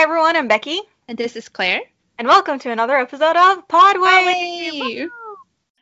[0.00, 1.82] Hi everyone, I'm Becky, And this is Claire.
[2.18, 4.70] and welcome to another episode of Podway.
[4.72, 5.08] Podway!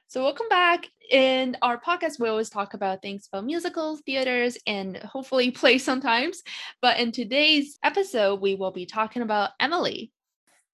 [0.08, 0.90] So, welcome back.
[1.08, 6.42] In our podcast, we always talk about things about musicals, theaters, and hopefully plays sometimes.
[6.82, 10.10] But in today's episode, we will be talking about Amelie.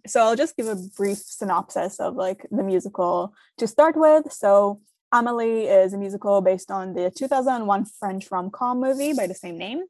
[0.06, 4.32] so I'll just give a brief synopsis of like the musical to start with.
[4.32, 4.80] So
[5.12, 9.82] Amelie is a musical based on the 2001 French rom-com movie by the same name.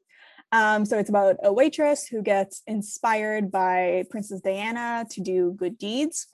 [0.51, 5.77] Um, so it's about a waitress who gets inspired by Princess Diana to do good
[5.77, 6.27] deeds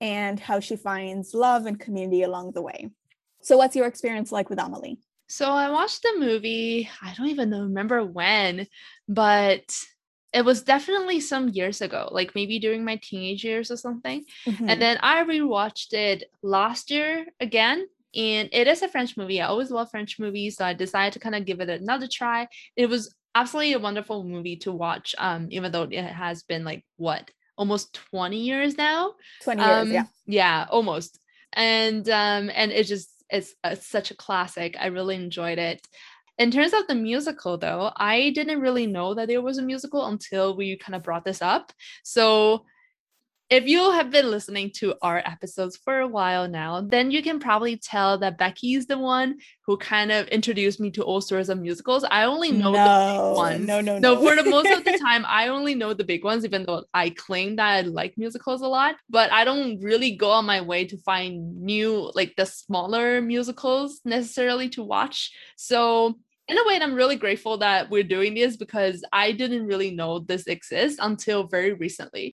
[0.00, 2.90] and how she finds love and community along the way.
[3.42, 4.98] So what's your experience like with Amelie?
[5.28, 8.68] So, I watched the movie, I don't even remember when,
[9.08, 9.64] but
[10.32, 14.24] it was definitely some years ago, like maybe during my teenage years or something.
[14.46, 14.70] Mhm.
[14.70, 17.86] And then I rewatched it last year again.
[18.14, 19.40] And it is a French movie.
[19.40, 20.56] I always love French movies.
[20.56, 22.48] So I decided to kind of give it another try.
[22.76, 26.84] It was absolutely a wonderful movie to watch, um, even though it has been like
[26.96, 29.12] what, almost 20 years now?
[29.42, 30.04] 20 years, um, yeah.
[30.26, 31.20] Yeah, almost.
[31.52, 34.76] And um, and it just it's, it's such a classic.
[34.80, 35.86] I really enjoyed it.
[36.38, 40.06] In terms of the musical, though, I didn't really know that there was a musical
[40.06, 41.72] until we kind of brought this up.
[42.04, 42.64] So
[43.48, 47.38] if you have been listening to our episodes for a while now, then you can
[47.38, 51.48] probably tell that Becky is the one who kind of introduced me to all sorts
[51.48, 52.02] of musicals.
[52.10, 53.66] I only know the no, big ones.
[53.66, 54.20] no, no, No, no.
[54.20, 57.10] for the most of the time, I only know the big ones, even though I
[57.10, 58.96] claim that I like musicals a lot.
[59.08, 64.00] But I don't really go on my way to find new, like the smaller musicals
[64.04, 65.32] necessarily to watch.
[65.56, 69.92] So in a way, I'm really grateful that we're doing this because I didn't really
[69.92, 72.34] know this exists until very recently.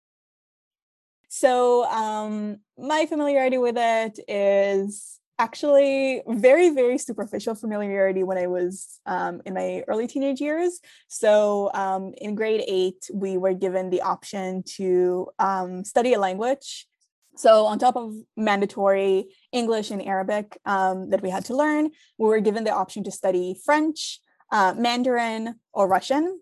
[1.41, 9.01] So um, my familiarity with it is actually very, very superficial familiarity when I was
[9.07, 10.81] um, in my early teenage years.
[11.09, 16.87] So um, in grade eight, we were given the option to um, study a language.
[17.37, 22.29] So on top of mandatory English and Arabic um, that we had to learn, we
[22.29, 24.21] were given the option to study French,
[24.53, 26.39] uh, Mandarin, or Russian,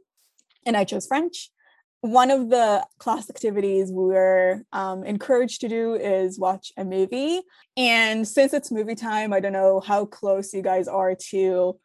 [0.66, 1.52] and I chose French
[2.00, 7.40] one of the class activities we were um, encouraged to do is watch a movie.
[7.76, 11.78] And since it's movie time, I don't know how close you guys are to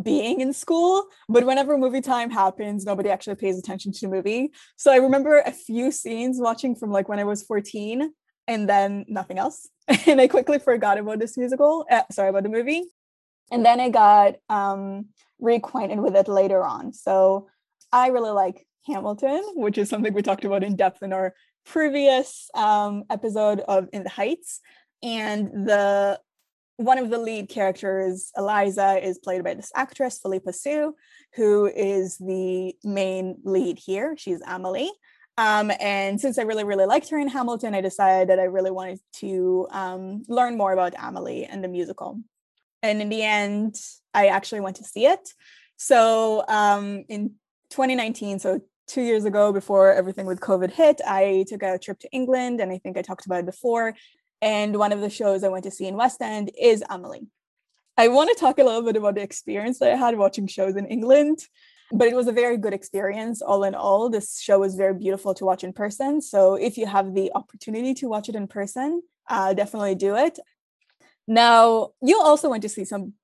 [0.00, 4.52] being in school, but whenever movie time happens, nobody actually pays attention to the movie.
[4.76, 8.12] So I remember a few scenes watching from like when I was 14
[8.46, 9.68] and then nothing else.
[10.06, 12.84] and I quickly forgot about this musical, uh, sorry, about the movie.
[13.50, 15.06] And then I got um,
[15.42, 16.92] reacquainted with it later on.
[16.92, 17.48] So
[17.92, 21.34] I really like Hamilton, which is something we talked about in depth in our
[21.64, 24.60] previous um, episode of In the Heights.
[25.02, 26.20] And the
[26.76, 30.94] one of the lead characters, Eliza, is played by this actress, Phillipa Soo,
[31.34, 34.14] who is the main lead here.
[34.16, 34.90] She's Amelie.
[35.36, 38.70] Um, and since I really, really liked her in Hamilton, I decided that I really
[38.70, 42.20] wanted to um, learn more about Amelie and the musical.
[42.82, 43.76] And in the end,
[44.14, 45.32] I actually went to see it.
[45.76, 47.34] So um, in
[47.70, 52.10] 2019, so two years ago before everything with COVID hit, I took a trip to
[52.10, 53.94] England, and I think I talked about it before.
[54.40, 57.26] And one of the shows I went to see in West End is Amelie.
[57.96, 60.76] I want to talk a little bit about the experience that I had watching shows
[60.76, 61.40] in England,
[61.90, 64.08] but it was a very good experience all in all.
[64.08, 66.20] This show was very beautiful to watch in person.
[66.22, 70.38] So if you have the opportunity to watch it in person, uh, definitely do it.
[71.26, 73.14] Now, you also went to see some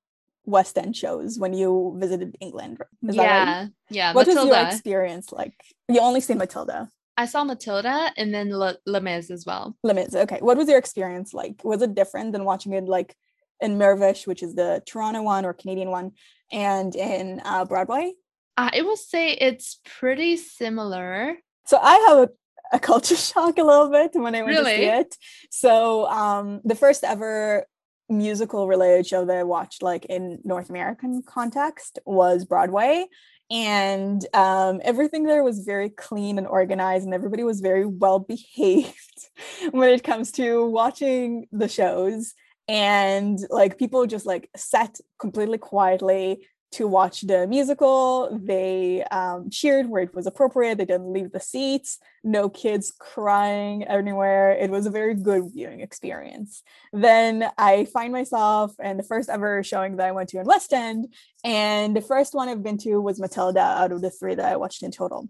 [0.45, 2.77] West End shows when you visited England.
[3.07, 3.25] Is that right?
[3.27, 4.13] yeah, yeah.
[4.13, 5.53] What was your experience like?
[5.87, 6.89] You only see Matilda.
[7.17, 9.75] I saw Matilda and then Le, Les Mis as well.
[9.83, 10.13] Les Mis.
[10.13, 10.39] Okay.
[10.41, 11.63] What was your experience like?
[11.63, 13.15] Was it different than watching it like
[13.61, 16.11] in Mirvish, which is the Toronto one or Canadian one,
[16.51, 18.13] and in uh, Broadway?
[18.57, 21.37] I will say it's pretty similar.
[21.65, 22.29] So I have a,
[22.73, 25.17] a culture shock a little bit when I went to see it.
[25.51, 27.65] So um, the first ever
[28.09, 33.05] musical related show that I watched like in North American context was Broadway.
[33.51, 39.29] And um, everything there was very clean and organized, and everybody was very well behaved
[39.71, 42.33] when it comes to watching the shows.
[42.67, 48.29] And like people just like sat completely quietly to watch the musical.
[48.41, 50.77] They um, cheered where it was appropriate.
[50.77, 51.99] They didn't leave the seats.
[52.23, 54.51] No kids crying anywhere.
[54.51, 56.63] It was a very good viewing experience.
[56.91, 60.73] Then I find myself and the first ever showing that I went to in West
[60.73, 61.13] End,
[61.43, 64.57] and the first one I've been to was Matilda out of the three that I
[64.57, 65.29] watched in total.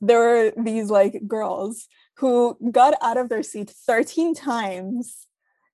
[0.00, 1.86] There were these like girls
[2.16, 5.26] who got out of their seat 13 times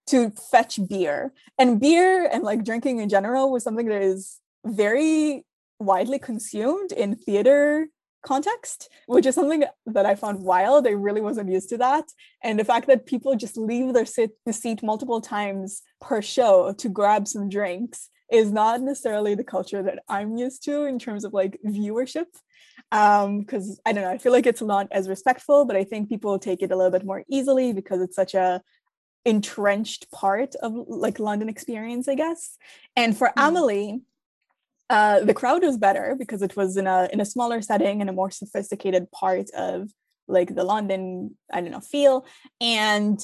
[0.09, 1.33] to fetch beer.
[1.59, 5.45] And beer and like drinking in general was something that is very
[5.79, 7.89] widely consumed in theater
[8.25, 10.87] context, which is something that I found wild.
[10.87, 12.05] I really wasn't used to that.
[12.43, 16.73] And the fact that people just leave their sit the seat multiple times per show
[16.73, 21.25] to grab some drinks is not necessarily the culture that I'm used to in terms
[21.25, 22.27] of like viewership.
[22.93, 26.09] Um, because I don't know, I feel like it's not as respectful, but I think
[26.09, 28.63] people take it a little bit more easily because it's such a
[29.25, 32.57] entrenched part of like London experience, I guess.
[32.97, 33.49] And for mm.
[33.49, 34.01] Amelie,
[34.91, 38.09] uh, the crowd was better because it was in a in a smaller setting and
[38.09, 39.91] a more sophisticated part of
[40.29, 42.27] like the London, I don't know, feel.
[42.61, 43.19] And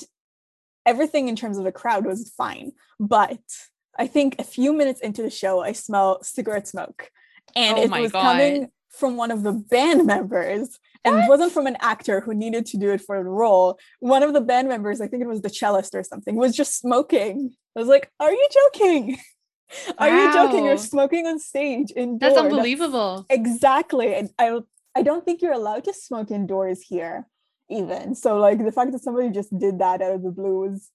[0.87, 2.73] everything in terms of the crowd was fine.
[2.99, 3.39] But
[3.99, 7.11] I think a few minutes into the show, I smell cigarette smoke.
[7.55, 8.23] And oh it was God.
[8.23, 11.25] coming from one of the band members and what?
[11.25, 13.79] it wasn't from an actor who needed to do it for the role.
[14.01, 16.79] One of the band members, I think it was the cellist or something, was just
[16.79, 17.55] smoking.
[17.77, 19.19] I was like, "Are you joking?
[19.99, 20.25] Are wow.
[20.25, 20.65] you joking?
[20.65, 22.21] You're smoking on stage indoors.
[22.21, 24.15] That's unbelievable." That's exactly.
[24.15, 24.61] And I
[24.95, 27.27] I don't think you're allowed to smoke indoors here
[27.71, 28.15] even.
[28.15, 30.91] So like the fact that somebody just did that out of the blue was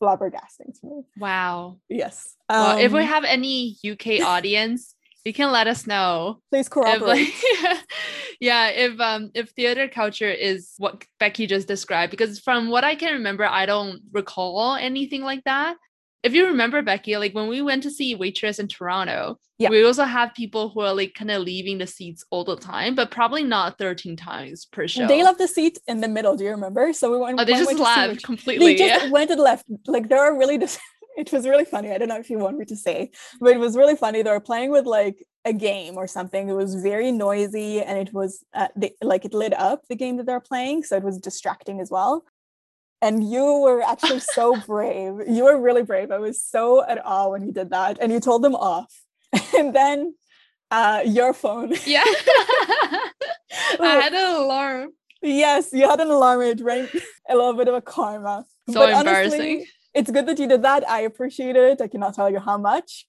[0.00, 1.02] flabbergasting to me.
[1.16, 1.78] Wow.
[1.88, 2.34] Yes.
[2.48, 4.94] Well, um, if we um, have any UK audience,
[5.24, 6.40] you can let us know.
[6.50, 7.28] Please corroborate.
[7.28, 7.78] If, like,
[8.40, 12.94] yeah, if um if theater culture is what Becky just described, because from what I
[12.94, 15.76] can remember, I don't recall anything like that.
[16.22, 19.70] If you remember, Becky, like when we went to see Waitress in Toronto, yeah.
[19.70, 22.94] we also have people who are like kind of leaving the seats all the time,
[22.94, 25.06] but probably not 13 times per show.
[25.06, 26.36] They left the seat in the middle.
[26.36, 26.92] Do you remember?
[26.92, 27.40] So we went.
[27.40, 28.66] Oh, they went, just left completely.
[28.66, 29.10] They just yeah.
[29.10, 29.66] went and left.
[29.86, 30.80] Like there are really just
[31.16, 31.92] it was really funny.
[31.92, 33.10] I don't know if you want me to say,
[33.40, 34.22] but it was really funny.
[34.22, 36.48] They were playing with like a game or something.
[36.48, 40.16] It was very noisy and it was uh, they, like it lit up the game
[40.16, 42.24] that they're playing, so it was distracting as well.
[43.00, 45.22] And you were actually so brave.
[45.28, 46.10] You were really brave.
[46.10, 48.92] I was so at awe when you did that, and you told them off.
[49.56, 50.14] and then
[50.70, 51.74] uh, your phone.
[51.86, 52.04] Yeah,
[53.80, 54.90] I had an alarm.
[55.22, 56.42] Yes, you had an alarm.
[56.42, 56.88] It rang
[57.28, 58.46] a little bit of a karma.
[58.70, 59.40] So but embarrassing.
[59.40, 60.88] Honestly, it's good that you did that.
[60.88, 61.80] I appreciate it.
[61.80, 63.06] I cannot tell you how much.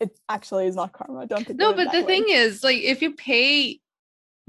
[0.00, 1.26] It actually is not karma.
[1.26, 2.06] Don't think No, but the way.
[2.06, 3.80] thing is, like, if you pay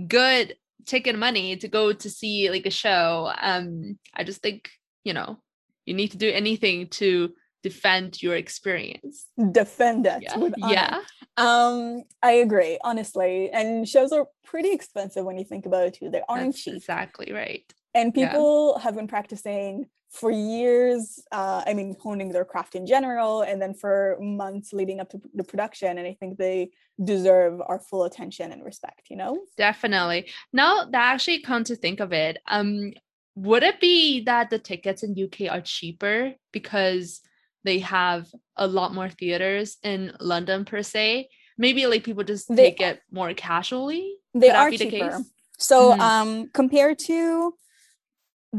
[0.07, 0.55] good
[0.85, 4.69] ticket money to go to see like a show, um, I just think
[5.03, 5.39] you know
[5.85, 7.33] you need to do anything to
[7.63, 9.25] defend your experience.
[9.51, 10.21] Defend it.
[10.21, 10.49] Yeah.
[10.67, 10.99] yeah.
[11.37, 13.49] Um, I agree, honestly.
[13.49, 16.11] And shows are pretty expensive when you think about it too.
[16.11, 16.75] They aren't That's cheap.
[16.75, 17.63] Exactly right.
[17.95, 18.83] And people yeah.
[18.83, 23.73] have been practicing for years, uh, I mean, honing their craft in general, and then
[23.73, 25.97] for months leading up to the production.
[25.97, 26.71] And I think they
[27.03, 29.39] deserve our full attention and respect, you know?
[29.57, 30.29] Definitely.
[30.53, 32.93] Now that actually come to think of it, um,
[33.35, 37.19] would it be that the tickets in UK are cheaper because
[37.65, 41.27] they have a lot more theaters in London per se?
[41.57, 44.15] Maybe like people just they, take it more casually.
[44.33, 45.21] They are cheaper.
[45.57, 46.01] So mm-hmm.
[46.01, 47.53] um compared to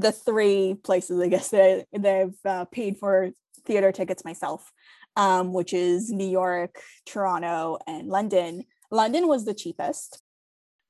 [0.01, 3.31] the three places I guess that they've uh, paid for
[3.65, 4.71] theater tickets myself,
[5.17, 8.65] um, which is New York, Toronto, and London.
[8.91, 10.23] London was the cheapest.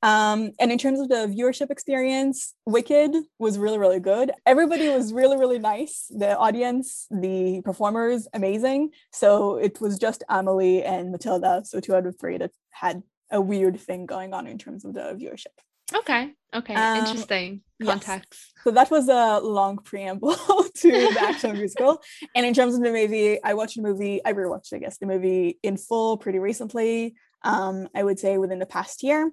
[0.03, 4.31] Um, and in terms of the viewership experience, Wicked was really, really good.
[4.45, 6.07] Everybody was really, really nice.
[6.11, 8.91] The audience, the performers, amazing.
[9.11, 13.41] So it was just Amelie and Matilda, so two out of three that had a
[13.41, 15.57] weird thing going on in terms of the viewership.
[15.95, 16.33] Okay.
[16.55, 16.75] Okay.
[16.75, 18.29] Um, Interesting context.
[18.33, 18.65] Yes.
[18.65, 20.35] So that was a long preamble
[20.77, 22.03] to the actual musical.
[22.35, 25.07] And in terms of the movie, I watched the movie, I rewatched, I guess, the
[25.07, 27.15] movie in full pretty recently.
[27.43, 29.31] Um, I would say within the past year.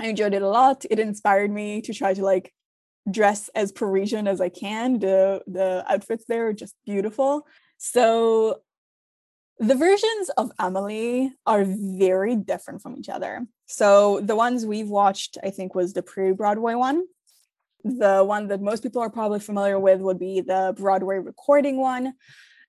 [0.00, 0.84] I enjoyed it a lot.
[0.90, 2.52] It inspired me to try to like
[3.10, 4.98] dress as Parisian as I can.
[4.98, 7.46] The the outfits there are just beautiful.
[7.78, 8.62] So
[9.58, 13.46] the versions of Amelie are very different from each other.
[13.66, 17.04] So the ones we've watched, I think, was the pre-Broadway one.
[17.84, 22.14] The one that most people are probably familiar with would be the Broadway recording one,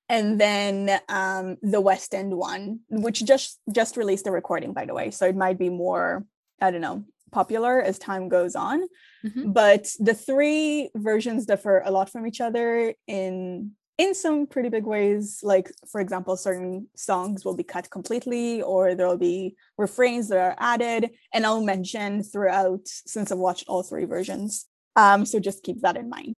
[0.09, 4.93] and then um, the West End one, which just just released a recording, by the
[4.93, 5.09] way.
[5.09, 6.23] So it might be more,
[6.61, 8.83] I don't know, popular as time goes on.
[9.25, 9.51] Mm-hmm.
[9.51, 14.85] But the three versions differ a lot from each other in in some pretty big
[14.85, 20.29] ways like for example certain songs will be cut completely or there will be refrains
[20.29, 24.65] that are added and i'll mention throughout since i've watched all three versions.
[24.95, 26.33] Um, so just keep that in mind.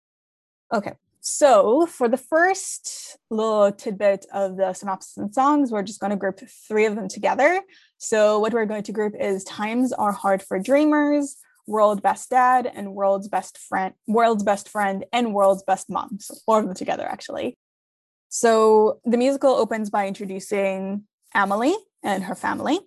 [0.73, 6.11] Okay so for the first little tidbit of the synopsis and songs we're just going
[6.11, 7.61] to group three of them together.
[7.97, 11.35] So what we're going to group is times are hard for dreamers
[11.67, 16.33] world best dad and world's best friend world's best friend and world's best mom so
[16.45, 17.57] four of them together actually
[18.29, 22.79] so the musical opens by introducing Amelie and her family.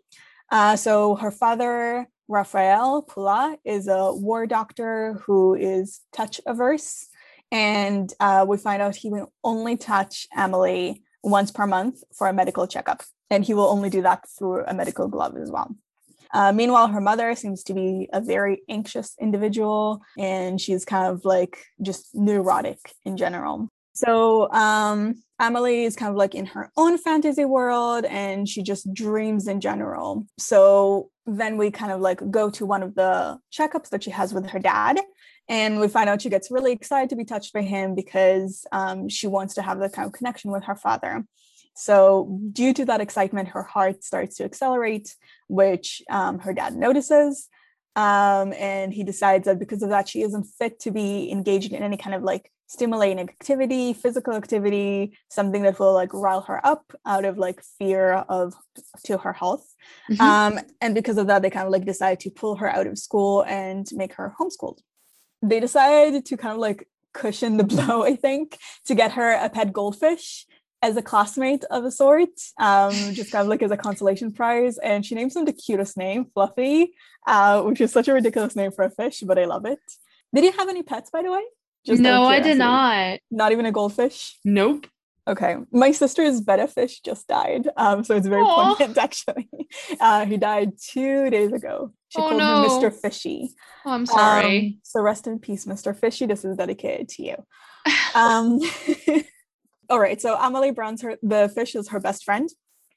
[0.50, 7.06] Uh, so her father Raphael Poulain is a war doctor who is touch averse.
[7.50, 12.32] And uh, we find out he will only touch Amelie once per month for a
[12.32, 13.02] medical checkup.
[13.30, 15.74] And he will only do that through a medical glove as well.
[16.32, 21.24] Uh, meanwhile, her mother seems to be a very anxious individual and she's kind of
[21.24, 23.68] like just neurotic in general.
[23.92, 28.92] So um, Amelie is kind of like in her own fantasy world and she just
[28.94, 30.26] dreams in general.
[30.38, 34.32] So then we kind of like go to one of the checkups that she has
[34.32, 35.00] with her dad.
[35.48, 39.08] And we find out she gets really excited to be touched by him because um,
[39.08, 41.24] she wants to have the kind of connection with her father.
[41.80, 45.16] So, due to that excitement, her heart starts to accelerate,
[45.48, 47.48] which um, her dad notices.
[47.96, 51.82] Um, and he decides that because of that, she isn't fit to be engaged in
[51.82, 56.92] any kind of like stimulating activity, physical activity, something that will like rile her up
[57.06, 58.52] out of like fear of
[59.04, 59.66] to her health.
[60.10, 60.20] Mm-hmm.
[60.20, 62.98] Um, and because of that, they kind of like decide to pull her out of
[62.98, 64.80] school and make her homeschooled.
[65.40, 69.48] They decide to kind of like cushion the blow, I think, to get her a
[69.48, 70.46] pet goldfish
[70.82, 74.78] as a classmate of a sort, um, just kind of like as a consolation prize.
[74.78, 76.94] And she names him the cutest name, Fluffy,
[77.26, 79.80] uh, which is such a ridiculous name for a fish, but I love it.
[80.34, 81.42] Did you have any pets, by the way?
[81.84, 83.20] Just no, I did not.
[83.30, 84.38] Not even a goldfish?
[84.44, 84.86] Nope.
[85.26, 85.56] Okay.
[85.70, 87.68] My sister's betta fish just died.
[87.76, 88.76] Um, so it's very Aww.
[88.76, 89.48] poignant actually.
[90.00, 91.92] Uh, he died two days ago.
[92.08, 92.64] She oh, called no.
[92.64, 92.92] him Mr.
[92.92, 93.50] Fishy.
[93.86, 94.58] Oh, I'm sorry.
[94.58, 95.96] Um, so rest in peace, Mr.
[95.96, 96.26] Fishy.
[96.26, 97.36] This is dedicated to you.
[98.14, 98.60] um
[99.90, 102.48] all right, so Amelie Brown's her the fish is her best friend.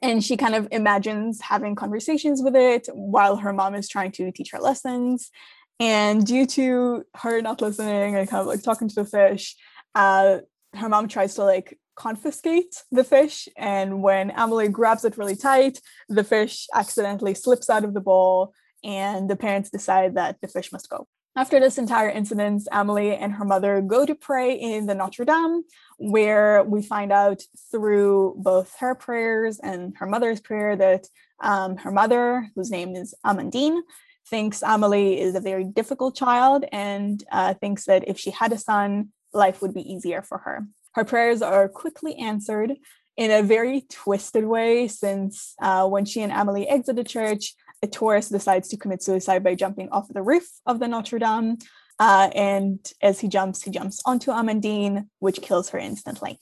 [0.02, 4.32] And she kind of imagines having conversations with it while her mom is trying to
[4.32, 5.32] teach her lessons.
[5.80, 9.56] And due to her not listening and kind of like talking to the fish,
[9.96, 10.40] uh,
[10.76, 13.48] her mom tries to like confiscate the fish.
[13.58, 18.54] And when Amelie grabs it really tight, the fish accidentally slips out of the bowl,
[18.84, 21.08] and the parents decide that the fish must go.
[21.36, 25.64] After this entire incident, Amelie and her mother go to pray in the Notre Dame,
[25.98, 31.08] where we find out through both her prayers and her mother's prayer that
[31.42, 33.82] um, her mother, whose name is Amandine,
[34.28, 38.58] thinks Amelie is a very difficult child and uh, thinks that if she had a
[38.58, 40.66] son, life would be easier for her.
[40.94, 42.74] Her prayers are quickly answered
[43.18, 47.88] in a very twisted way, since uh, when she and Amelie exit the church, a
[47.88, 51.58] tourist decides to commit suicide by jumping off the roof of the Notre Dame.
[52.00, 56.40] Uh, and as he jumps, he jumps onto Amandine, which kills her instantly.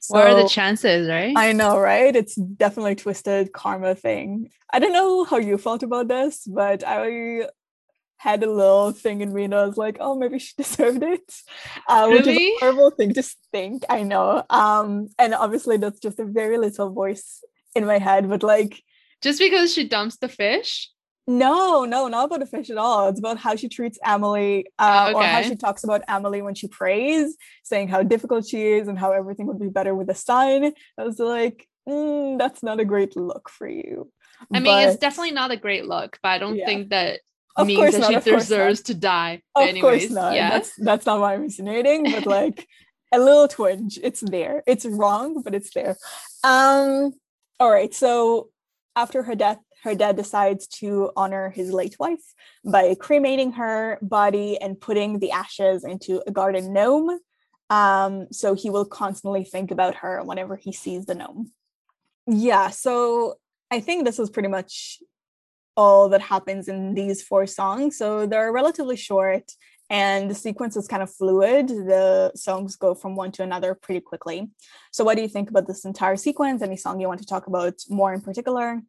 [0.00, 1.34] So, what are the chances, right?
[1.36, 2.14] I know, right?
[2.14, 4.50] It's definitely a twisted karma thing.
[4.72, 7.48] I don't know how you felt about this, but I
[8.18, 11.34] had a little thing in me and I was like, oh, maybe she deserved it.
[11.88, 12.18] Uh, really?
[12.18, 14.44] Which is a horrible thing to think, I know.
[14.50, 17.42] Um, and obviously that's just a very little voice
[17.74, 18.82] in my head, but like
[19.20, 20.90] just because she dumps the fish?
[21.26, 23.08] No, no, not about the fish at all.
[23.08, 25.18] It's about how she treats Amelie, uh, okay.
[25.18, 28.98] or how she talks about Amelie when she prays, saying how difficult she is and
[28.98, 30.72] how everything would be better with a sign.
[30.98, 34.10] I was like, mm, that's not a great look for you.
[34.52, 36.66] I mean, it's definitely not a great look, but I don't yeah.
[36.66, 37.20] think that
[37.56, 39.42] of means that not, she deserves to die.
[39.54, 40.34] Of Anyways, course not.
[40.34, 40.50] Yeah.
[40.50, 42.66] That's that's not why I'm insinuating, but like
[43.12, 43.98] a little twinge.
[44.02, 44.62] It's there.
[44.66, 45.96] It's wrong, but it's there.
[46.42, 47.12] Um.
[47.60, 47.94] All right.
[47.94, 48.50] So
[48.96, 52.24] after her death, her dad decides to honor his late wife
[52.64, 57.20] by cremating her body and putting the ashes into a garden gnome.
[57.68, 61.52] Um, so he will constantly think about her whenever he sees the gnome.
[62.26, 63.34] Yeah, so
[63.70, 65.00] I think this is pretty much
[65.76, 67.98] all that happens in these four songs.
[67.98, 69.50] So they're relatively short
[69.90, 71.68] and the sequence is kind of fluid.
[71.68, 74.48] The songs go from one to another pretty quickly.
[74.92, 76.62] So, what do you think about this entire sequence?
[76.62, 78.80] Any song you want to talk about more in particular?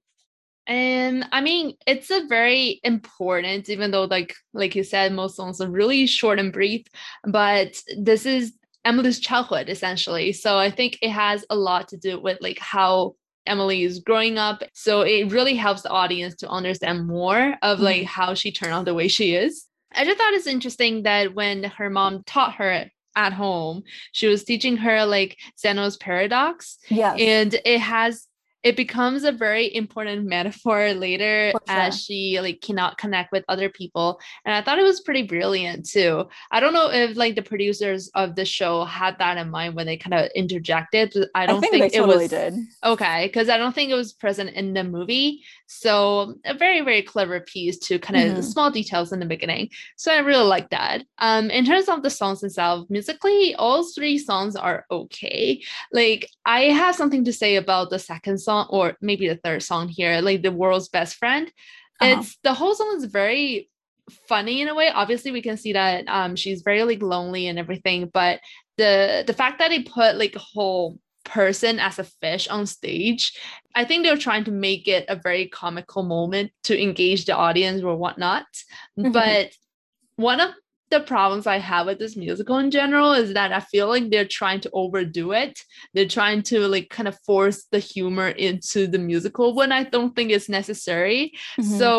[0.68, 5.62] And I mean, it's a very important, even though like like you said, most songs
[5.62, 6.86] are really short and brief,
[7.24, 8.54] but this is
[8.84, 10.32] Amelie's childhood essentially.
[10.34, 13.16] So I think it has a lot to do with like how
[13.48, 14.64] Amelie is growing up.
[14.74, 18.22] So it really helps the audience to understand more of like mm-hmm.
[18.22, 19.66] how she turned out the way she is.
[19.94, 24.44] I just thought it's interesting that when her mom taught her at home, she was
[24.44, 26.78] teaching her like Zeno's paradox.
[26.90, 27.14] Yeah.
[27.14, 28.28] And it has
[28.66, 31.62] it becomes a very important metaphor later sure.
[31.68, 35.88] as she like cannot connect with other people and i thought it was pretty brilliant
[35.88, 39.76] too i don't know if like the producers of the show had that in mind
[39.76, 42.56] when they kind of interjected i don't I think, think it totally was did.
[42.84, 47.04] okay because i don't think it was present in the movie so a very very
[47.04, 48.42] clever piece to kind of mm-hmm.
[48.42, 52.10] small details in the beginning so i really like that um in terms of the
[52.10, 55.62] songs themselves musically all three songs are okay
[55.94, 59.62] like i have something to say about the second song song or maybe the third
[59.64, 61.52] song here like the world's best friend
[62.02, 62.16] Uh-huh.
[62.20, 63.70] it's the whole song is very
[64.28, 67.58] funny in a way obviously we can see that um she's very like lonely and
[67.60, 68.40] everything but
[68.78, 73.34] the the fact that they put like a whole person as a fish on stage
[73.74, 77.82] i think they're trying to make it a very comical moment to engage the audience
[77.82, 78.46] or whatnot
[78.98, 79.12] Mhm.
[79.12, 79.50] but
[80.18, 80.52] one of
[80.96, 84.28] the problems i have with this musical in general is that i feel like they're
[84.40, 85.60] trying to overdo it
[85.94, 90.16] they're trying to like kind of force the humor into the musical when i don't
[90.16, 91.78] think it's necessary Mhm.
[91.80, 91.90] so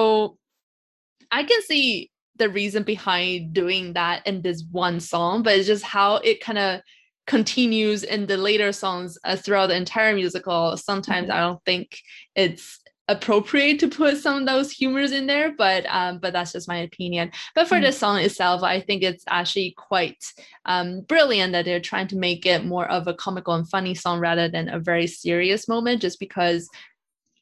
[1.30, 5.82] I can see the reason behind doing that in this one song, but it's just
[5.82, 6.80] how it kind of
[7.26, 10.76] continues in the later songs uh, throughout the entire musical.
[10.76, 11.34] Sometimes Mhm.
[11.34, 11.98] I don't think
[12.34, 16.68] it's appropriate to put some of those humors in there, but um, but that's just
[16.68, 17.30] my opinion.
[17.54, 17.82] But for Mhm.
[17.82, 20.24] the song itself, I think it's actually quite
[20.64, 24.18] um, brilliant that they're trying to make it more of a comical and funny song
[24.18, 26.68] rather than a very serious moment, just because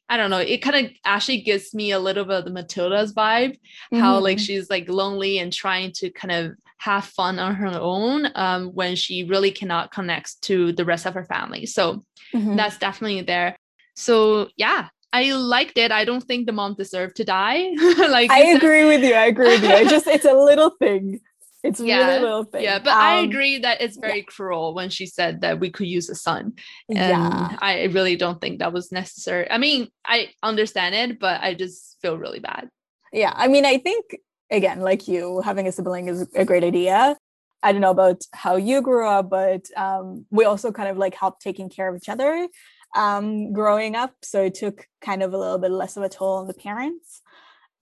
[0.07, 3.13] I don't know, it kind of actually gives me a little bit of the Matilda's
[3.15, 3.57] vibe,
[3.93, 4.41] how like Mhm.
[4.45, 8.95] she's like lonely and trying to kind of have fun on her own um, when
[8.95, 11.65] she really cannot connect to the rest of her family.
[11.65, 12.03] So
[12.35, 12.55] Mhm.
[12.55, 13.57] that's definitely there.
[13.95, 15.91] So yeah, I liked it.
[15.91, 17.59] I don't think the mom deserved to die.
[18.17, 19.13] like I agree with you.
[19.13, 19.73] I agree with you.
[19.81, 21.19] I just it's a little thing.
[21.67, 22.63] It's really Yeah, a little thing.
[22.63, 25.87] Yeah, but I Um, agree that it's very cruel when she said that we could
[25.97, 26.43] use a son.
[26.89, 27.57] And Yeah.
[27.59, 29.45] I really don't think that was necessary.
[29.49, 30.17] I mean, I
[30.51, 32.69] understand it, but I just feel really bad.
[33.11, 33.33] Yeah.
[33.35, 34.03] I mean, I think
[34.51, 37.17] again, like you, having a sibling is a great idea.
[37.63, 41.15] I don't know about how you grew up, but um, we also kind of like
[41.15, 42.47] helped taking care of each other
[42.95, 44.13] um, growing up.
[44.23, 47.21] So it took kind of a little bit less of a toll on the parents.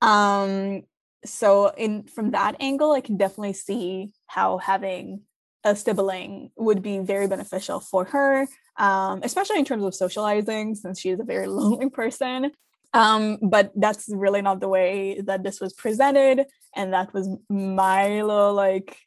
[0.02, 0.84] Um,
[1.26, 5.22] so in from that angle, I can definitely see how having
[5.64, 11.00] a sibling would be very beneficial for her, um, especially in terms of socializing, since
[11.00, 12.52] she's a very lonely person.
[12.94, 18.22] Um, but that's really not the way that this was presented, and that was my
[18.22, 18.98] little like,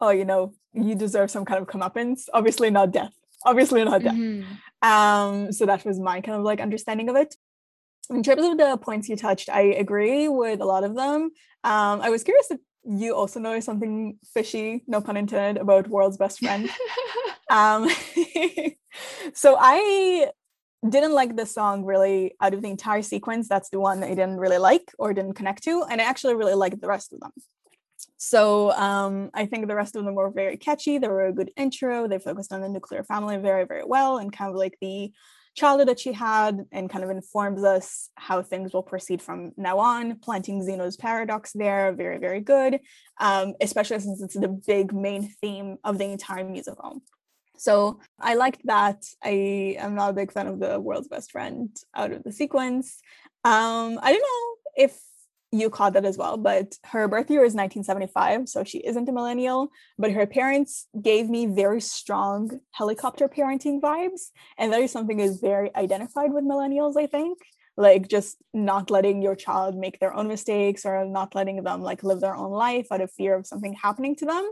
[0.00, 2.24] oh, you know, you deserve some kind of comeuppance.
[2.34, 3.14] Obviously, not death.
[3.46, 4.14] Obviously, not death.
[4.14, 4.44] Mhm.
[4.84, 7.34] Um, so that was my kind of like understanding of it.
[8.10, 11.30] In terms of the points you touched, I agree with a lot of them.
[11.64, 16.18] Um, I was curious if you also noticed something fishy, no pun intended, about World's
[16.18, 16.68] Best Friend.
[17.50, 17.88] um,
[19.32, 20.28] so I
[20.86, 23.48] didn't like the song really out of the entire sequence.
[23.48, 26.52] That's the one I didn't really like or didn't connect to, and I actually really
[26.54, 27.32] liked the rest of them.
[28.16, 30.98] So um, I think the rest of them were very catchy.
[30.98, 32.08] They were a good intro.
[32.08, 35.12] They focused on the nuclear family very, very well, and kind of like the
[35.54, 39.78] childhood that she had, and kind of informs us how things will proceed from now
[39.78, 40.18] on.
[40.18, 42.80] Planting Zeno's paradox there, very, very good.
[43.20, 47.02] Um, especially since it's the big main theme of the entire musical.
[47.56, 49.04] So I liked that.
[49.22, 53.00] I am not a big fan of the world's best friend out of the sequence.
[53.44, 54.98] Um, I don't know if
[55.54, 59.12] you caught that as well, but her birth year is 1975, so she isn't a
[59.12, 59.70] millennial.
[59.98, 65.40] But her parents gave me very strong helicopter parenting vibes, and that is something is
[65.40, 66.96] very identified with millennials.
[66.98, 67.38] I think,
[67.76, 72.02] like just not letting your child make their own mistakes or not letting them like
[72.02, 74.50] live their own life out of fear of something happening to them.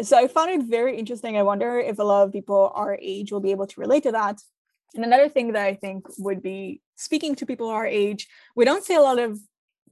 [0.00, 1.36] So I found it very interesting.
[1.36, 4.12] I wonder if a lot of people our age will be able to relate to
[4.12, 4.40] that.
[4.94, 8.84] And another thing that I think would be speaking to people our age, we don't
[8.84, 9.38] see a lot of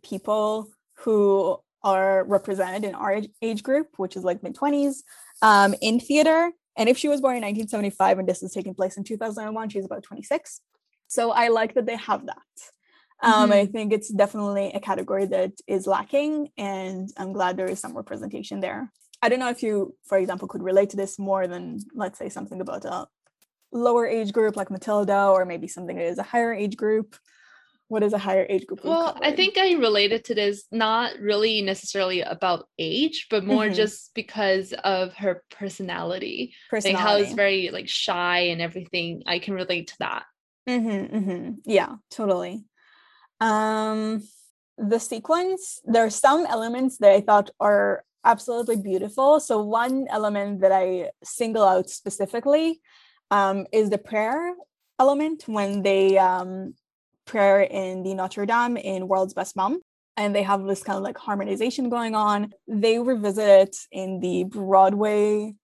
[0.08, 5.02] people who are represented in our age- group, which is like mid 20s,
[5.42, 6.50] um, in theater.
[6.76, 9.84] And if she was born in 1975 and this is taking place in 2001, she's
[9.84, 10.60] about 26.
[11.08, 12.36] So I like that they have that.
[13.22, 17.80] Um, I think it's definitely a category that is lacking, and I'm glad there is
[17.80, 18.92] some representation there.
[19.22, 22.28] I don't know if you, for example, could relate to this more than, let's say,
[22.28, 23.06] something about a
[23.72, 27.16] lower age group like Matilda, or maybe something that is a higher age group.
[27.88, 28.84] What is a higher age group?
[28.84, 33.74] Well, I think I related to this not really necessarily about age, but more Mhm.
[33.74, 36.52] just because of her personality.
[36.72, 37.02] Like personality.
[37.02, 39.22] how it's very like shy and everything.
[39.26, 40.24] I can relate to that.
[40.68, 41.50] Mm-hmm, mm-hmm.
[41.64, 42.64] Yeah, totally.
[43.40, 44.26] Um,
[44.78, 49.38] the sequence, there are some elements that I thought are absolutely beautiful.
[49.38, 52.80] So one element that I single out specifically
[53.30, 54.54] um, is the prayer
[54.98, 56.74] element when they um,
[57.26, 59.80] prayer in the Notre Dame in World's Best Mom.
[60.16, 62.52] And they have this kind of like harmonization going on.
[62.66, 65.54] They revisit it in the Broadway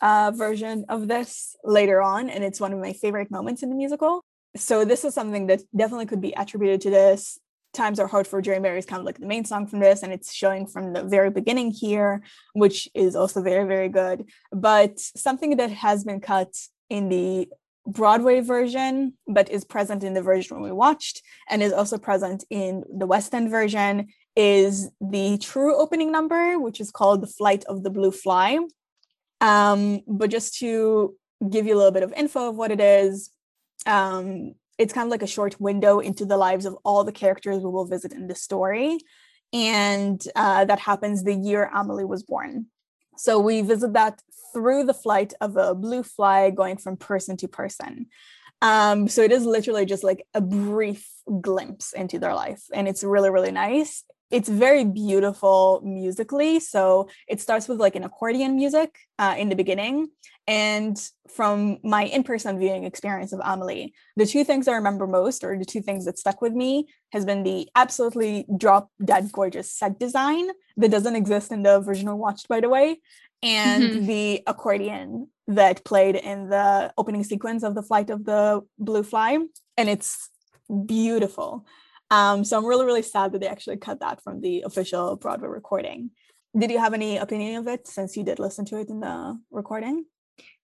[0.00, 3.76] uh, version of this later on, and it's one of my favorite moments in the
[3.76, 4.24] musical
[4.56, 7.38] so this is something that definitely could be attributed to this
[7.72, 10.02] times are hard for jerry mary is kind of like the main song from this
[10.02, 12.20] and it's showing from the very beginning here
[12.52, 16.52] which is also very very good but something that has been cut
[16.88, 17.46] in the
[17.86, 22.84] Broadway version, but is present in the version we watched and is also present in
[22.92, 27.82] the West End version, is the true opening number, which is called The Flight of
[27.82, 28.58] the Blue Fly.
[29.40, 31.14] Um, but just to
[31.48, 33.30] give you a little bit of info of what it is,
[33.86, 37.62] um, it's kind of like a short window into the lives of all the characters
[37.62, 38.98] we will visit in the story.
[39.52, 42.66] And uh, that happens the year Amelie was born.
[43.20, 44.22] So we visit that
[44.54, 48.06] through the flight of a blue fly going from person to person.
[48.62, 51.06] Um, so it is literally just like a brief
[51.38, 54.04] glimpse into their life, and it's really, really nice.
[54.30, 56.60] It's very beautiful musically.
[56.60, 60.08] So it starts with like an accordion music uh, in the beginning.
[60.46, 65.44] And from my in person viewing experience of Amelie, the two things I remember most,
[65.44, 69.72] or the two things that stuck with me, has been the absolutely drop dead gorgeous
[69.72, 73.00] set design that doesn't exist in the version we watched, by the way,
[73.42, 74.06] and mm-hmm.
[74.06, 79.38] the accordion that played in the opening sequence of the flight of the blue fly
[79.76, 80.30] and it's
[80.86, 81.66] beautiful
[82.10, 85.48] um, so i'm really really sad that they actually cut that from the official broadway
[85.48, 86.10] recording
[86.58, 89.38] did you have any opinion of it since you did listen to it in the
[89.50, 90.04] recording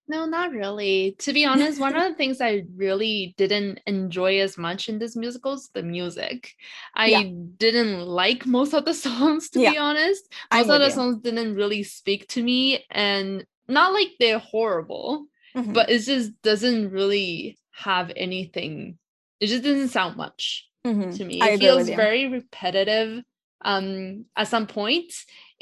[0.08, 1.16] no, not really.
[1.20, 5.16] To be honest, one of the things I really didn't enjoy as much in this
[5.16, 6.54] musical is the music.
[6.94, 7.24] I yeah.
[7.56, 9.72] didn't like most of the songs, to yeah.
[9.72, 10.32] be honest.
[10.52, 10.92] Most of the you.
[10.92, 15.72] songs didn't really speak to me, and not like they're horrible, mm-hmm.
[15.72, 18.98] but it just doesn't really have anything.
[19.40, 21.10] It just doesn't sound much mm-hmm.
[21.10, 21.40] to me.
[21.42, 23.22] It feels very repetitive
[23.64, 25.12] um at some point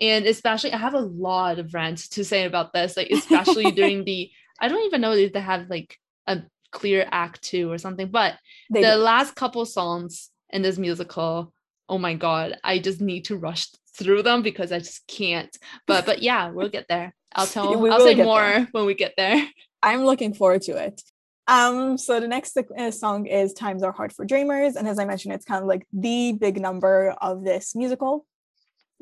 [0.01, 4.05] and especially i have a lot of rants to say about this like especially during
[4.05, 8.09] the i don't even know if they have like a clear act two or something
[8.09, 8.35] but
[8.71, 8.97] they the do.
[8.97, 11.53] last couple songs in this musical
[11.89, 15.57] oh my god i just need to rush through them because i just can't
[15.87, 18.69] but but yeah we'll get there i'll tell i'll say more there.
[18.73, 19.49] when we get there
[19.83, 21.01] i'm looking forward to it
[21.47, 24.77] um, so the next uh, song is Times Are Hard for Dreamers.
[24.77, 28.27] And as I mentioned, it's kind of like the big number of this musical.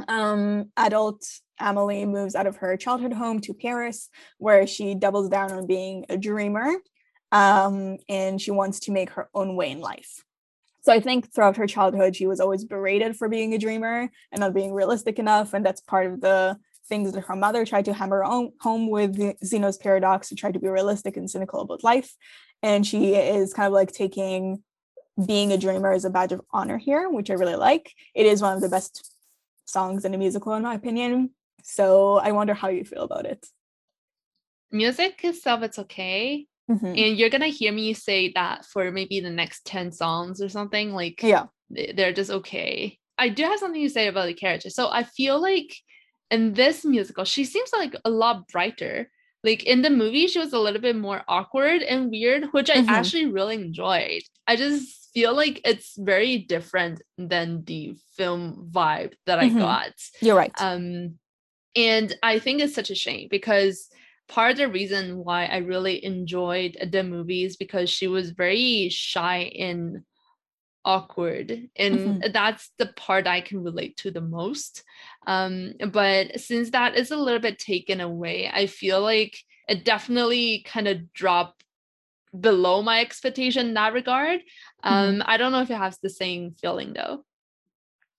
[0.09, 1.25] Um, adult
[1.61, 6.05] Amelie moves out of her childhood home to Paris, where she doubles down on being
[6.09, 6.75] a dreamer.
[7.31, 10.23] Um, and she wants to make her own way in life.
[10.83, 14.41] So I think throughout her childhood, she was always berated for being a dreamer and
[14.41, 15.55] not being realistic enough.
[15.55, 16.59] And that's part of the
[16.93, 18.23] things that her mother tried to hammer
[18.61, 22.15] home with Zeno's paradox to try to be realistic and cynical about life.
[22.63, 24.63] And she is kind of like taking
[25.27, 27.95] being a dreamer as a badge of honor here, which I really like.
[28.15, 29.11] It is one of the best
[29.65, 31.31] songs in a musical, in my opinion.
[31.63, 33.47] So I wonder how you feel about it.
[34.71, 36.47] Music itself, it's okay.
[36.71, 36.87] Mm-hmm.
[36.87, 40.93] And you're gonna hear me say that for maybe the next 10 songs or something.
[40.93, 42.99] Like, yeah, they're just okay.
[43.17, 44.69] I do have something to say about the character.
[44.69, 45.75] So I feel like
[46.33, 49.11] in this musical, she seems like a lot brighter.
[49.45, 52.77] Like in the movie, she was a little bit more awkward and weird, which I
[52.77, 52.91] mm-hmm.
[52.91, 54.23] actually really enjoyed.
[54.47, 59.59] I just feel like it's very different than the film vibe that I mm-hmm.
[59.59, 59.93] got.
[60.21, 60.53] You're right.
[60.59, 61.19] Um,
[61.77, 63.89] and I think it's such a shame because
[64.29, 69.53] part of the reason why I really enjoyed the movies because she was very shy
[69.59, 70.03] and
[70.85, 72.33] awkward and mm-hmm.
[72.33, 74.83] that's the part i can relate to the most
[75.27, 80.65] um but since that is a little bit taken away i feel like it definitely
[80.67, 81.65] kind of dropped
[82.39, 84.41] below my expectation in that regard
[84.83, 85.23] um mm-hmm.
[85.27, 87.25] i don't know if it has the same feeling though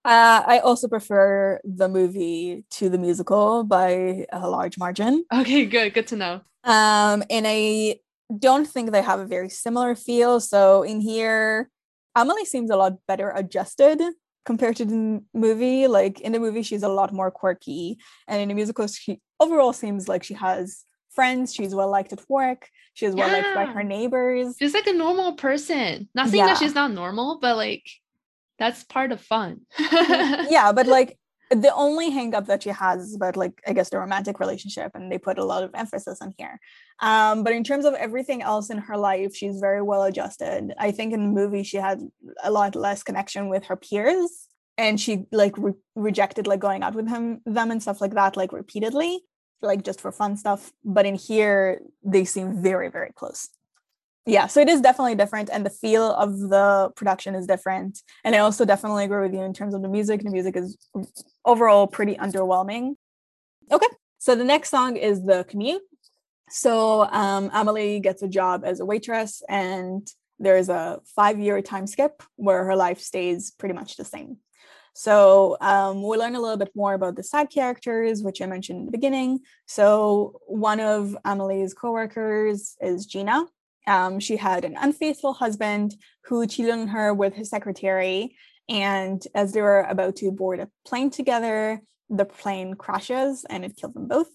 [0.06, 5.24] uh, I also prefer the movie to the musical by a large margin.
[5.34, 5.94] Okay, good.
[5.94, 6.42] Good to know.
[6.66, 8.00] Um, and I
[8.38, 10.42] don't think they have a very similar feel.
[10.42, 11.70] So in here,
[12.16, 14.02] Amelie seems a lot better adjusted
[14.45, 15.88] compared to the movie.
[15.88, 19.73] Like in the movie, she's a lot more quirky, and in the musical, she overall
[19.73, 21.53] seems like she has friends.
[21.53, 22.69] She's well liked at work.
[22.93, 24.56] She's well liked by her neighbors.
[24.60, 26.10] She's like a normal person.
[26.13, 26.47] Not saying yeah.
[26.47, 27.84] that she's not normal, but like
[28.60, 29.62] that's part of fun.
[29.79, 31.17] yeah, but like
[31.56, 35.12] the only hangup that she has is about like i guess the romantic relationship and
[35.12, 36.60] they put a lot of emphasis on here.
[37.00, 40.74] Um, but in terms of everything else in her life she's very well adjusted.
[40.78, 42.00] I think in the movie she had
[42.44, 46.96] a lot less connection with her peers and she like re- rejected like going out
[46.96, 49.22] with him them and stuff like that like repeatedly
[49.62, 50.72] like just for fun stuff.
[50.84, 53.50] But in here they seem very very close
[54.26, 58.36] yeah so it is definitely different and the feel of the production is different and
[58.36, 60.24] i also definitely agree with you in terms of the music.
[60.24, 60.78] The music is
[61.46, 62.96] overall pretty underwhelming.
[63.72, 63.88] Okay
[64.24, 65.82] so the next song is the commute.
[66.50, 70.08] So um, amelie gets a job as a waitress and
[70.40, 74.38] there's a five year time skip where her life stays pretty much the same.
[74.96, 78.80] So um, we learn a little bit more about the side characters, which I mentioned
[78.80, 79.40] in the beginning.
[79.66, 83.44] So one of Amelie's coworkers is Gina,
[83.88, 88.36] Um, she had an unfaithful husband who cheated on her with his secretary.
[88.69, 93.76] And as they were about to board a plane together, the plane crashes and it
[93.76, 94.30] killed them both.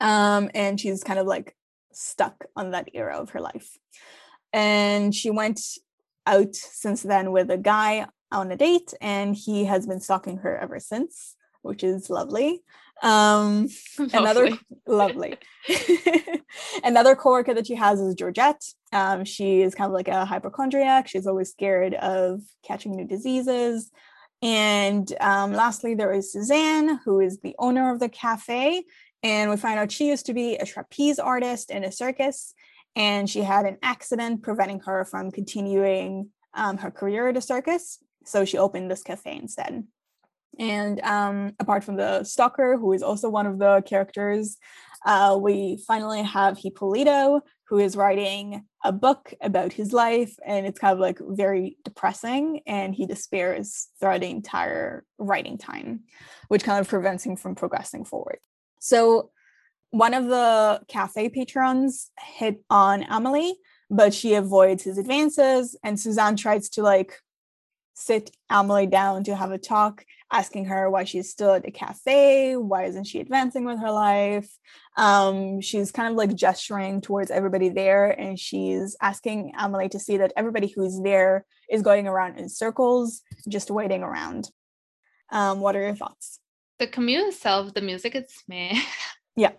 [0.00, 1.54] Um, and she's kind of like
[1.92, 3.76] stuck on that era of her life.
[4.52, 5.60] And she went
[6.26, 10.56] out since then with a guy on a date, and he has been stalking her
[10.56, 12.62] ever since, which is lovely.
[13.02, 13.68] Um,
[14.12, 14.50] another
[14.86, 15.36] lovely.
[16.84, 18.62] another coworker that she has is Georgette.
[18.92, 21.08] Um, she is kind of like a hypochondriac.
[21.08, 23.90] She's always scared of catching new diseases.
[24.42, 28.84] And um, lastly, there is Suzanne, who is the owner of the cafe.
[29.22, 32.54] And we find out she used to be a trapeze artist in a circus,
[32.96, 37.98] and she had an accident preventing her from continuing um, her career at a circus.
[38.24, 39.84] So she opened this cafe instead.
[40.58, 44.58] And um, apart from the stalker, who is also one of the characters,
[45.04, 50.78] uh, we finally have Hipolito, who is writing a book about his life, and it's
[50.78, 56.00] kind of like very depressing, and he despairs throughout the entire writing time,
[56.48, 58.38] which kind of prevents him from progressing forward.
[58.80, 59.30] So,
[59.92, 63.54] one of the cafe patrons hit on Amelie,
[63.90, 67.20] but she avoids his advances, and Suzanne tries to like
[67.94, 72.56] sit Amelie down to have a talk, asking her why she's still at the cafe,
[72.56, 74.50] why isn't she advancing with her life.
[74.96, 80.18] Um, she's kind of like gesturing towards everybody there, and she's asking Amelie to see
[80.18, 84.50] that everybody who's there is going around in circles, just waiting around.
[85.30, 86.40] Um, what are your thoughts?
[86.78, 88.80] The commute itself, the music, it's meh.
[89.40, 89.52] Yeah.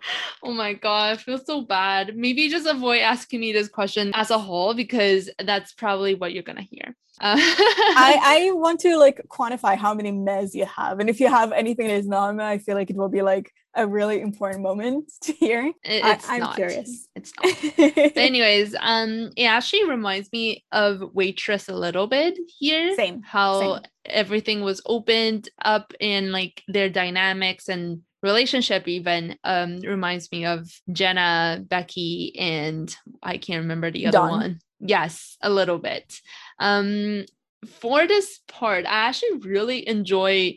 [0.44, 2.16] Oh my god, I feel so bad.
[2.16, 6.44] Maybe just avoid asking me this question as a whole because that's probably what you're
[6.44, 6.94] gonna hear.
[7.20, 8.18] Uh- I,
[8.48, 11.88] I want to like quantify how many mes you have, and if you have anything
[11.88, 15.32] that is not I feel like it will be like a really important moment to
[15.32, 15.72] hear.
[15.82, 16.54] It's I, am not.
[16.54, 17.08] curious.
[17.16, 17.56] It's not.
[17.76, 22.94] but anyways, um, it actually reminds me of Waitress a little bit here.
[22.94, 23.22] Same.
[23.22, 23.82] How same.
[24.04, 30.70] everything was opened up in like their dynamics and relationship even um reminds me of
[30.90, 34.30] Jenna, Becky, and I can't remember the other Dawn.
[34.30, 34.58] one.
[34.80, 36.20] Yes, a little bit.
[36.58, 37.24] Um
[37.66, 40.56] for this part, I actually really enjoy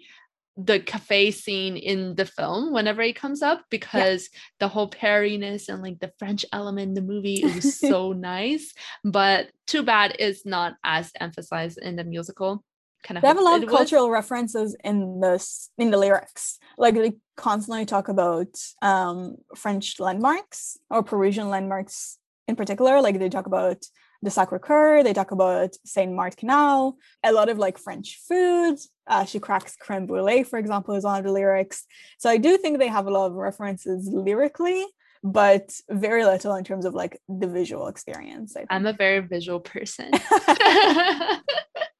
[0.57, 5.81] the cafe scene in the film whenever it comes up because the whole pairiness and
[5.81, 8.73] like the French element in the movie is so nice.
[9.03, 12.63] But too bad it's not as emphasized in the musical.
[13.05, 13.77] Kind of They have a lot of was.
[13.77, 16.57] cultural references in this in the lyrics.
[16.77, 18.47] Like they constantly talk about
[18.81, 23.01] um, French landmarks or Parisian landmarks in particular.
[23.01, 23.85] Like they talk about
[24.23, 28.77] the Sacre Coeur, they talk about Saint Martin Canal, a lot of like French food.
[29.05, 31.85] Uh, she cracks creme brulee, for example, is one of the lyrics.
[32.17, 34.83] So I do think they have a lot of references lyrically,
[35.23, 38.55] but very little in terms of like the visual experience.
[38.71, 40.09] I'm a very visual person.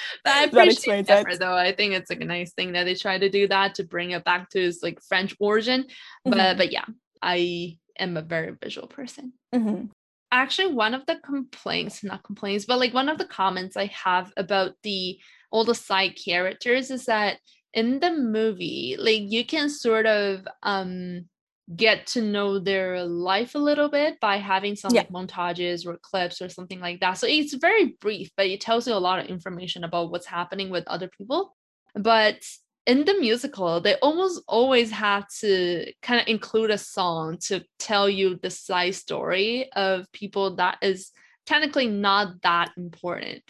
[0.24, 1.10] but I That appreciate it.
[1.10, 1.54] effort, though.
[1.54, 4.10] I think it's like a nice thing that they try to do that to bring
[4.12, 5.86] it back to its like French origin.
[6.24, 6.56] But Mhm.
[6.58, 6.84] but yeah,
[7.22, 9.32] I am a very visual person.
[9.54, 9.90] Mhm.
[10.32, 14.32] Actually, one of the complaints, not complaints, but like one of the comments I have
[14.36, 15.18] about the
[15.50, 17.38] all the side characters is that
[17.72, 21.28] in the movie, like you can sort of um
[21.74, 25.00] get to know their life a little bit by having some Yeah.
[25.00, 27.14] like montages or clips or something like that.
[27.14, 30.70] So it's very brief, but it tells you a lot of information about what's happening
[30.70, 31.56] with other people.
[31.94, 32.44] But
[32.86, 38.08] in the musical, they almost always have to kind of include a song to tell
[38.08, 41.10] you the side story of people that is
[41.46, 43.42] technically not that important.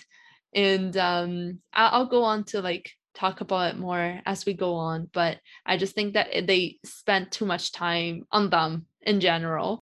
[0.54, 5.08] And um, I'll go on to like talk about it more as we go on,
[5.12, 9.82] but I just think that they spent too much time on them in general.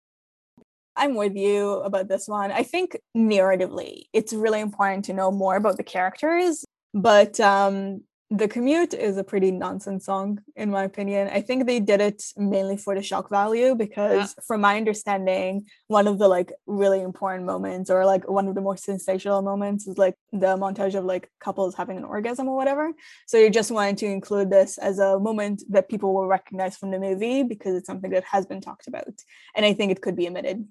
[0.95, 2.51] I'm with you about this one.
[2.51, 8.47] I think narratively, it's really important to know more about the characters, but um, the
[8.49, 11.29] commute is a pretty nonsense song, in my opinion.
[11.31, 16.07] I think they did it mainly for the shock value because, from my understanding, one
[16.07, 19.97] of the like really important moments or like one of the more sensational moments is
[19.97, 22.91] like the montage of like couples having an orgasm or whatever.
[23.27, 26.91] So you just wanted to include this as a moment that people will recognize from
[26.91, 29.23] the movie because it's something that has been talked about.
[29.55, 30.67] And I think it could be omitted.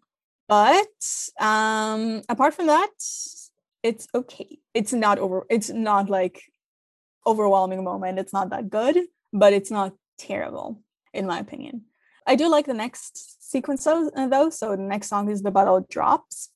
[0.47, 0.87] But
[1.41, 2.91] um apart from that,
[3.83, 4.59] it's okay.
[4.75, 6.43] It's not over it's not like
[7.27, 8.19] overwhelming moment.
[8.19, 8.99] It's not that good,
[9.33, 11.83] but it's not terrible in my opinion.
[12.27, 14.51] I do like the next sequence though.
[14.51, 16.51] So the next song is The Bottle Drops.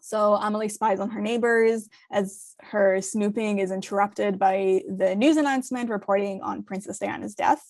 [0.00, 5.90] So Amelie spies on her neighbors as her snooping is interrupted by the news announcement
[5.90, 7.62] reporting on Princess Diana's death.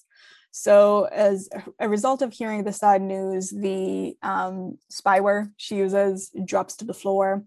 [0.50, 1.48] So, as
[1.78, 6.94] a result of hearing the sad news, the um, spyware she uses drops to the
[6.94, 7.44] floor.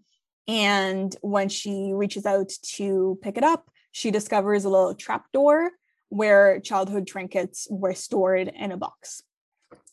[0.48, 5.72] And when she reaches out to pick it up, she discovers a little trapdoor
[6.10, 9.24] where childhood trinkets were stored in a box.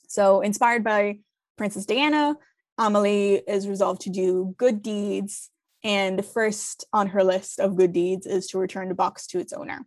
[0.08, 1.18] So, inspired by
[1.56, 2.36] Princess Diana,
[2.78, 5.50] Amelie is resolved to do good deeds.
[5.84, 9.38] And the first on her list of good deeds is to return the box to
[9.38, 9.86] its owner.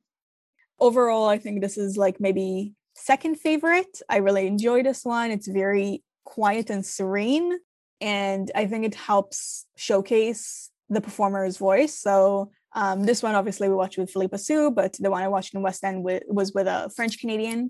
[0.80, 4.02] Overall, I think this is like maybe second favorite.
[4.10, 5.32] I really enjoy this one.
[5.32, 7.60] It's very quiet and serene.
[8.00, 11.98] And I think it helps showcase the performer's voice.
[11.98, 15.54] So um, this one, obviously, we watched with Phillipa Soo, but the one I watched
[15.54, 17.70] in West End with, was with a French Canadian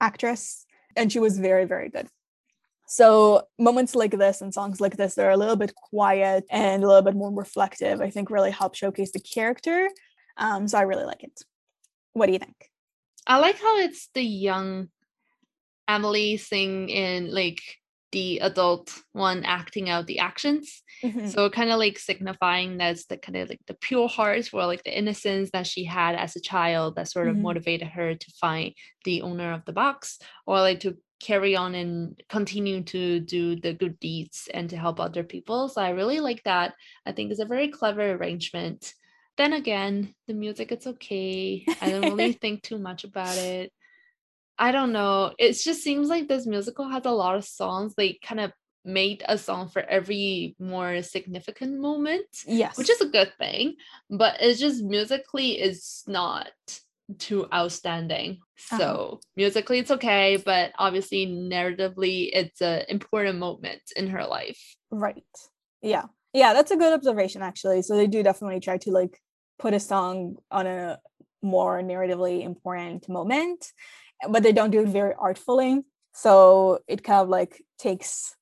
[0.00, 2.08] actress, and she was very, very good.
[2.88, 6.86] So moments like this and songs like this, they're a little bit quiet and a
[6.88, 8.00] little bit more reflective.
[8.00, 9.88] I think really help showcase the character.
[10.36, 11.40] Um, so I really like it.
[12.14, 12.68] What do you think?
[13.28, 14.88] I like how it's the young
[15.86, 17.60] Emily sing in like
[18.12, 20.82] the adult one acting out the actions.
[21.04, 21.28] Mm-hmm.
[21.28, 24.84] So kind of like signifying that's the kind of like the pure heart or like
[24.84, 27.44] the innocence that she had as a child that sort of mm-hmm.
[27.44, 32.20] motivated her to find the owner of the box or like to carry on and
[32.28, 35.68] continue to do the good deeds and to help other people.
[35.68, 36.74] So I really like that.
[37.06, 38.94] I think it's a very clever arrangement.
[39.36, 41.64] Then again, the music it's okay.
[41.80, 43.72] I don't really think too much about it.
[44.60, 45.32] I don't know.
[45.38, 47.94] It just seems like this musical has a lot of songs.
[47.96, 48.52] They kind of
[48.84, 52.26] made a song for every more significant moment.
[52.46, 52.76] Yes.
[52.76, 53.76] Which is a good thing.
[54.10, 56.50] But it's just musically is not
[57.18, 58.40] too outstanding.
[58.70, 58.78] Uh-huh.
[58.78, 64.76] So musically it's okay, but obviously narratively it's an important moment in her life.
[64.90, 65.24] Right.
[65.80, 66.04] Yeah.
[66.34, 67.80] Yeah, that's a good observation actually.
[67.80, 69.18] So they do definitely try to like
[69.58, 70.98] put a song on a
[71.42, 73.72] more narratively important moment
[74.28, 75.82] but they don't do it very artfully.
[76.12, 78.36] So it kind of like takes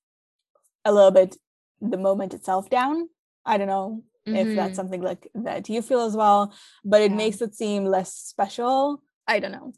[0.85, 1.37] a little bit
[1.81, 3.09] the moment itself down.
[3.45, 4.37] I don't know mm-hmm.
[4.37, 4.75] if that's mm-hmm.
[4.75, 6.53] something like that you feel as well,
[6.85, 7.17] but it yeah.
[7.17, 9.03] makes it seem less special.
[9.27, 9.73] I don't know.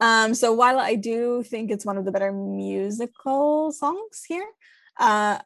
[0.00, 4.46] Um, so while I do think it's one of the better musical songs here,
[4.98, 5.38] uh,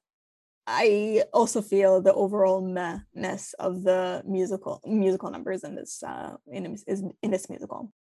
[0.66, 6.77] I also feel the overall mehness of the musical musical numbers in this uh, in,
[7.23, 7.92] in this musical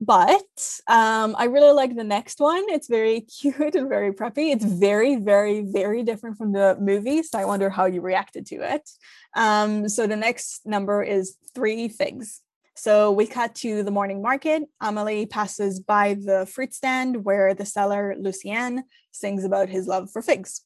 [0.00, 2.64] but um, I really like the next one.
[2.68, 4.52] It's very cute and very preppy.
[4.52, 7.22] It's very, very, very different from the movie.
[7.22, 8.88] So I wonder how you reacted to it.
[9.34, 12.42] Um, so the next number is three figs.
[12.78, 14.62] So we cut to the morning market.
[14.82, 20.20] Amelie passes by the fruit stand where the seller, Lucien, sings about his love for
[20.20, 20.60] figs.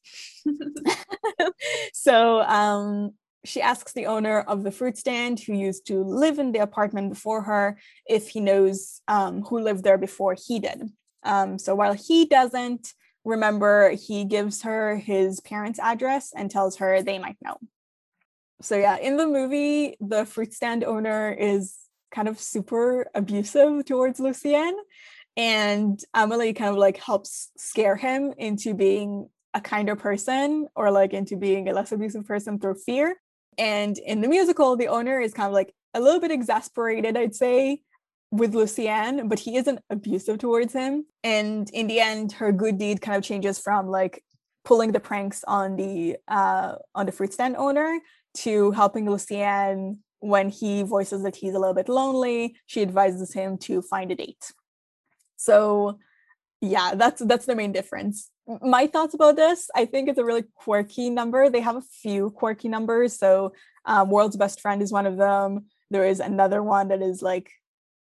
[1.93, 3.12] so um,
[3.44, 7.11] she asks the owner of the fruit stand who used to live in the apartment
[7.11, 10.90] before her if he knows um, who lived there before he did.
[11.22, 12.92] Um, so while he doesn't
[13.24, 17.57] remember, he gives her his parents' address and tells her they might know.
[18.62, 21.76] So, yeah, in the movie, the fruit stand owner is
[22.11, 24.76] kind of super abusive towards Lucien.
[25.37, 31.12] And Amelie kind of like helps scare him into being a kinder person or like
[31.12, 33.16] into being a less abusive person through fear.
[33.59, 37.35] And in the musical, the owner is kind of like a little bit exasperated, I'd
[37.35, 37.83] say,
[38.31, 41.07] with Lucien, but he isn't abusive towards him.
[41.25, 44.23] And in the end, her good deed kind of changes from like
[44.65, 47.99] pulling the pranks on the uh, on the fruit stand owner
[48.39, 52.57] to helping Lucien when he voices that he's a little bit lonely.
[52.67, 54.53] She advises him to find a date.
[55.37, 55.99] So
[56.61, 58.31] yeah, that's that's the main difference
[58.63, 61.51] my thoughts about this i think it's a really quirky number.
[61.51, 63.19] They have a few quirky numbers.
[63.19, 63.53] So
[63.85, 65.67] um, world's best friend is one of them.
[65.91, 67.51] There is another one that is like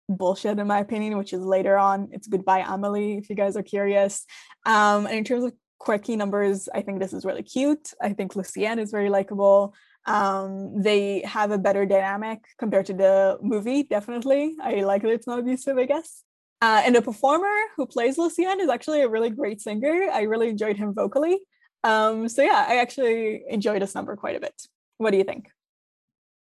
[0.08, 2.08] bullshit in my opinion which is later on.
[2.12, 4.24] It's goodbye amelie if you guys are curious.
[4.64, 7.92] Um, and in terms of quirky numbers i think this is really cute.
[8.00, 9.74] I think lucien is very likable.
[10.06, 14.56] Um, they have a better dynamic compared to the movie definitely.
[14.62, 16.22] I like that it's not abusive i guess
[16.62, 20.08] uh, and the performer who plays Lucien is actually a really great singer.
[20.12, 21.38] I really enjoyed him vocally.
[21.84, 24.62] Um, so yeah, I actually enjoyed this number quite a bit.
[24.98, 25.50] What do you think?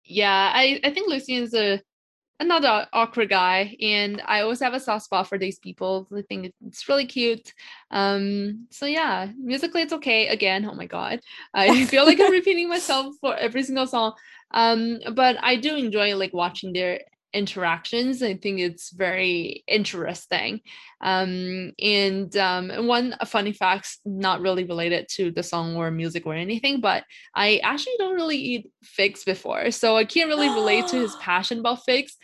[0.03, 1.81] Yeah, I, I think Lucien's a
[2.39, 6.07] another awkward guy, and I always have a soft spot for these people.
[6.15, 7.53] I think it's really cute.
[7.91, 10.27] Um, so yeah, musically it's okay.
[10.27, 11.19] Again, oh my god,
[11.53, 14.13] I feel like I'm repeating myself for every single song.
[14.51, 17.01] Um, but I do enjoy like watching their
[17.33, 18.23] interactions.
[18.23, 20.61] I think it's very interesting.
[21.01, 26.33] Um, and um, one funny fact, not really related to the song or music or
[26.33, 27.03] anything, but
[27.35, 31.59] I actually don't really eat figs before, so I can't really relate to his passion
[31.59, 32.15] about figs.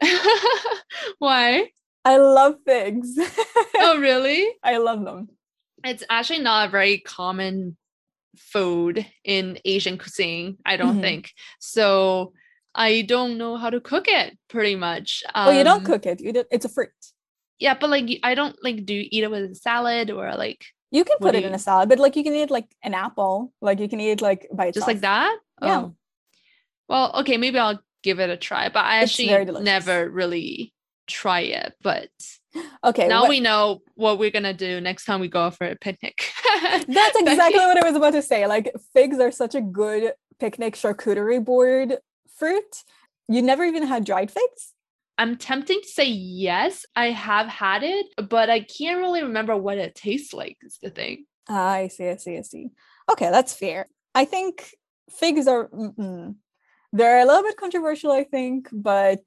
[1.18, 1.70] Why?
[2.04, 3.18] I love figs.
[3.76, 4.48] oh, really?
[4.62, 5.28] I love them.
[5.84, 7.76] It's actually not a very common
[8.38, 11.00] food in Asian cuisine, I don't Mhm.
[11.02, 11.32] think.
[11.58, 12.32] So
[12.74, 15.22] I don't know how to cook it pretty much.
[15.34, 16.20] oh, you don't Um, cook it.
[16.20, 16.90] You do, it's a fruit.
[17.58, 20.64] Yeah, but like I don't like do you eat it with a salad or like
[20.90, 23.52] You can put it in a salad, but like you can eat like an apple.
[23.60, 25.36] Like you can eat like by just like that?
[25.62, 25.80] Yeah.
[25.80, 25.94] Oh.
[26.88, 30.72] Well, okay, maybe I'll give it a try, but I It's actually never really
[31.06, 31.74] try it.
[31.82, 32.08] But
[32.84, 33.08] Okay.
[33.08, 36.30] now what- we know what we're gonna do next time we go for a picnic.
[36.62, 36.86] That's
[37.18, 38.46] exactly what I was about to say.
[38.46, 41.98] Like figs are such a good picnic charcuterie board
[42.40, 42.82] fruit.
[43.28, 44.74] You never even had dried figs?
[45.16, 49.78] I'm tempting to say yes, I have had it, but I can't really remember what
[49.78, 50.56] it tastes like.
[50.62, 51.26] Is the thing.
[51.48, 52.70] Ah, I see, I see, I see.
[53.10, 53.86] Okay, that's fair.
[54.14, 54.74] I think
[55.10, 56.36] figs are mm-mm.
[56.92, 59.20] they're a little bit controversial, I think, but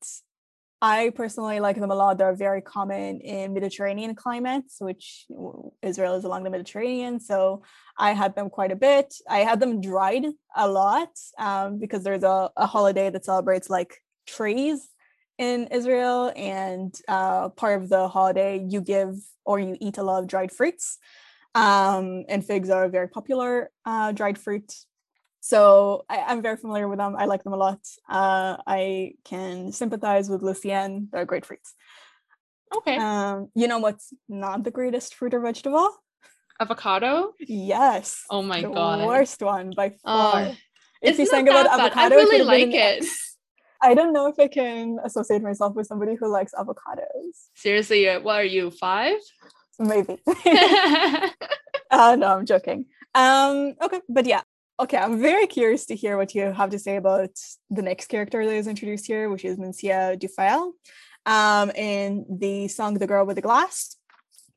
[0.83, 2.17] I personally like them a lot.
[2.17, 5.25] They're very common in Mediterranean climates, which
[5.81, 7.21] Israel is along the Mediterranean.
[7.21, 7.63] So
[7.97, 9.13] I had them quite a bit.
[9.29, 10.25] I had them dried
[10.57, 13.95] a lot um, because there's a, a holiday that celebrates like
[14.27, 14.89] trees
[15.37, 19.15] in Israel, and uh, part of the holiday you give
[19.45, 20.99] or you eat a lot of dried fruits
[21.55, 24.73] um, and figs are a very popular uh, dried fruit.
[25.45, 27.17] So I, I'm very familiar with them.
[27.19, 27.79] I like them a lot.
[28.07, 31.09] Uh, I can sympathize with Lucien.
[31.11, 31.75] They're great fruits.
[32.73, 32.95] Okay.
[32.95, 35.89] Um, you know what's not the greatest fruit or vegetable?
[36.61, 37.33] Avocado.
[37.41, 38.23] Yes.
[38.29, 39.05] Oh my the god.
[39.05, 40.43] worst one by far.
[40.43, 40.57] if
[41.01, 41.77] it's you sang about bad.
[41.77, 43.05] avocado, I really like it.
[43.81, 47.49] I don't know if I can associate myself with somebody who likes avocados.
[47.53, 49.19] Seriously, uh, what are you five?
[49.77, 50.19] Maybe.
[51.91, 52.85] uh, no, I'm joking.
[53.13, 54.43] Um, okay, but yeah.
[54.79, 57.29] Okay, I'm very curious to hear what you have to say about
[57.69, 60.71] the next character that is introduced here, which is Monsieur Dufayel,
[61.27, 63.97] um, in the song The Girl with the Glass.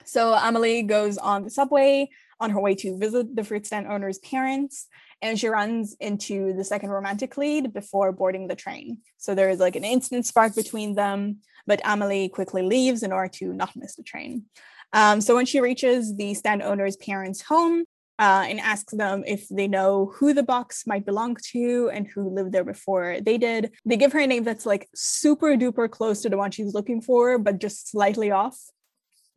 [0.06, 2.08] So Amelie goes on the subway
[2.40, 4.86] on her way to visit the fruit stand owner's parents,
[5.20, 8.98] and she runs into the second romantic lead before boarding the train.
[9.18, 13.28] So there is like an instant spark between them, but Amelie quickly leaves in order
[13.34, 14.46] to not miss the train.
[14.94, 17.84] Um, so when she reaches the stand owner's parents' home
[18.18, 22.34] uh, and asks them if they know who the box might belong to and who
[22.34, 26.22] lived there before they did, they give her a name that's like super duper close
[26.22, 28.58] to the one she's looking for, but just slightly off.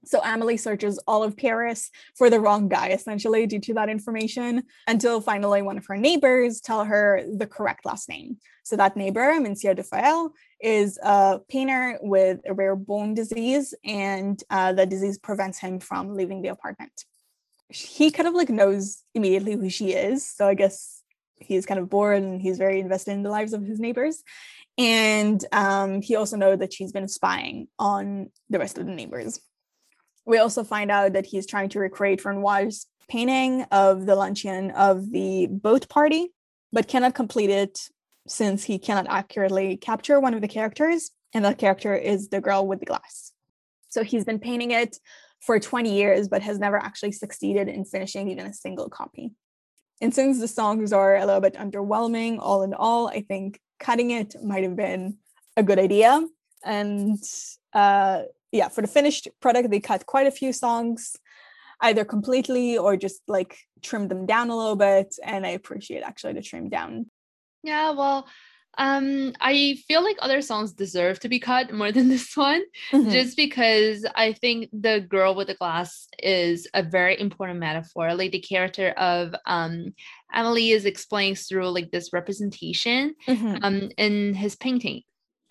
[0.06, 4.64] So Amelie searches all of Paris for the wrong guy, essentially, due to that information,
[4.88, 8.38] until finally one of her neighbors tell her the correct last name.
[8.64, 10.30] So that neighbor, Monsieur Dufayel,
[10.62, 16.16] is a painter with a rare bone disease, and uh, the disease prevents him from
[16.16, 17.04] leaving the apartment.
[17.70, 21.04] He kind of like knows immediately who she is, so I guess
[21.38, 24.24] he's kind of bored and he's very invested in the lives of his neighbors.
[24.78, 29.40] And um, he also knows that she's been spying on the rest of the neighbors.
[30.26, 35.12] We also find out that he's trying to recreate Renoir's painting of the luncheon of
[35.12, 36.32] the boat party,
[36.72, 37.90] but cannot complete it
[38.28, 42.68] since he cannot accurately capture one of the characters, and that character is the girl
[42.68, 43.32] with the glass.
[43.90, 44.98] So he's been painting it
[45.42, 49.32] for 20 years, but has never actually succeeded in finishing even a single copy.
[50.02, 54.12] And since the songs are a little bit underwhelming, all in all, I think cutting
[54.12, 55.18] it might have been
[55.58, 56.26] a good idea.
[56.64, 57.18] And
[57.74, 61.16] uh, yeah, for the finished product, they cut quite a few songs,
[61.82, 65.16] either completely or just like trimmed them down a little bit.
[65.24, 67.08] And I appreciate actually the trim down.
[67.64, 68.28] Yeah, well,
[68.78, 72.62] um, I feel like other songs deserve to be cut more than this one,
[72.94, 73.12] Mhm.
[73.12, 78.14] just because I think the girl with the glass is a very important metaphor.
[78.14, 79.94] Like the character of um
[80.34, 83.60] Emily is explained through like this representation Mhm.
[83.64, 85.02] um in his painting.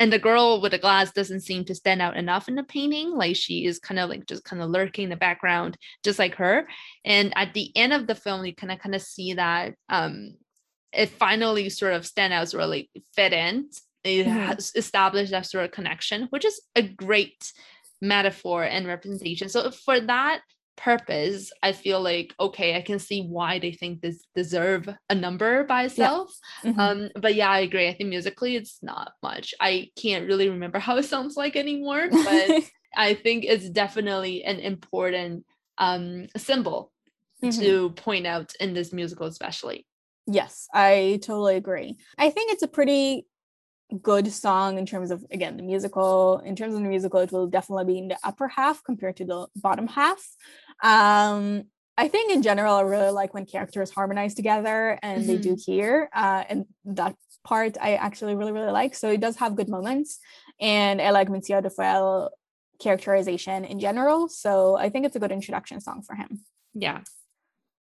[0.00, 3.10] And the girl with the glass doesn't seem to stand out enough in the painting.
[3.10, 6.36] Like she is kind of like just kind of lurking in the background, just like
[6.36, 6.68] her.
[7.04, 10.34] And at the end of the film, you kind of kind of see that um
[10.92, 13.68] it finally sort of stand out, sort of like fit in.
[14.04, 17.52] It has established that sort of connection, which is a great
[18.00, 19.48] metaphor and representation.
[19.48, 20.42] So for that
[20.76, 25.64] purpose, I feel like okay, I can see why they think this deserve a number
[25.64, 26.32] by itself.
[26.64, 26.78] Mhm.
[26.78, 27.88] Um, but yeah, I agree.
[27.88, 29.54] I think musically it's not much.
[29.60, 32.62] I can't really remember how it sounds like anymore, but
[32.96, 35.44] I think it's definitely an important
[35.78, 36.92] um symbol
[37.42, 37.60] Mhm.
[37.60, 39.86] to point out in this musical, especially.
[40.30, 41.96] Yes, I totally agree.
[42.18, 43.26] I think it's a pretty
[44.02, 46.40] good song in terms of again the musical.
[46.44, 49.24] In terms of the musical, it will definitely be in the upper half compared to
[49.24, 50.22] the bottom half.
[50.82, 51.64] Um,
[51.96, 56.10] I think in general, I really like when characters harmonize together, and they do here.
[56.14, 58.94] Uh, and that part I actually really really like.
[58.94, 60.18] So it does have good moments,
[60.60, 62.28] and I like Monsieur Dufayel
[62.78, 64.28] characterization in general.
[64.28, 66.44] So I think it's a good introduction song for him.
[66.74, 67.00] Yeah.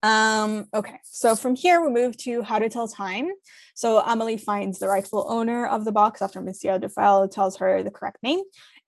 [0.05, 3.31] Um, okay, so from here we move to How to Tell Time.
[3.75, 7.91] So Amelie finds the rightful owner of the box after Monsieur Dufayel tells her the
[7.91, 8.41] correct name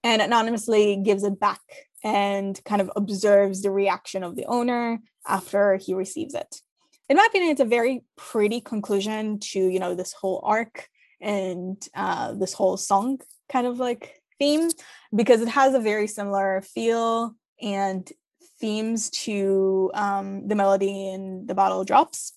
[0.05, 1.63] and anonymously gives it back
[2.05, 6.61] and kind of observes the reaction of the owner after he receives it.
[7.09, 10.87] In my opinion, it's a very pretty conclusion to, you know, this whole arc
[11.23, 14.69] and uh, this whole song kind of like theme
[15.15, 18.13] because it has a very similar feel and
[18.61, 22.33] themes to um, the melody in the bottle drops.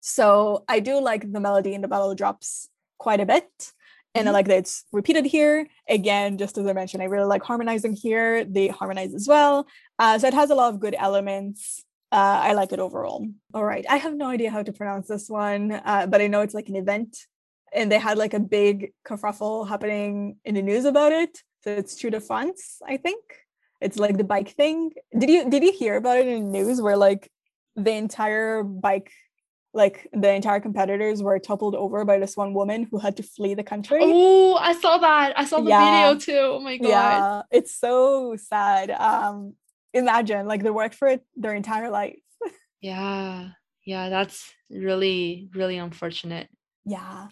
[0.00, 2.68] So I do like the melody in the bottle drops
[2.98, 3.72] quite a bit.
[4.14, 4.34] And I Mhm.
[4.34, 5.66] like that it's repeated here.
[5.88, 8.44] Again, just as I mentioned, I really like harmonizing here.
[8.44, 9.66] They harmonize as well.
[9.98, 11.84] Uh, so it has a lot of good elements.
[12.12, 13.26] Uh, I like it overall.
[13.52, 13.84] All right.
[13.88, 16.68] I have no idea how to pronounce this one, uh, but I know it's like
[16.68, 17.26] an event.
[17.72, 21.42] And they had like a big kerfuffle happening in the news about it.
[21.62, 23.20] So it's True de France, I think
[23.84, 24.78] it's like the bike thing
[25.20, 27.30] did you did you hear about it in the news where like
[27.86, 29.10] the entire bike
[29.82, 33.54] like the entire competitors were toppled over by this one woman who had to flee
[33.60, 35.28] the country Oh, I saw that.
[35.36, 35.84] I saw the Yeah.
[35.84, 36.42] video too.
[36.56, 36.88] Oh my god.
[36.88, 39.36] yeah it's so sad um
[39.92, 42.22] imagine like they worked for it their entire life
[42.80, 43.48] Yeah.
[43.86, 44.38] Yeah, that's
[44.70, 46.48] really, really unfortunate.
[46.96, 47.28] yeah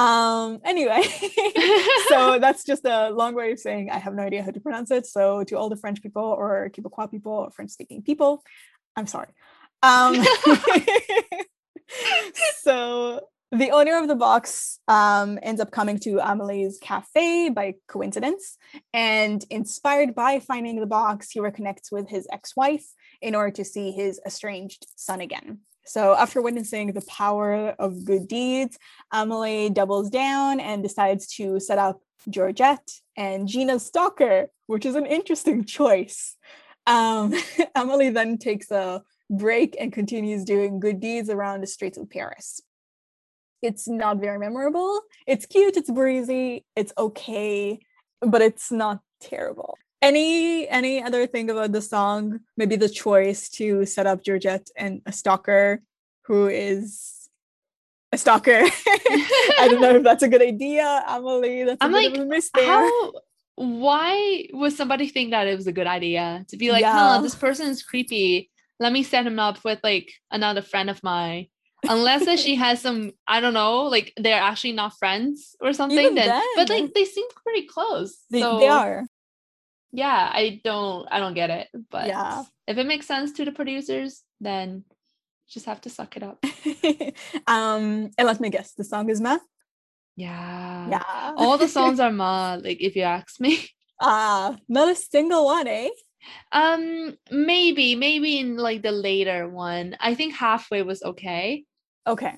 [0.00, 1.02] um anyway
[2.08, 4.90] so that's just a long way of saying i have no idea how to pronounce
[4.90, 8.42] it so to all the french people or quebecois people or french speaking people
[8.96, 9.28] i'm sorry
[9.82, 10.16] um
[12.62, 13.20] so
[13.52, 18.56] the owner of the box um, ends up coming to Amelie's cafe by coincidence.
[18.94, 22.86] And inspired by finding the box, he reconnects with his ex wife
[23.20, 25.62] in order to see his estranged son again.
[25.84, 28.78] So, after witnessing the power of good deeds,
[29.12, 35.06] Amelie doubles down and decides to set up Georgette and Gina's stalker, which is an
[35.06, 36.36] interesting choice.
[36.86, 37.34] Um,
[37.74, 42.60] Amelie then takes a break and continues doing good deeds around the streets of Paris.
[43.62, 45.02] It's not very memorable.
[45.26, 47.78] It's cute, it's breezy, it's okay,
[48.20, 49.76] but it's not terrible.
[50.02, 52.40] Any any other thing about the song?
[52.56, 55.82] Maybe the choice to set up Georgette and a stalker
[56.24, 57.28] who is
[58.12, 58.62] a stalker.
[59.58, 61.64] I don't know if that's a good idea, Amelie.
[61.64, 62.64] That's a I'm bit like, of a mystery.
[62.64, 63.12] How
[63.56, 67.16] why would somebody think that it was a good idea to be like, Yeah.
[67.16, 68.50] huh, this person is creepy.
[68.78, 71.48] Let me set him up with like another friend of mine.
[71.86, 75.98] Unless that she has some, I don't know, like they're actually not friends or something.
[75.98, 78.18] Even then, but like they seem pretty close.
[78.30, 79.04] They, so they are.
[79.92, 81.68] Yeah, I don't, I don't get it.
[81.90, 82.44] But Yeah.
[82.66, 84.84] if it makes sense to the producers, then
[85.48, 86.44] just have to suck it up.
[87.46, 89.38] um, and let me guess, the song is Ma.
[90.16, 90.88] Yeah.
[90.90, 91.34] Yeah.
[91.36, 93.58] All the songs are ma, like if you ask me.
[94.02, 95.90] Ah, not a single one, eh?
[96.52, 99.94] Um, maybe, maybe in like the later one.
[100.00, 101.64] I think halfway was okay,
[102.06, 102.32] Okay.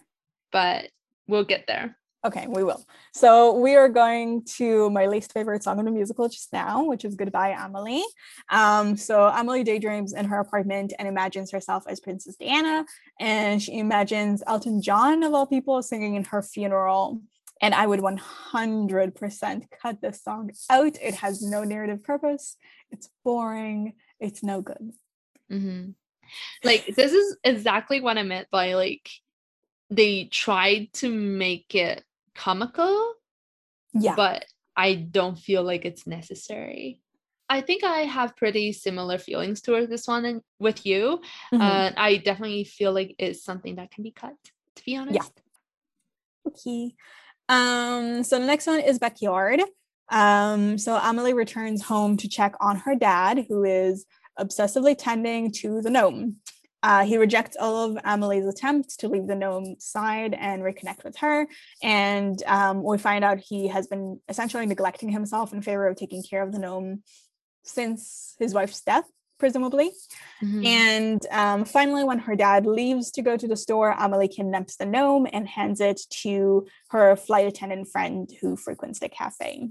[0.51, 0.91] but
[1.29, 1.97] we'll get there.
[2.25, 2.87] Okay, we will.
[3.13, 7.05] So we are going to my least favorite song in the musical just now, which
[7.05, 8.05] is Goodbye, Amelie.
[8.49, 12.85] Um, so Amelie daydreams in her apartment and imagines herself as Princess Diana,
[13.19, 17.21] and she imagines Elton John, of all people, singing in her funeral.
[17.61, 20.97] And I would 100% cut this song out.
[21.03, 22.57] It has no narrative purpose.
[22.93, 23.95] It's boring.
[24.21, 24.93] It's no good.
[25.51, 25.91] hmm
[26.63, 29.11] Like this is exactly what I meant by like
[29.91, 32.03] they tried to make it
[32.35, 33.15] comical,
[33.93, 34.15] Yeah.
[34.17, 34.45] but
[34.77, 37.01] I don't feel like it's necessary.
[37.49, 41.21] I think I have pretty similar feelings towards this one and with you.
[41.53, 41.61] Mhm.
[41.61, 44.35] Uh, I definitely feel like it's something that can be cut,
[44.77, 45.33] to be honest.
[46.47, 46.51] Yeah.
[46.51, 46.95] Okay.
[47.49, 49.61] Um, so the next one is backyard.
[50.09, 54.07] Um, so Amelie returns home to check on her dad, who is
[54.39, 56.37] obsessively tending to the gnome.
[56.83, 61.17] Uh, he rejects all of Amelie's attempts to leave the gnome side and reconnect with
[61.19, 61.47] her.
[61.83, 66.23] And um, we find out he has been essentially neglecting himself in favor of taking
[66.23, 67.03] care of the gnome
[67.65, 69.05] since his wife's death,
[69.39, 69.93] presumably.
[70.43, 70.67] Mhm.
[70.67, 74.87] And um, finally, when her dad leaves to go to the store, Amelie kidnaps the
[74.87, 79.69] gnome and hands it to her flight attendant friend who frequents the cafe.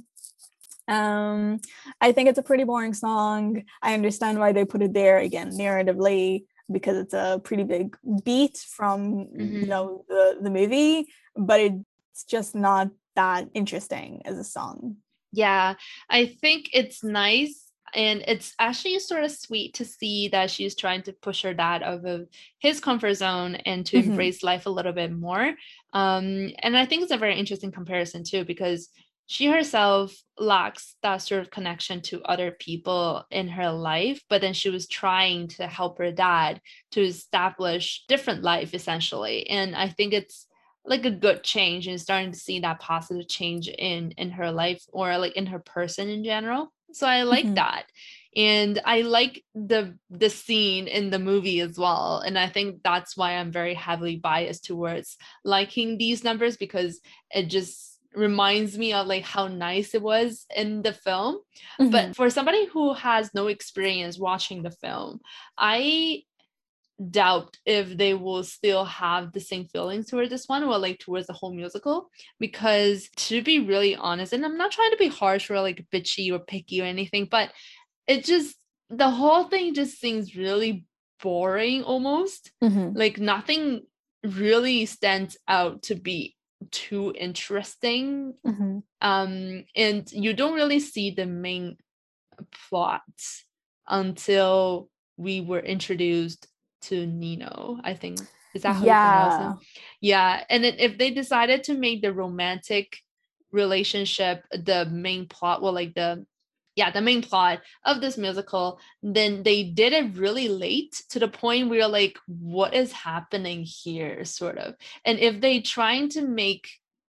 [0.88, 1.59] Um,
[2.01, 3.64] I think it's a pretty boring song.
[3.82, 8.58] I understand why they put it there again, narratively, because it's a pretty big beat
[8.58, 9.68] from you Mhm.
[9.68, 14.98] know the the movie, but it's just not that interesting as a song.
[15.32, 15.76] Yeah,
[16.10, 21.04] I think it's nice and it's actually sort of sweet to see that she's trying
[21.04, 22.28] to push her dad out of
[22.60, 24.08] his comfort zone and to Mhm.
[24.08, 25.56] embrace life a little bit more.
[25.94, 28.90] Um, and I think it's a very interesting comparison too because
[29.28, 34.54] she herself lacks that sort of connection to other people in her life but then
[34.54, 36.60] she was trying to help her dad
[36.92, 39.48] to establish different life essentially.
[39.48, 40.48] And i think it's
[40.84, 44.84] like a good change and starting to see that positive change in in her life
[44.92, 46.72] or like in her person in general.
[46.94, 47.56] So i like mm-hmm.
[47.56, 47.86] that.
[48.36, 52.24] And i like the the scene in the movie as well.
[52.26, 57.00] And i think that's why i'm very heavily biased towards liking these numbers because
[57.30, 61.36] it just reminds me of like how nice it was in the film
[61.80, 61.89] mm-hmm.
[61.89, 65.20] but for somebody who has no experience watching the film
[65.57, 66.22] i
[67.09, 71.26] doubt if they will still have the same feelings toward this one or like towards
[71.28, 72.09] the whole musical
[72.39, 76.32] because to be really honest and i'm not trying to be harsh or like bitchy
[76.32, 77.51] or picky or anything but
[78.07, 78.55] it just
[78.89, 80.86] the whole thing just seems really
[81.22, 82.95] boring almost mm-hmm.
[82.95, 83.82] like nothing
[84.24, 86.36] really stands out to be
[86.70, 88.80] too interesting mm-hmm.
[89.01, 91.78] um and you don't really see the main
[92.70, 93.01] plot
[93.88, 96.47] until we were introduced
[96.82, 98.20] to Nino i think.
[98.53, 99.53] Is that how yeah.
[100.01, 102.97] Yeah and then if they decided to make the romantic
[103.51, 106.26] relationship the main plot well like the
[106.82, 111.28] yeah the main plot of this musical then they did it really late to the
[111.28, 114.76] point where like what is happening here sort of.
[115.06, 116.68] And if they trying to make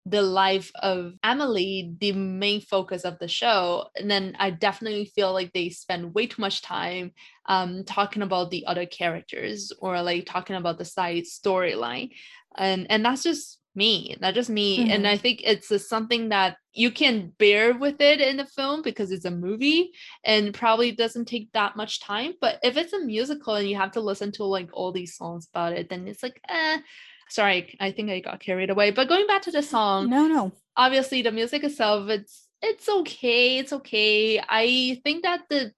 [0.07, 5.35] the life of Emily the main focus of the show and then I definitely feel
[5.35, 7.13] like they spend way too much time
[7.45, 12.13] um, talking about the other characters or like talking about the side storyline.
[12.57, 14.91] And and that's just me not just me mm-hmm.
[14.91, 18.83] and i think it's a, something that you can bear with it in the film
[18.83, 19.91] because it's a movie
[20.25, 23.93] and probably doesn't take that much time but if it's a musical and you have
[23.93, 26.79] to listen to like all these songs about it then it's like eh.
[27.31, 30.53] Sorry i think i got carried away but going back to the song no no.
[30.77, 34.41] obviously the music itself it's it's okay it's okay.
[34.41, 35.73] I think that the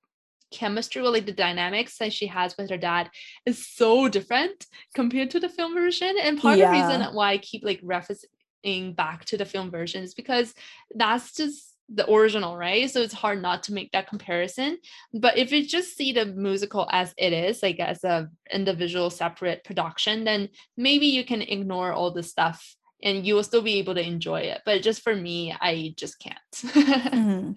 [0.50, 3.10] chemistry the dynamics that she has with her dad
[3.46, 6.16] is so different compared to the film version.
[6.20, 6.70] And part yeah.
[6.70, 10.54] of the reason why I keep like referencing back to the film version is because
[10.94, 12.88] that's just the original, right?
[12.88, 14.78] So it's hard not to make that comparison.
[15.12, 19.64] But if you just see the musical as it is, like as a individual separate
[19.64, 23.94] production, then maybe you can ignore all the stuff and you will still be able
[23.94, 24.60] to enjoy it.
[24.64, 26.38] But just for me, I just can't.
[26.54, 27.52] mm-hmm.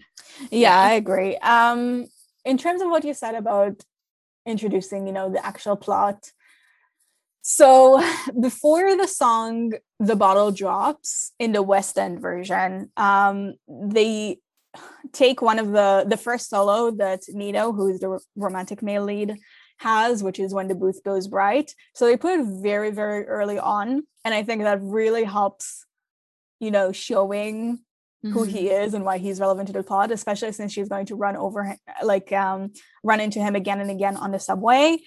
[0.50, 1.38] yeah, yeah, I agree.
[1.38, 2.08] Um
[2.46, 3.84] in terms of what you said about
[4.46, 6.32] introducing, you know, the actual plot.
[7.42, 8.02] So
[8.40, 14.40] before the song "The Bottle Drops" in the West End version, um, they
[15.12, 19.36] take one of the the first solo that Nino, who is the romantic male lead,
[19.78, 21.74] has, which is when the booth goes bright.
[21.94, 25.86] So they put it very, very early on, and I think that really helps,
[26.60, 27.80] you know, showing
[28.24, 28.32] mm-hmm.
[28.32, 28.84] who he mm-hmm.
[28.84, 31.76] is and why he's relevant to the plot, especially since she's going to run over,
[32.04, 32.72] like, um,
[33.04, 34.98] run into him again and again on the subway.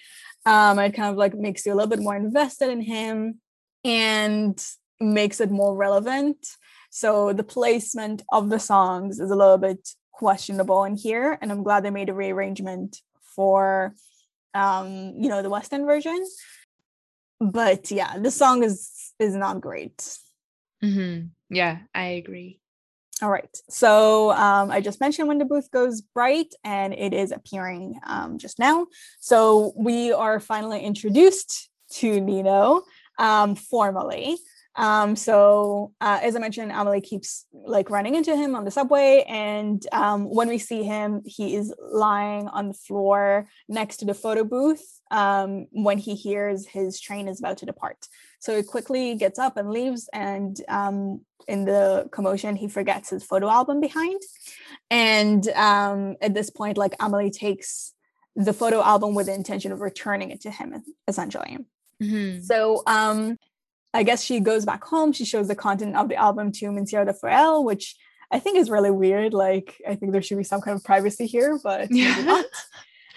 [0.44, 3.40] Um, it kind of like makes you a little bit more invested in him
[3.84, 4.64] and
[5.00, 6.38] makes it more relevant.
[6.90, 11.62] So the placement of the songs is a little bit questionable in here, and I'm
[11.62, 13.00] glad they made a rearrangement
[13.34, 13.94] for,
[14.54, 16.24] um, you know, the West End version.
[17.38, 19.98] But yeah, the song is is not great.
[20.82, 21.26] Mm-hmm.
[21.50, 22.60] Yeah, I agree.
[23.22, 23.56] All right.
[23.70, 28.36] So um, I just mentioned when the booth goes bright and it is appearing um,
[28.36, 28.88] just now.
[29.20, 32.82] So we are finally introduced to Nino
[33.18, 34.36] um, formally.
[34.74, 39.24] Um, so uh, as I mentioned, Emily keeps like running into him on the subway,
[39.26, 44.12] and um, when we see him, he is lying on the floor next to the
[44.12, 48.06] photo booth um, when he hears his train is about to depart.
[48.38, 53.24] So he quickly gets up and leaves, and um, in the commotion, he forgets his
[53.24, 54.20] photo album behind.
[54.90, 57.92] And um, at this point, like Emily takes
[58.34, 61.58] the photo album with the intention of returning it to him, essentially.
[62.02, 62.42] Mm-hmm.
[62.42, 63.38] So um,
[63.94, 65.12] I guess she goes back home.
[65.12, 67.96] She shows the content of the album to Monsieur Dufayel, which
[68.30, 69.32] I think is really weird.
[69.32, 72.42] Like, I think there should be some kind of privacy here, but yeah.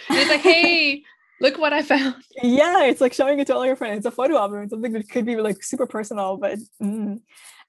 [0.10, 1.04] it's like, hey,
[1.42, 2.16] look what I found.
[2.42, 3.98] Yeah, it's like showing it to all your friends.
[3.98, 4.64] It's a photo album.
[4.64, 7.20] It's something that could be like super personal, but mm.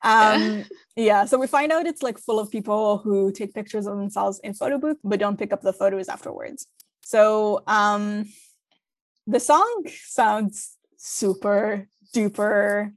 [0.02, 0.64] um,
[0.96, 1.24] yeah.
[1.24, 4.54] So we find out it's like full of people who take pictures of themselves in
[4.54, 6.66] photo booth, but don't pick up the photos afterwards.
[7.00, 8.26] So um,
[9.26, 12.92] the song sounds super duper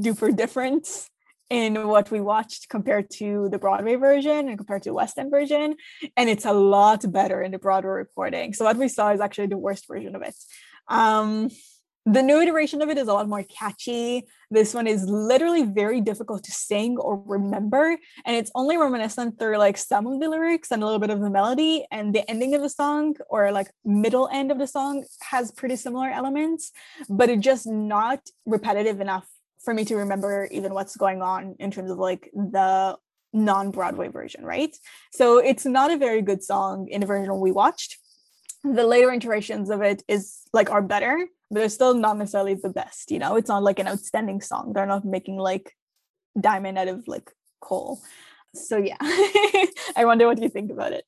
[0.00, 1.10] duper difference
[1.50, 5.76] in what we watched compared to the Broadway version and compared to West End version.
[6.16, 8.52] And it's a lot better in the Broadway recording.
[8.52, 10.34] So what we saw is actually the worst version of it.
[10.88, 11.50] Um,
[12.10, 14.26] the new iteration of it is a lot more catchy.
[14.50, 17.98] This one is literally very difficult to sing or remember.
[18.24, 21.20] And it's only reminiscent through like some of the lyrics and a little bit of
[21.20, 21.86] the melody.
[21.90, 25.76] And the ending of the song or like middle end of the song has pretty
[25.76, 26.72] similar elements,
[27.10, 29.28] but it's just not repetitive enough
[29.68, 32.96] for me to remember even what's going on in terms of like the
[33.34, 34.74] non-Broadway version, right?
[35.12, 37.98] So it's not a very good song in the version we watched.
[38.64, 42.70] The later iterations of it is like are better, but they're still not necessarily the
[42.70, 43.36] best, you know.
[43.36, 44.72] It's not like an outstanding song.
[44.72, 45.76] They're not making like
[46.40, 48.00] diamond out of like coal.
[48.54, 48.96] So yeah.
[49.02, 51.04] I wonder what you think about it.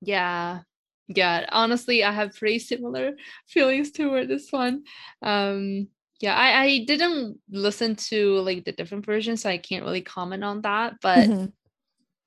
[0.00, 0.62] Yeah.
[1.06, 1.46] Yeah.
[1.52, 3.12] Honestly, I have pretty similar
[3.46, 4.82] feelings toward this one.
[5.22, 5.86] Um
[6.20, 10.44] yeah I, I didn't listen to like the different versions so i can't really comment
[10.44, 11.46] on that but mm-hmm.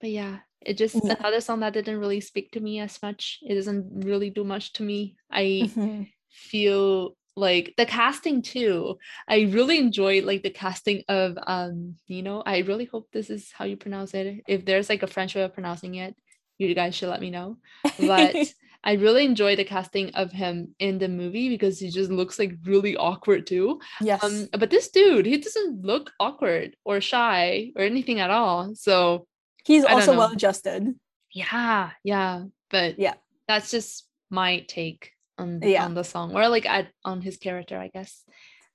[0.01, 1.15] but yeah it just yeah.
[1.19, 4.73] another song that didn't really speak to me as much it doesn't really do much
[4.73, 6.03] to me i mm-hmm.
[6.29, 12.43] feel like the casting too i really enjoyed like the casting of um you know
[12.45, 15.41] i really hope this is how you pronounce it if there's like a french way
[15.41, 16.15] of pronouncing it
[16.59, 17.57] you guys should let me know
[17.99, 18.35] but
[18.83, 22.57] I really enjoy the casting of him in the movie because he just looks like
[22.65, 23.79] really awkward too.
[24.01, 24.23] Yes.
[24.23, 28.75] Um, but this dude, he doesn't look awkward or shy or anything at all.
[28.75, 29.25] So
[29.63, 30.95] he's also well adjusted.
[31.31, 32.43] Yeah, yeah.
[32.69, 33.13] But yeah,
[33.47, 35.85] that's just my take on yeah.
[35.85, 38.23] on the song or like at, on his character, I guess.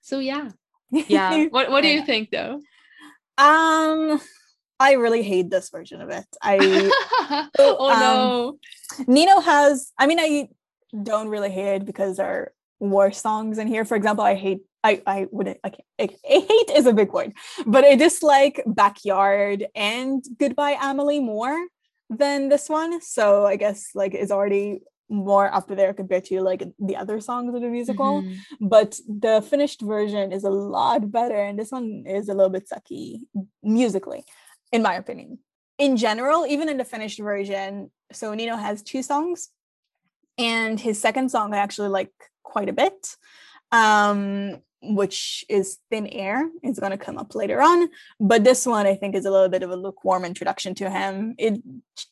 [0.01, 0.51] So yeah.
[0.91, 1.49] Yeah.
[1.51, 2.63] what what do you think though?
[3.37, 4.19] Um
[4.81, 6.27] I really hate this version of it.
[6.43, 8.59] I oh um, no.
[9.07, 10.49] Nino has I mean I
[11.03, 13.85] don't really hate it because there are worse songs in here.
[13.85, 17.33] For example, I hate I I would I, I, hate is a big word,
[17.67, 21.59] but I dislike Backyard and Goodbye Amelie more
[22.09, 23.01] than this one.
[23.01, 27.55] So I guess like it's already more up there compared to like the other songs
[27.55, 28.23] of the musical.
[28.23, 28.69] Mm-hmm.
[28.69, 32.69] But the finished version is a lot better, and this one is a little bit
[32.69, 33.21] sucky
[33.63, 34.25] musically
[34.73, 35.39] in my opinion.
[35.79, 39.51] In general, even in the finished version, so Nino has two songs,
[40.37, 42.13] and his second song I actually like
[42.43, 43.17] quite a bit,
[43.71, 46.49] um, which is Thin Air.
[46.63, 47.89] It's going to come up later on,
[48.19, 51.35] but this one I think is a little bit of a lukewarm introduction to him.
[51.39, 51.61] It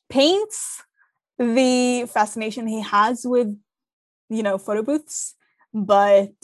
[0.08, 0.82] paints
[1.38, 3.56] the fascination he has with,
[4.30, 5.34] you know, photo booths,
[5.74, 6.34] but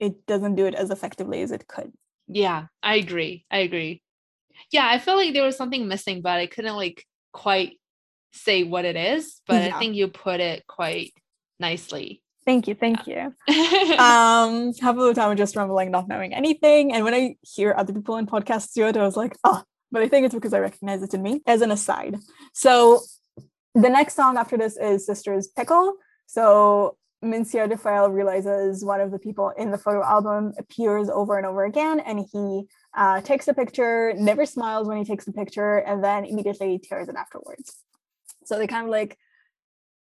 [0.00, 1.92] it doesn't do it as effectively as it could.
[2.28, 3.46] Yeah, I agree.
[3.50, 4.02] I agree
[4.70, 7.78] yeah, I feel like there was something missing, but I couldn't like quite
[8.32, 9.40] say what it is.
[9.46, 9.76] But yeah.
[9.76, 11.12] I think you put it quite
[11.58, 12.22] nicely.
[12.44, 13.16] Thank you, thank you.
[13.98, 16.92] um, half of the time I'm just rambling, not knowing anything.
[16.92, 20.02] And when I hear other people in podcasts do it, I was like, oh, but
[20.02, 22.16] I think it's because I recognize it in me as an aside.
[22.52, 23.00] So
[23.74, 25.94] the next song after this is Sisters Pickle.
[26.26, 31.46] So Monsieur Dufayel realizes one of the people in the photo album appears over and
[31.46, 32.64] over again, and he
[32.96, 37.08] uh, takes a picture, never smiles when he takes the picture, and then immediately tears
[37.08, 37.76] it afterwards.
[38.44, 39.18] So they kind of like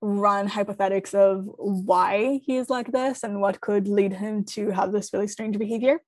[0.01, 4.91] run hypothetics of why he is like this and what could lead him to have
[4.91, 5.99] this really strange behavior.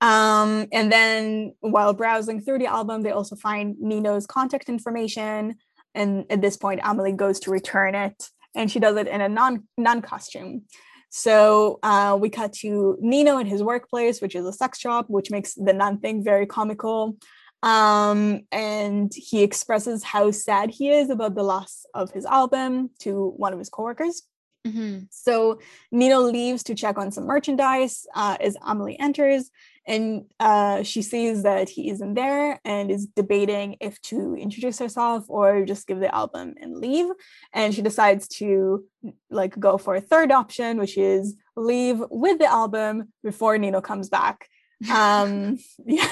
[0.00, 5.56] Um, and then while browsing through the album, they also find Nino's contact information.
[5.94, 9.28] And at this point, Amelie goes to return it and she does it in a
[9.28, 10.62] non non costume.
[11.10, 15.30] So uh, we cut to Nino in his workplace, which is a sex shop, which
[15.30, 17.16] makes the nun thing very comical.
[17.62, 23.32] Um, and he expresses how sad he is about the loss of his album to
[23.36, 24.22] one of his coworkers.
[24.66, 25.04] Mm-hmm.
[25.10, 29.50] So Nino leaves to check on some merchandise uh, as Amelie enters,
[29.88, 35.24] and uh, she sees that he isn't there and is debating if to introduce herself
[35.28, 37.06] or just give the album and leave.
[37.54, 38.84] And she decides to
[39.30, 44.08] like go for a third option which is leave with the album before nino comes
[44.08, 44.48] back.
[44.92, 46.08] Um yeah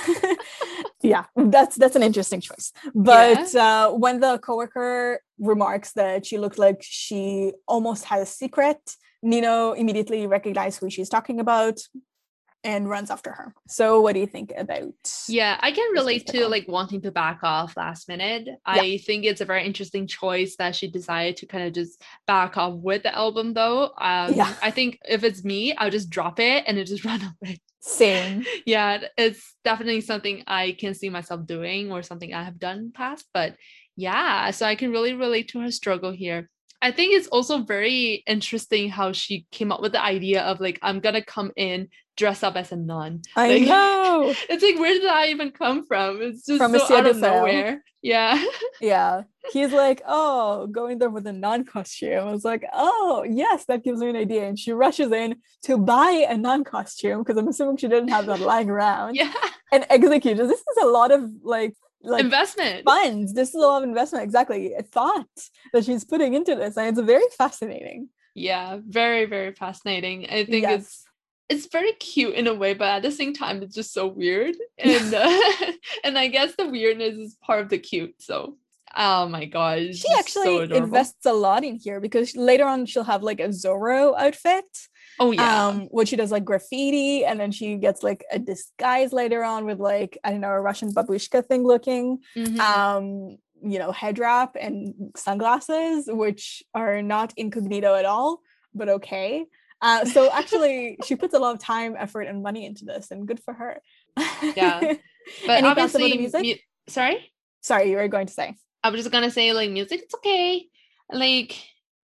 [1.03, 2.73] yeah that's that's an interesting choice.
[2.95, 3.67] But yeah.
[3.67, 8.81] uh when the coworker remarks that she looked like she almost had a secret
[9.23, 11.79] nino immediately recognized who she's talking about
[12.67, 13.55] and runs after her.
[13.69, 14.93] So what do you think about
[15.29, 18.47] Yeah, I can relate to like wanting to back off last minute.
[18.49, 18.57] Yeah.
[18.67, 22.57] I think it's a very interesting choice that she decided to kind of just back
[22.57, 23.93] off with the album though.
[23.99, 24.53] Um yeah.
[24.61, 27.61] I think if it's me, I'll just drop it and it just run away.
[27.81, 28.45] Same.
[28.67, 33.27] yeah, it's definitely something I can see myself doing or something I have done past,
[33.33, 33.55] but
[33.95, 36.51] yeah, so I can really relate to her struggle here.
[36.83, 40.79] I think it's also very interesting how she came up with the idea of like
[40.83, 43.23] I'm gonna come in dress up as a nun.
[43.37, 44.35] I Like, know.
[44.49, 46.23] It's like where did that even come from?
[46.23, 47.83] It's just From so Monsieur out of nowhere.
[48.03, 48.43] Yeah.
[48.81, 49.23] Yeah.
[49.53, 52.29] He's like, oh, going there with a nun costume.
[52.29, 54.47] I was like, oh, yes, that gives me an idea.
[54.47, 58.27] And she rushes in to buy a nun costume because I'm assuming she didn't have
[58.27, 59.33] that lying around yeah.
[59.73, 60.41] and executes.
[60.41, 62.85] This is a lot of like, like Investment.
[62.85, 63.33] funds.
[63.35, 64.25] This is a lot of investment.
[64.25, 64.75] Exactly.
[64.75, 65.27] A thought
[65.73, 66.77] that she's putting into this.
[66.77, 68.09] And it's very fascinating.
[68.35, 70.27] Yeah, very, very fascinating.
[70.29, 71.06] I think it's
[71.49, 74.55] it's very cute in a way, but at the same time, it's just so weird.
[74.79, 75.41] And uh,
[76.05, 78.15] and I guess the weirdness is part of the cute.
[78.21, 78.57] So,
[78.97, 83.05] oh my god, she actually so invests a lot in here because later on she'll
[83.05, 84.65] have like a Zorro outfit.
[85.19, 89.15] Oh yeah, um which she does like graffiti and then she gets like a disguise
[89.15, 92.61] later on with like i don't know a russian babushka thing looking Mhm.
[92.61, 98.43] um you know head wrap and sunglasses which are not incognito at all
[98.75, 99.47] but okay
[99.83, 103.27] uh so actually she puts a lot of time effort and money into this and
[103.29, 103.81] good for her
[104.57, 104.81] Yeah.
[105.47, 106.43] but Any obviously, the music?
[106.43, 110.03] mu- sorry, sorry you were going to say I was just gonna say like music,
[110.05, 110.67] it's okay.
[111.13, 111.57] Like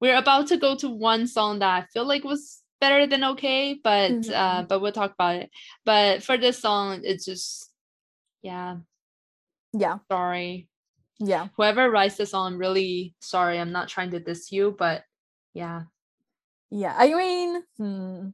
[0.01, 3.79] we're about to go to one song that I feel like was better than okay,
[3.85, 4.68] but uh, Mhm.
[4.68, 5.51] but we'll talk about it.
[5.85, 7.71] But for this song, it's just
[8.43, 8.77] yeah,
[9.75, 10.68] yeah sorry.
[11.18, 13.61] yeah whoever writes the song, I'm really sorry.
[13.61, 15.05] I'm not trying to diss you, but
[15.53, 15.83] yeah.
[16.71, 18.29] Yeah, I mean, hmm,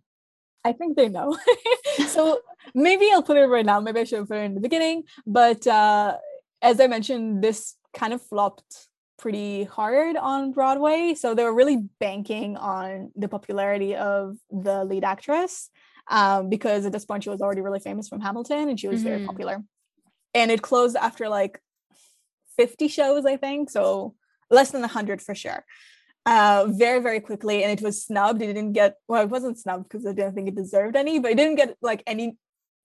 [0.64, 1.38] I think they know.
[2.08, 2.40] so
[2.74, 3.80] maybe I'll put it right now.
[3.80, 5.04] Maybe I should have put it in the beginning.
[5.26, 6.18] But uh,
[6.62, 11.14] as I mentioned, this kind of flopped pretty hard on Broadway.
[11.14, 15.70] So they were really banking on the popularity of the lead actress
[16.08, 19.02] um, because at this point she was already really famous from Hamilton and she was
[19.02, 19.26] very Mhm.
[19.26, 19.64] popular.
[20.34, 21.62] And it closed after like
[22.58, 23.70] 50 shows, I think.
[23.70, 24.14] So
[24.50, 25.64] less than 100 for sure
[26.26, 28.42] uh, very very quickly and it was snubbed.
[28.42, 31.30] It didn't get well it wasn't snubbed because i didn't think it deserved any but
[31.30, 32.36] it didn't get like any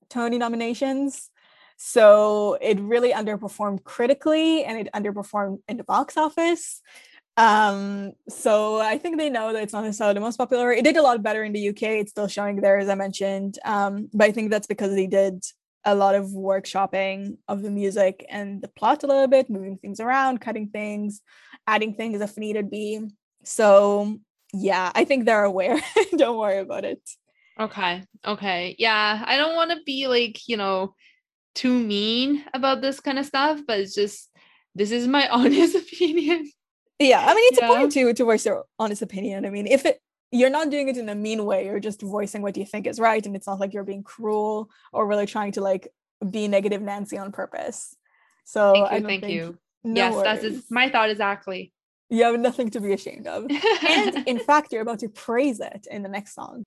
[0.10, 1.30] tony nominations.
[1.78, 6.82] So it really underperformed critically and it underperformed in the box office.
[7.38, 10.72] Um so i think they know that it's not necessarily the most popular.
[10.72, 13.58] It did a lot better in the uk it's still showing there as i mentioned.
[13.66, 15.44] Um but i think that's because they did
[15.84, 20.00] a lot of workshopping of the music and the plot a little bit moving things
[20.00, 21.22] around cutting things
[21.66, 23.02] adding things if needed be
[23.44, 24.18] so
[24.54, 25.80] yeah, I think they're aware.
[26.18, 27.02] Don't worry about it.
[27.60, 28.04] Okay.
[28.26, 28.76] Okay.
[28.80, 29.24] Yeah.
[29.26, 30.96] I don't want to be like, you know,
[31.54, 34.30] too mean about this kind of stuff, but it's just
[34.76, 36.50] this is my honest opinion.
[37.00, 37.66] Yeah, I mean it's Yeah.
[37.68, 39.46] important to to voice your honest opinion.
[39.46, 40.00] I mean, if it
[40.32, 43.00] you're not doing it in a mean way, you're just voicing what you think is
[43.00, 45.89] right, and it's not like you're being cruel or really trying to like
[46.30, 47.96] be negative Nancy on purpose.
[48.46, 49.08] So Thank you.
[49.08, 49.58] Thank think- you.
[49.84, 50.58] no yes, that's worries.
[50.60, 51.74] is- my thought exactly.
[52.12, 53.47] You have nothing to be ashamed of.
[53.88, 56.66] and in fact you're about to praise it in the next song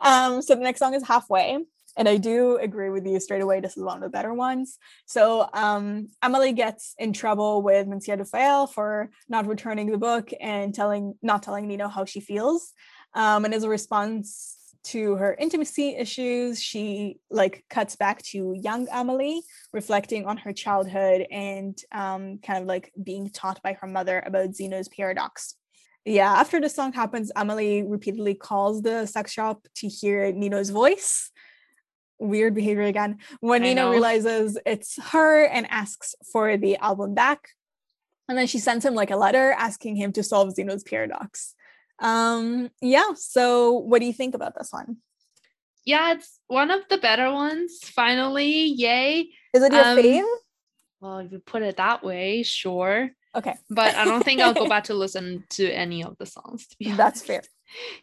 [0.00, 1.58] um so the next song is halfway
[1.96, 4.78] and i do agree with you straight away this is one of the better ones
[5.06, 10.74] so um emily gets in trouble with monsieur Dufayel for not returning the book and
[10.74, 12.72] telling not telling nino how she feels
[13.14, 14.57] um and as a response
[14.90, 21.26] to her intimacy issues she like cuts back to young emily reflecting on her childhood
[21.30, 25.54] and um, kind of like being taught by her mother about Zeno's paradox.
[26.04, 31.30] Yeah, after the song happens, Emily repeatedly calls the sex shop to hear Nino's voice.
[32.18, 33.18] Weird behavior again.
[33.40, 33.90] When I Nino know.
[33.90, 37.50] realizes it's her and asks for the album back.
[38.28, 41.54] And then she sends him like a letter asking him to solve Zeno's paradox.
[42.00, 44.98] Um, yeah, so what do you think about this one?
[45.84, 47.78] yeah, it's one of the better ones.
[47.82, 49.30] Finally, yay.
[49.54, 50.26] Is it your Um, fave?
[51.00, 53.10] Well, if you put it that way, sure.
[53.34, 56.66] Okay, But I don't think I'll go back to listen to any of the songs.
[56.68, 57.42] To be that's fair.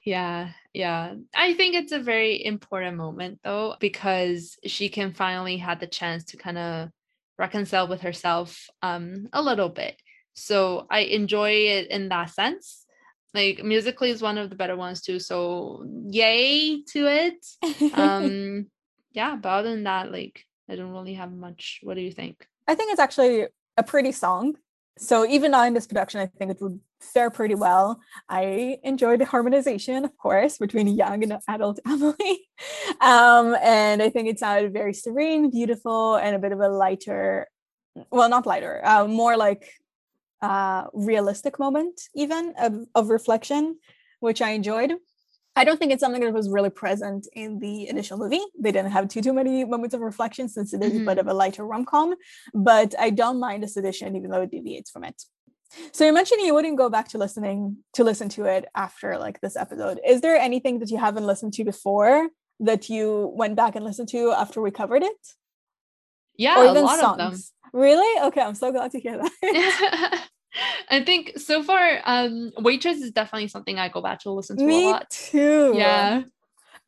[0.04, 1.16] Yeah, yeah.
[1.36, 6.24] I think it's a very important moment though, because she can finally have the chance
[6.26, 6.90] to kind of
[7.40, 10.00] reconcile with herself um a little bit.
[10.36, 12.85] So I enjoy it in that sense.
[13.36, 15.20] Like musically is one of the better ones too.
[15.20, 17.46] So yay to it.
[17.94, 18.68] Um
[19.12, 21.80] yeah, but other than that, like I don't really have much.
[21.84, 22.48] What do you think?
[22.68, 24.56] I think it's actually a pretty song.
[24.98, 28.00] So even now in this production, I think it would fare pretty well.
[28.30, 32.48] I enjoyed the harmonization, of course, between a young and adult Emily.
[33.02, 37.48] Um, and I think it sounded very serene, beautiful, and a bit of a lighter,
[38.10, 39.70] well, not lighter, uh, more like
[40.42, 43.78] uh, realistic moment, even of, of reflection,
[44.20, 44.94] which I enjoyed.
[45.58, 48.42] I don't think it's something that was really present in the initial movie.
[48.60, 51.22] They didn't have too too many moments of reflection since it is a bit Mhm.
[51.22, 52.16] of a lighter rom com,
[52.54, 55.24] but I don't mind this edition, even though it deviates from it.
[55.94, 59.40] So you mentioned you wouldn't go back to listening to listen to it after like
[59.42, 60.00] this episode.
[60.06, 62.30] Is there anything that you haven't listened to before
[62.60, 65.22] that you went back and listened to after we covered it?
[66.38, 67.54] Yeah, a lot songs?
[67.76, 68.28] Really?
[68.28, 70.28] Okay, I'm so glad to hear that.
[70.90, 74.64] I think so far, um, Waitress is definitely something I go back to listen to
[74.64, 75.10] Me a lot.
[75.10, 75.74] too.
[75.76, 76.24] Yeah.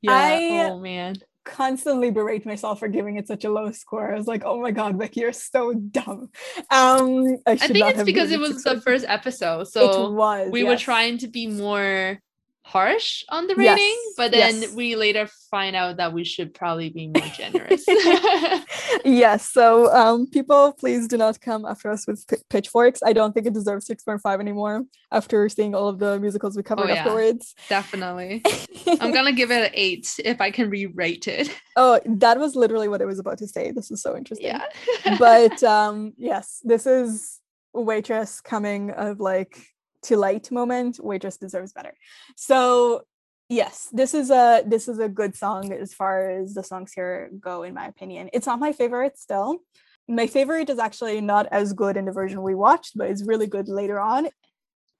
[0.02, 0.12] Yeah.
[0.12, 1.18] I, oh man
[1.48, 4.14] constantly berate myself for giving it such a low score.
[4.14, 6.30] I was like, oh my god, Becky, you're so dumb.
[6.70, 10.64] Um, I, I think it's because it was the first episode, so it was, we
[10.64, 10.70] yes.
[10.70, 12.20] were trying to be more
[12.68, 14.74] harsh on the rating, yes, but then yes.
[14.74, 17.86] we later find out that we should probably be more generous.
[19.06, 19.50] yes.
[19.50, 23.00] So um, people, please do not come after us with pitchforks.
[23.06, 26.90] I don't think it deserves 6.5 anymore after seeing all of the musicals we covered
[26.90, 27.56] oh, yeah, afterwards.
[27.70, 28.44] Definitely.
[29.00, 31.50] I'm going to give it an eight if I can re-rate it.
[31.78, 33.72] Oh, that was literally what I was about to say.
[33.72, 34.48] This is so interesting.
[34.48, 34.66] Yeah.
[35.20, 37.40] but um, yes, this is
[37.74, 39.58] waitress coming of like
[40.04, 41.94] to light moment waitress deserves better.
[42.36, 43.04] So
[43.50, 47.30] yes this is a this is a good song as far as the songs here
[47.40, 48.30] go in my opinion.
[48.34, 49.60] It's not my favorite still.
[50.08, 53.48] My favorite is actually not as good in the version we watched but it's really
[53.48, 54.28] good later on.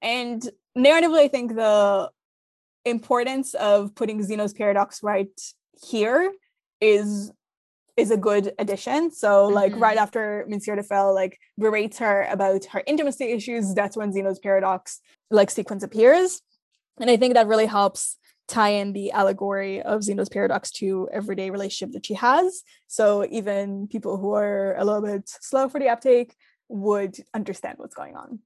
[0.00, 2.10] And narratively i think the
[2.84, 5.40] importance of putting zeno's paradox right
[5.86, 6.32] here
[6.80, 7.32] is
[7.98, 9.10] is a good addition.
[9.10, 9.82] So like mm-hmm.
[9.82, 15.00] right after Monsieur Dufayel like berates her about her intimacy issues, that's when Zeno's paradox
[15.30, 16.40] like sequence appears.
[17.00, 21.50] And I think that really helps tie in the allegory of Zeno's paradox to everyday
[21.50, 22.62] relationship that she has.
[22.86, 26.34] So even people who are a little bit slow for the uptake
[26.68, 28.38] would understand what's going on.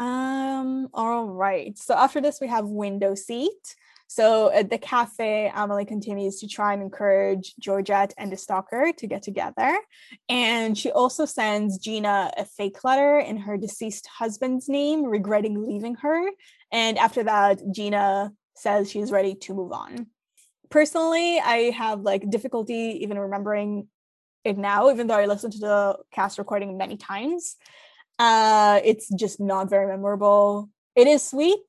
[0.00, 1.78] Um, all right.
[1.78, 3.76] So after this, we have window seat.
[4.06, 9.06] So at the cafe, Amelie continues to try and encourage Georgette and the stalker to
[9.06, 9.78] get together.
[10.28, 15.96] And she also sends Gina a fake letter in her deceased husband's name, regretting leaving
[15.96, 16.30] her.
[16.70, 20.06] And after that, Gina says she's ready to move on.
[20.70, 23.88] Personally, I have like difficulty even remembering
[24.44, 27.56] it now, even though I listened to the cast recording many times.
[28.18, 30.70] Uh, it's just not very memorable.
[30.94, 31.64] It is sweet,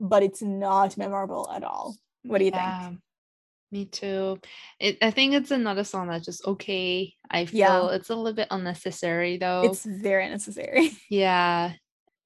[0.00, 1.96] but it's not memorable at all.
[2.22, 3.00] What do you yeah, think?
[3.72, 4.38] Me too.
[4.78, 7.14] It, I think it's another song that's just okay.
[7.30, 7.90] I feel yeah.
[7.90, 9.62] it's a little bit unnecessary though.
[9.64, 10.92] It's very unnecessary.
[11.10, 11.72] Yeah.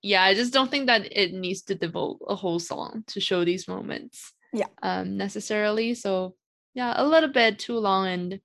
[0.03, 3.45] Yeah, I just don't think that it needs to devote a whole song to show
[3.45, 4.33] these moments.
[4.53, 4.67] Yeah.
[4.83, 5.95] Um necessarily.
[5.95, 6.35] So
[6.75, 8.41] yeah, a little bit too long and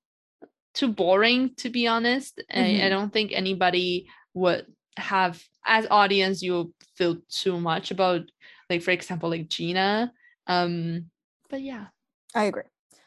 [0.74, 2.42] too boring to be honest.
[2.52, 2.60] Mm-hmm.
[2.60, 2.90] I, I mm-hmm.
[2.90, 4.66] don't think anybody would
[4.98, 8.22] have as audience you feel too much about
[8.70, 10.12] like for example like gina
[10.48, 11.06] um
[11.50, 11.86] but yeah.
[12.34, 12.64] I agree.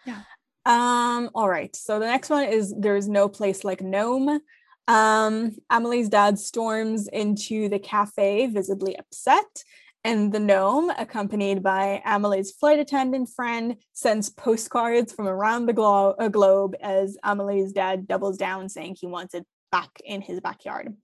[0.07, 0.23] Yeah.
[0.65, 4.41] Um all right so the next one is there's no place like gnome.
[4.87, 9.65] Um amelie's dad storms into the cafe visibly upset
[10.05, 16.15] and the gnome, accompanied by Amelie's flight attendant friend, sends postcards from around the glo-
[16.19, 20.97] uh, globe as Amelie's dad doubles down, saying he wants it back in his backyard.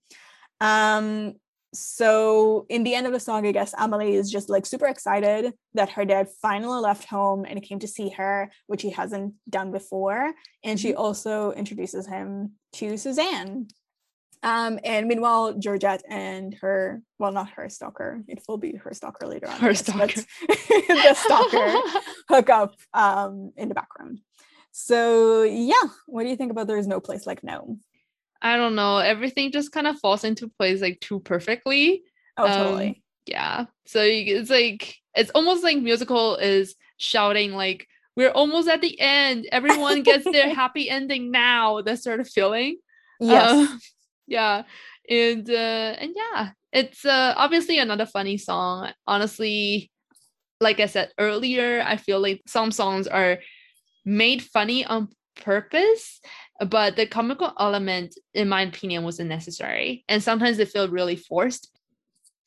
[0.61, 1.33] Um,
[1.75, 5.53] so in the end of the song, I guess Amelie is just like super excited
[5.73, 9.71] that her dad finally left home and came to see her, which he hasn't done
[9.71, 10.33] before.
[10.63, 11.01] And she mm-hmm.
[11.01, 13.67] also introduces him to Suzanne.
[14.43, 19.25] Um, and meanwhile, Georgette and her, well, not her stalker, it will be her stalker
[19.27, 19.59] later on.
[19.59, 20.21] Her guess, stalker.
[20.47, 21.99] the stalker
[22.29, 24.19] hook up um, in the background.
[24.71, 25.73] So yeah,
[26.05, 27.79] what do you think about There's No Place Like Gnome?
[28.45, 32.03] I don't know, everything just kind of falls into place like too perfectly.
[32.37, 33.03] Oh, um, totally.
[33.25, 33.65] Yeah.
[33.87, 39.47] So it's like it's almost like musical is shouting like we're almost at the end.
[39.51, 41.81] Everyone gets their happy ending now.
[41.81, 42.77] That sort of feeling.
[43.19, 43.67] Yes.
[43.67, 43.77] Uh,
[44.27, 44.63] yeah.
[45.09, 48.91] And uh and yeah, it's uh obviously another funny song.
[49.07, 49.89] Honestly,
[50.61, 53.39] like I said earlier, I feel like some songs are
[54.05, 56.21] made funny on purpose
[56.69, 61.69] but the comical element in my opinion wasn't necessary and sometimes it felt really forced.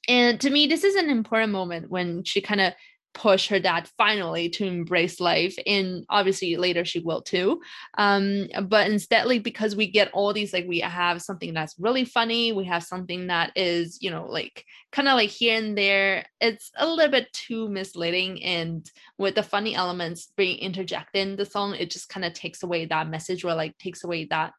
[0.08, 2.72] And to me this is an important moment when she kind of
[3.14, 7.60] push her dad finally to embrace life and obviously later she will too
[7.96, 12.04] um but instead like because we get all these like we have something that's really
[12.04, 16.24] funny we have something that is you know like kind of like here and there
[16.40, 21.46] it's a little bit too misleading and with the funny elements being interjected in the
[21.46, 24.52] song it just kind of takes away that message or like takes away that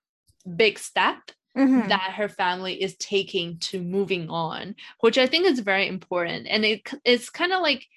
[0.56, 1.18] big step
[1.58, 1.90] Mm-hmm.
[1.90, 6.48] that her family is taking to moving on, which I think is very important.
[6.48, 7.88] And it, it's kind of like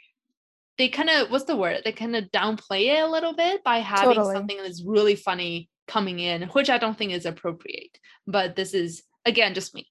[0.79, 3.79] they kind of what's the word they kind of downplay it a little bit by
[3.79, 4.35] having totally.
[4.35, 9.03] something that's really funny coming in which i don't think is appropriate but this is
[9.27, 9.87] again just me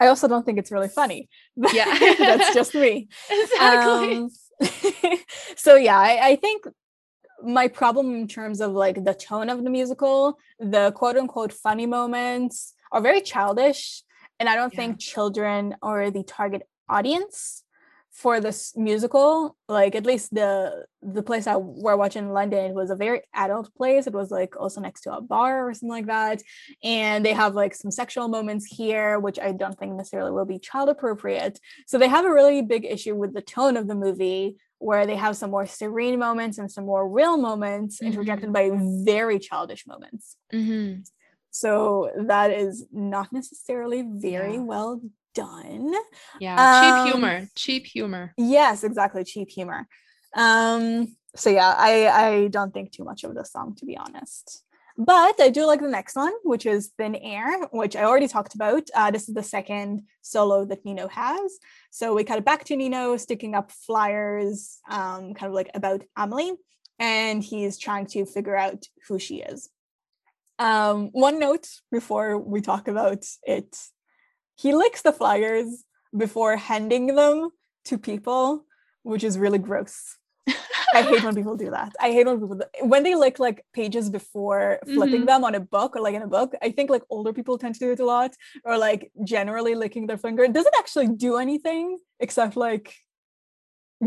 [0.00, 1.28] I also don't think it's really funny.
[1.72, 1.84] Yeah.
[2.18, 3.08] That's just me.
[3.30, 4.16] exactly.
[4.16, 4.28] Um,
[5.56, 6.64] so yeah, I, I think
[7.42, 11.86] my problem in terms of like the tone of the musical, the quote unquote funny
[11.86, 14.02] moments are very childish.
[14.40, 14.80] And I don't Yeah.
[14.80, 17.62] think children are the target audience
[18.14, 19.56] for this musical.
[19.68, 23.22] Like at least the the place I we're watching in London, it was a very
[23.34, 24.06] adult place.
[24.06, 26.42] It was like also next to a bar or something like that.
[26.82, 30.58] And they have like some sexual moments here, which I don't think necessarily will be
[30.58, 31.58] child appropriate.
[31.86, 35.16] So they have a really big issue with the tone of the movie, where they
[35.16, 38.70] have some more serene moments and some more real moments interjected by
[39.04, 40.36] very childish moments.
[40.50, 40.94] hmm
[41.54, 44.60] So that is not necessarily very Yeah.
[44.72, 45.00] well
[45.34, 45.94] done.
[46.40, 46.58] Yeah.
[46.64, 47.48] Um, cheap humor.
[47.54, 48.34] Cheap humor.
[48.36, 49.86] Yes, exactly, cheap humor.
[50.34, 54.64] Um, so yeah, I I don't think too much of the song to be honest.
[54.96, 58.54] But I do like the next one, which is Thin Air, which I already talked
[58.56, 58.84] about.
[58.94, 59.90] Uh, this is the second
[60.22, 61.58] solo that Nino has.
[61.90, 66.02] So we cut it back to Nino sticking up flyers, um, kind of like about
[66.16, 66.54] Amelie,
[66.98, 69.68] and he's trying to figure out who she is.
[70.58, 73.76] Um, one note before we talk about it
[74.56, 75.82] he licks the flyers
[76.16, 77.50] before handing them
[77.86, 78.64] to people,
[79.02, 80.16] which is really gross.
[80.94, 81.92] I hate when people do that.
[82.00, 85.26] I hate when people do- when they lick like pages before flipping Mhm.
[85.26, 86.54] them on a book or like in a book.
[86.62, 88.30] I think like older people tend to do it a lot,
[88.64, 90.44] or like generally licking their finger.
[90.44, 92.94] It doesn't actually do anything except like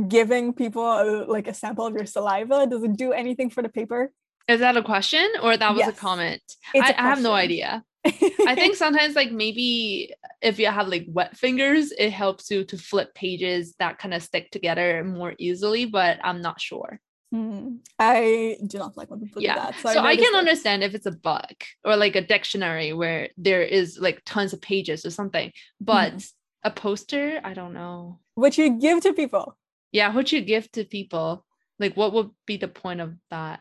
[0.08, 2.68] giving people a, like a sample of your saliva.
[2.68, 4.14] Does it do anything for the paper?
[4.48, 5.90] Is that a question or that was Yes.
[5.98, 6.42] a comment?
[6.76, 7.84] I a I have no idea.
[8.06, 12.78] I think sometimes like maybe if you have like wet fingers, it helps you to
[12.78, 17.00] flip pages that kind of stick together more easily, but I'm not sure.
[17.34, 17.78] Hmm.
[18.00, 19.56] I do not like when people Yeah.
[19.56, 19.76] do that.
[19.82, 20.38] So, I I can it.
[20.38, 24.62] understand if it's a book or like a dictionary where there is like tons of
[24.62, 26.70] pages or something, but Mm-hmm.
[26.70, 28.20] a poster, I don't know.
[28.36, 29.58] what you give to people.
[29.92, 31.44] Yeah, what you give to people,
[31.80, 33.60] like what would be the point of that?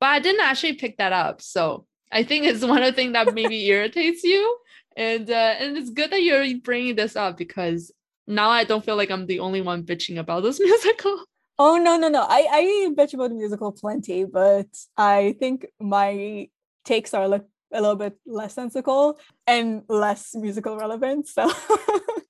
[0.00, 3.12] But I didn't actually pick that up, so I think it's one of the things
[3.12, 4.58] that maybe irritates you,
[4.96, 7.92] and uh, and it's good that you're bringing this up because
[8.26, 11.24] now I don't feel like I'm the only one bitching about this musical.
[11.58, 12.22] Oh no, no, no.
[12.22, 16.48] I I bitch about the musical plenty, but I think my
[16.84, 21.28] takes are like a little bit less sensical and less musical relevant.
[21.28, 21.50] So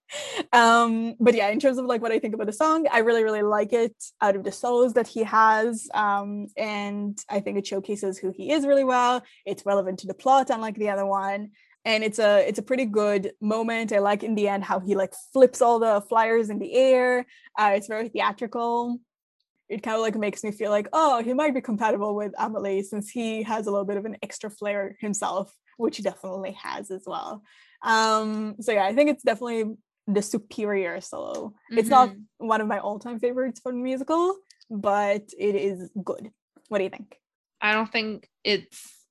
[0.53, 3.25] um but yeah, in terms of like what I think about the song, I really,
[3.25, 5.89] really like it out of the solos that he has.
[5.95, 9.23] Um and I think it showcases who he is really well.
[9.47, 11.51] It's relevant to the plot, unlike the other one.
[11.85, 13.93] And it's a it's a pretty good moment.
[13.93, 17.27] I like in the end how he like flips all the flyers in the air.
[17.59, 19.01] Uh, it's very theatrical
[19.71, 22.83] it kind of like makes me feel like, oh, he might be compatible with Amelie
[22.83, 26.91] since he has a little bit of an extra flair himself, which he definitely has
[26.91, 27.43] as well.
[27.83, 29.77] Um, so yeah, I think it's definitely
[30.15, 31.55] the superior solo.
[31.71, 32.25] It's not Mhm.
[32.39, 34.37] one of my all-time favorites from the musical,
[34.71, 36.31] but it is good.
[36.69, 37.19] What do you think?
[37.61, 39.07] I don't think it's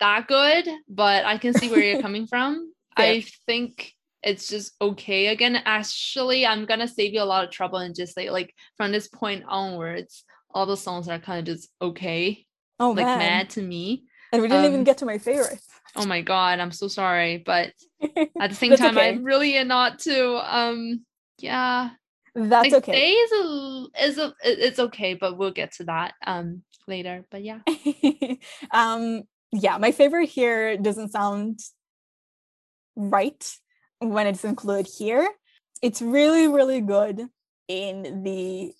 [0.00, 2.72] that good, but I can see where you're coming from.
[2.96, 3.06] Fair.
[3.14, 3.92] I think
[4.22, 5.28] it's just okay.
[5.28, 8.92] Again, actually, I'm gonna save you a lot of trouble and just say like from
[8.92, 12.46] this point onwards, all the songs are kind of just okay,
[12.78, 13.18] Oh like man.
[13.18, 14.05] mad to me.
[14.32, 15.60] And we didn't even Um, get to my favorite.
[15.94, 17.72] Oh my god, I'm so sorry, but
[18.40, 19.18] at the same time, I okay.
[19.18, 20.56] really am not to.
[20.56, 21.04] Um,
[21.38, 21.90] yeah,
[22.34, 23.12] That's like okay.
[23.12, 27.24] Is a is a it's okay, but we'll get to that um later.
[27.30, 27.60] But yeah,
[28.72, 29.22] um
[29.52, 31.60] yeah my favorite here doesn't sound
[32.96, 33.52] right
[34.00, 35.28] when it's included here
[35.82, 37.26] it's really really good
[37.68, 38.72] in the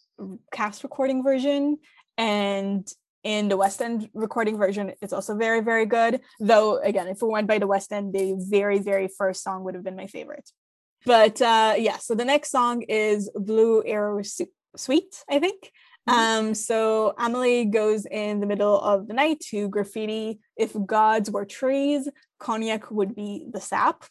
[0.53, 1.77] cast recording version
[2.19, 2.89] and
[3.33, 6.15] in the west end recording version it's also very very good
[6.51, 9.75] though again if we went by the west end the very very first song would
[9.77, 10.49] have been my favorite
[11.15, 14.55] but uh yeah so the next song is blue arrow Su-
[14.85, 15.61] suite i think
[16.09, 16.15] Mhm.
[16.19, 16.79] um, so
[17.19, 20.39] Amelie goes in the middle of the night to graffiti.
[20.65, 22.03] If gods were trees,
[22.39, 24.05] cognac would be the sap,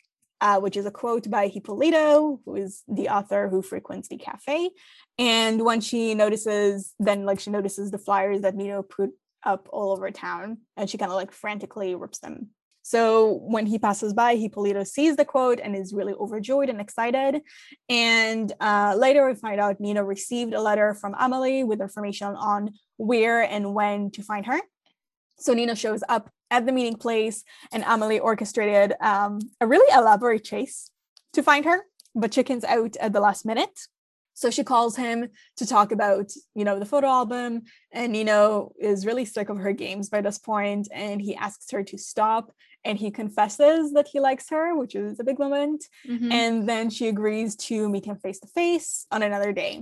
[0.46, 4.72] uh, which is a quote by Hipolito, who is the author who frequents the cafe.
[5.18, 9.12] And when she notices, then like she notices the flyers that Nino put
[9.44, 12.50] up all over town, and she kind of like frantically rips them.
[12.82, 17.42] So when he passes by, Hipolito sees the quote and is really overjoyed and excited.
[17.90, 22.74] And uh, later we find out Nino received a letter from Amelie with information on
[22.98, 24.60] where and when to find her.
[25.40, 30.44] So Nino shows up at the meeting place, and Amelie orchestrated um, a really elaborate
[30.44, 30.92] chase
[31.34, 31.82] to find her,
[32.14, 33.88] but chickens out at the last minute.
[34.36, 37.64] So she calls him to talk about, you know, the photo album.
[37.92, 41.84] And Nino is really sick of her games by this point, and he asks her
[41.84, 42.52] to stop.
[42.84, 45.86] And he confesses that he likes her, which is a big moment.
[46.08, 46.32] Mhm.
[46.32, 49.82] And then she agrees to meet him face to face on another day.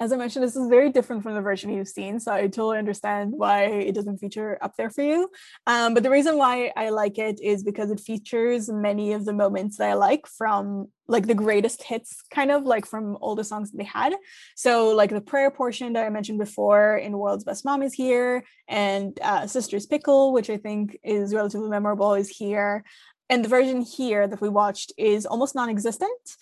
[0.00, 2.78] As I mentioned, this is very different from the version you've seen, so I totally
[2.78, 5.28] understand why it doesn't feature up there for you.
[5.66, 9.32] Um, but the reason why I like it is because it features many of the
[9.32, 13.42] moments that I like from like the greatest hits, kind of like from all the
[13.42, 14.14] songs that they had.
[14.54, 18.44] So like the prayer portion that I mentioned before in World's Best Mom is here,
[18.68, 22.84] and uh, Sister's Pickle, which I think is relatively memorable, is here.
[23.30, 26.36] And the version here that we watched is almost non-existent.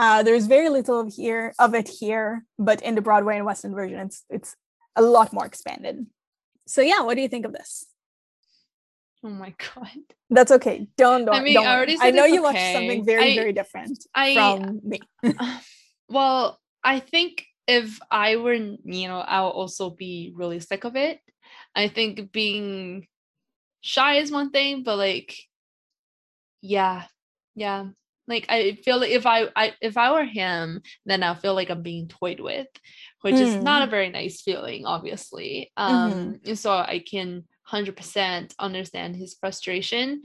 [0.00, 3.66] Uh, there's very little of here of it here, but in the Broadway and West
[3.66, 4.56] End version, it's it's
[4.96, 6.06] a lot more expanded.
[6.66, 7.84] So yeah, what do you think of this?
[9.22, 10.00] oh my god.
[10.30, 10.88] That's okay.
[10.96, 11.34] Don't don't.
[11.34, 14.32] I mean, don't I already I know you watched something very I- very different I
[14.32, 15.00] from me.
[16.08, 21.20] well, I think if I were, you know, I'll also be really sick of it.
[21.76, 23.06] I think being
[23.82, 25.36] shy is one thing, but like,
[26.62, 27.04] yeah,
[27.54, 27.88] yeah.
[28.30, 31.68] Like I feel like if I, I if I were him, then I feel like
[31.68, 32.68] I'm being toyed with,
[33.22, 35.72] which is not a very nice feeling, obviously.
[35.76, 40.22] Um, and so I can hundred percent understand his frustration.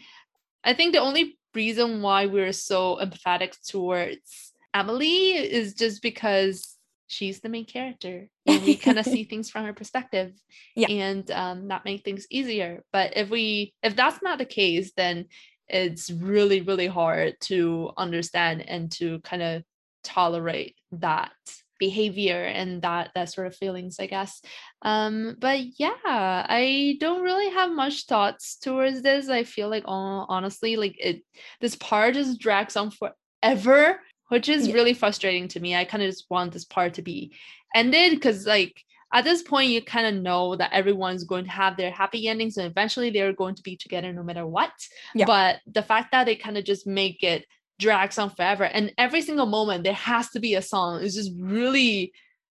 [0.64, 6.76] I think the only reason why we're so empathetic towards Emily is just because
[7.07, 10.34] she's the main character and we kind of see things from her perspective
[10.76, 10.90] Yeah.
[10.90, 15.26] and um, that make things easier but if we if that's not the case then
[15.67, 19.63] it's really really hard to understand and to kind of
[20.03, 21.31] tolerate that
[21.79, 24.41] behavior and that that sort of feelings i guess.
[24.81, 29.27] Um but yeah i don't really have much thoughts towards this.
[29.29, 31.23] I feel like oh, honestly like it
[31.59, 34.73] this part just drags on forever which is Yeah.
[34.73, 35.75] really frustrating to me.
[35.75, 37.35] I kind of just want this part to be
[37.75, 38.81] ended because like
[39.15, 42.57] at this point you kind of know that everyone's going to have their happy endings
[42.57, 44.71] and eventually they're going to be together no matter what
[45.15, 45.25] Yeah.
[45.25, 47.45] but the fact that they kind of just make it
[47.79, 51.31] drags on forever and every single moment there has to be a song is just
[51.39, 52.11] really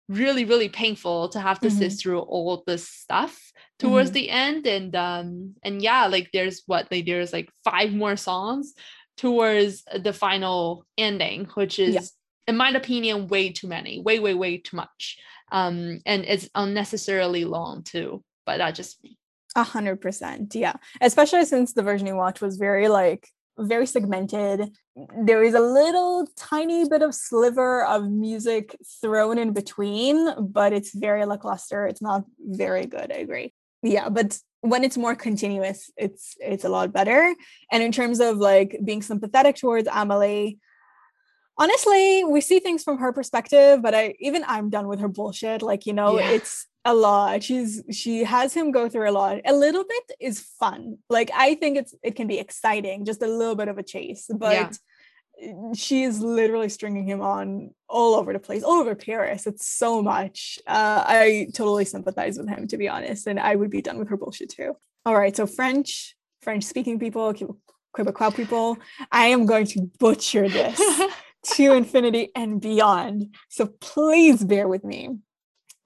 [0.08, 2.00] really really painful to have to sit Mhm.
[2.00, 3.34] through all this stuff
[3.78, 4.14] towards Mhm.
[4.18, 8.74] the end and um and yeah like there's what like there's like five more songs
[9.16, 12.06] towards the final ending which is Yeah.
[12.50, 15.18] in my opinion way too many way way way too much
[15.52, 19.16] um and it's unnecessarily long too but that just me
[19.56, 20.76] A hundred percent, yeah.
[21.00, 23.26] Especially since the version you watched was very like
[23.58, 24.70] very segmented.
[25.24, 30.94] There is a little tiny bit of sliver of music thrown in between, but it's
[30.94, 31.86] very lackluster.
[31.90, 33.10] It's not very good.
[33.10, 33.52] I agree.
[33.82, 37.34] Yeah, but when it's more continuous, it's it's a lot better.
[37.72, 40.58] And in terms of like being sympathetic towards Amelie,
[41.58, 45.62] honestly, we see things from her perspective, but I even I'm done with her bullshit.
[45.62, 46.30] Like, you know, Yeah.
[46.30, 47.42] it's a lot.
[47.42, 49.40] She's she has him go through a lot.
[49.44, 50.98] A little bit is fun.
[51.10, 54.26] Like I think it's it can be exciting, just a little bit of a chase,
[54.32, 54.52] but
[55.40, 55.72] Yeah.
[55.74, 59.46] she is literally stringing him on all over the place, all over Paris.
[59.46, 60.58] It's so much.
[60.66, 64.08] Uh, I totally sympathize with him, to be honest, and I would be done with
[64.08, 64.74] her bullshit too.
[65.06, 67.32] All right, so French, French speaking people,
[67.96, 68.78] Quebecois people,
[69.12, 70.80] I am going to butcher this
[71.54, 73.34] to infinity and beyond.
[73.48, 75.18] So please bear with me.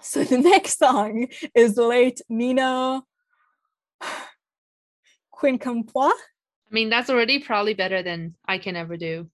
[0.01, 3.03] So the next song is the late Nino
[5.35, 6.13] Quincampoix.
[6.13, 9.29] i mean that's already probably better than i can ever do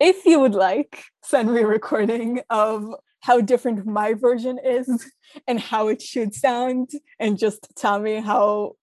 [0.00, 4.86] If you would like, send me a recording of how different my version is
[5.48, 8.74] and how it should sound, and just tell me how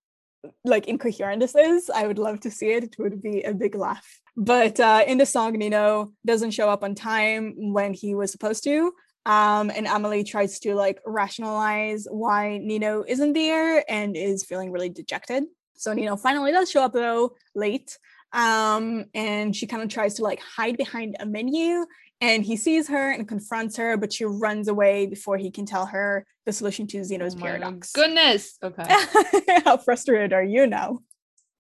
[0.63, 1.89] like incoherent this is.
[1.89, 2.83] I would love to see it.
[2.83, 4.21] It would be a big laugh.
[4.37, 8.63] But uh, in the song, Nino doesn't show up on time when he was supposed
[8.65, 8.93] to.
[9.25, 14.89] Um, and Emily tries to like rationalize why Nino isn't there and is feeling really
[14.89, 15.45] dejected.
[15.75, 17.97] So Nino finally does show up though late.
[18.33, 21.85] Um, and she kind of tries to like hide behind a menu
[22.21, 25.85] and he sees her and confronts her, but she runs away before he can tell
[25.85, 27.91] her the solution to Zeno's Oh paradox.
[27.93, 28.85] goodness okay
[29.65, 30.99] How frustrated are you now?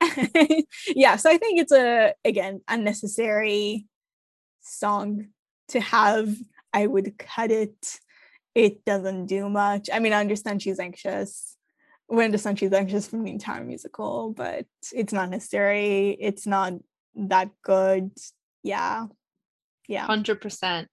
[0.87, 3.87] yeah, so I think it's a again unnecessary
[4.61, 5.27] song
[5.69, 6.35] to have.
[6.73, 7.99] I would cut it.
[8.53, 9.89] It doesn't do much.
[9.91, 11.55] I mean, I understand she's anxious.
[12.09, 16.17] We understand she's anxious from the entire musical, but it's not necessary.
[16.19, 16.73] It's not
[17.15, 18.11] that good.
[18.63, 19.07] Yeah.
[19.87, 20.07] Yeah.
[20.07, 20.87] 100%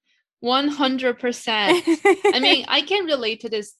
[0.44, 1.44] 100%
[2.34, 3.74] i mean i can relate to this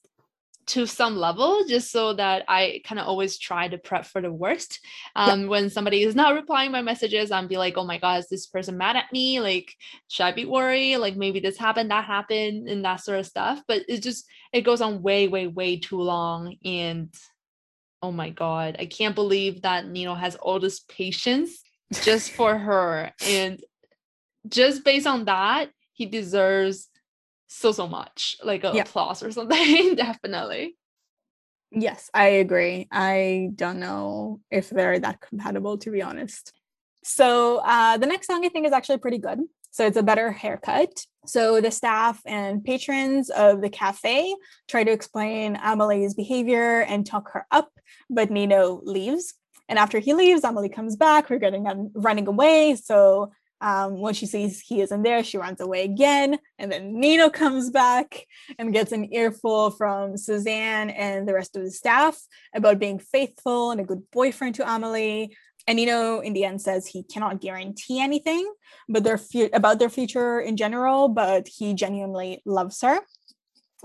[0.65, 4.31] to some level just so that i kind of always try to prep for the
[4.31, 4.79] worst.
[5.15, 5.47] Um yeah.
[5.47, 8.47] when somebody is not replying my messages i'm be like oh my god is this
[8.47, 9.75] person mad at me like
[10.07, 10.97] should i be worried?
[10.97, 13.61] Like maybe this happened that happened and that sort of stuff.
[13.67, 17.13] But it just it goes on way way way too long and
[18.01, 21.61] oh my god i can't believe that nino has all this patience
[22.03, 23.11] just for her.
[23.25, 23.61] And
[24.47, 26.89] just based on that he deserves
[27.53, 28.81] so so much like a yeah.
[28.81, 30.75] applause or something definitely.
[31.71, 36.53] Yes i agree i don't know if they're that compatible to be honest.
[37.05, 39.39] So uh, the next song i think is actually pretty good
[39.73, 41.03] so it's a better haircut.
[41.25, 44.35] So the staff and patrons of the cafe
[44.67, 47.71] try to explain amelie's behavior and talk her up
[48.07, 49.33] but nino leaves.
[49.67, 53.31] And after he leaves amelie comes back regretting running away so
[53.63, 56.37] um, when she sees he isn't there, she runs away again.
[56.59, 58.27] And then Nino comes back
[58.59, 62.21] and gets an earful from Suzanne and the rest of the staff
[62.53, 65.33] about being faithful and a good boyfriend to Amelie.
[65.65, 68.45] And Nino, in the end, says he cannot guarantee anything,
[68.89, 72.99] but their fu- about their future in general, but he genuinely loves her.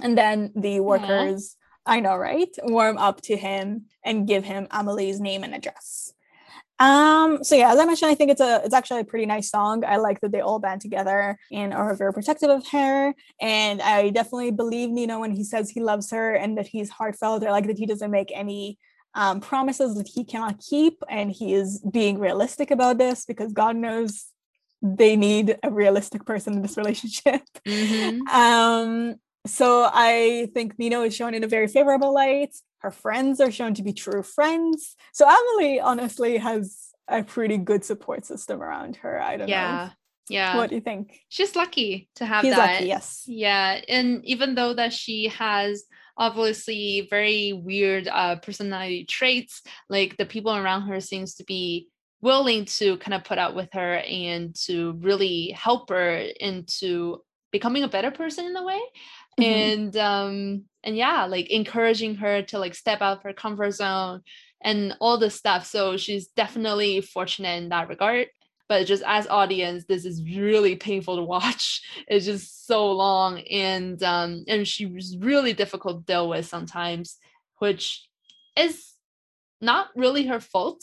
[0.02, 1.54] And then the workers,
[1.86, 1.94] yeah.
[1.94, 6.12] I know, right, warm up to him and give him Amelie's name and address.
[6.80, 9.50] Um, so yeah, as I mentioned, I think it's a it's actually a pretty nice
[9.50, 9.84] song.
[9.84, 13.14] I like that they all band together and are very protective of her.
[13.40, 17.44] And I definitely believe Nino when he says he loves her and that he's heartfelt.
[17.44, 18.78] I like that he doesn't make any
[19.14, 23.74] um, promises that he cannot keep, and he is being realistic about this because God
[23.76, 24.26] knows
[24.80, 27.42] they need a realistic person in this relationship.
[27.66, 28.20] Mm-hmm.
[28.28, 33.50] Um, so I think Nino is shown in a very favorable light her friends are
[33.50, 34.96] shown to be true friends.
[35.12, 39.20] So Emily honestly has a pretty good support system around her.
[39.20, 39.84] I don't yeah.
[39.86, 39.90] know.
[40.30, 40.56] Yeah.
[40.56, 41.20] What do you think?
[41.28, 42.74] She's lucky to have She's that.
[42.74, 43.24] Lucky, yes.
[43.26, 43.80] Yeah.
[43.88, 45.84] And even though that she has
[46.16, 51.88] obviously very weird uh, personality traits, like the people around her seems to be
[52.20, 57.22] willing to kind of put out with her and to really help her into
[57.52, 58.80] becoming a better person in a way.
[59.40, 59.42] Mm-hmm.
[59.42, 64.22] And um and yeah like encouraging her to like step out of her comfort zone
[64.60, 65.66] and all this stuff.
[65.66, 68.26] So she's definitely fortunate in that regard.
[68.68, 71.82] But just as audience this is really painful to watch.
[72.08, 77.18] It's just so long and um and she was really difficult to deal with sometimes
[77.58, 78.08] which
[78.56, 78.94] is
[79.60, 80.82] not really her fault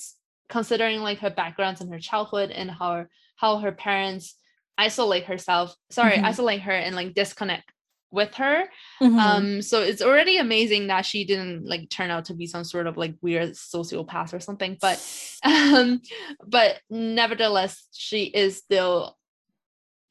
[0.49, 3.05] considering like her backgrounds and her childhood and how
[3.37, 4.35] how her parents
[4.77, 6.25] isolate herself sorry mm-hmm.
[6.25, 7.71] isolate her and like disconnect
[8.11, 8.63] with her.
[9.01, 9.19] Mm-hmm.
[9.19, 12.87] Um, so it's already amazing that she didn't like turn out to be some sort
[12.87, 14.77] of like weird sociopath or something.
[14.79, 15.03] But
[15.43, 16.01] um,
[16.45, 19.17] but nevertheless, she is still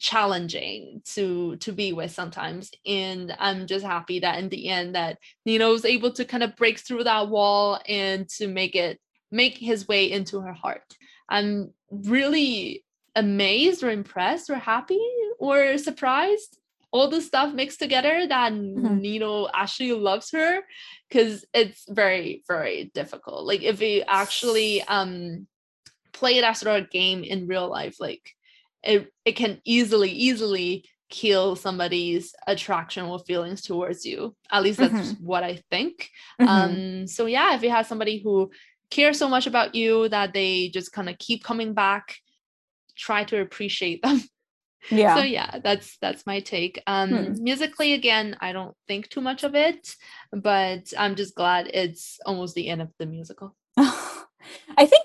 [0.00, 5.16] challenging to to be with sometimes and i'm just happy that in the end that
[5.46, 9.00] nino was able to kind of break through that wall and to make it
[9.30, 10.82] make his way into her heart
[11.30, 12.84] i'm really
[13.16, 15.00] amazed or impressed or happy
[15.38, 16.58] or surprised
[16.94, 18.98] all the stuff mixed together that mm-hmm.
[18.98, 20.60] Nino actually loves her
[21.08, 25.48] because it's very very difficult like if you actually um
[26.12, 28.30] play that sort of game in real life like
[28.84, 34.94] it it can easily easily kill somebody's attraction or feelings towards you at least that's
[34.94, 35.26] mm-hmm.
[35.26, 36.10] what i think
[36.40, 36.48] mm-hmm.
[36.48, 38.48] um so yeah if you have somebody who
[38.90, 42.16] cares so much about you that they just kind of keep coming back
[42.96, 44.22] try to appreciate them
[44.90, 45.16] yeah.
[45.16, 46.82] So yeah that's that's my take.
[46.86, 47.42] Um hmm.
[47.42, 49.94] musically again i don't think too much of it
[50.32, 53.54] but i'm just glad it's almost the end of the musical.
[53.76, 55.04] I think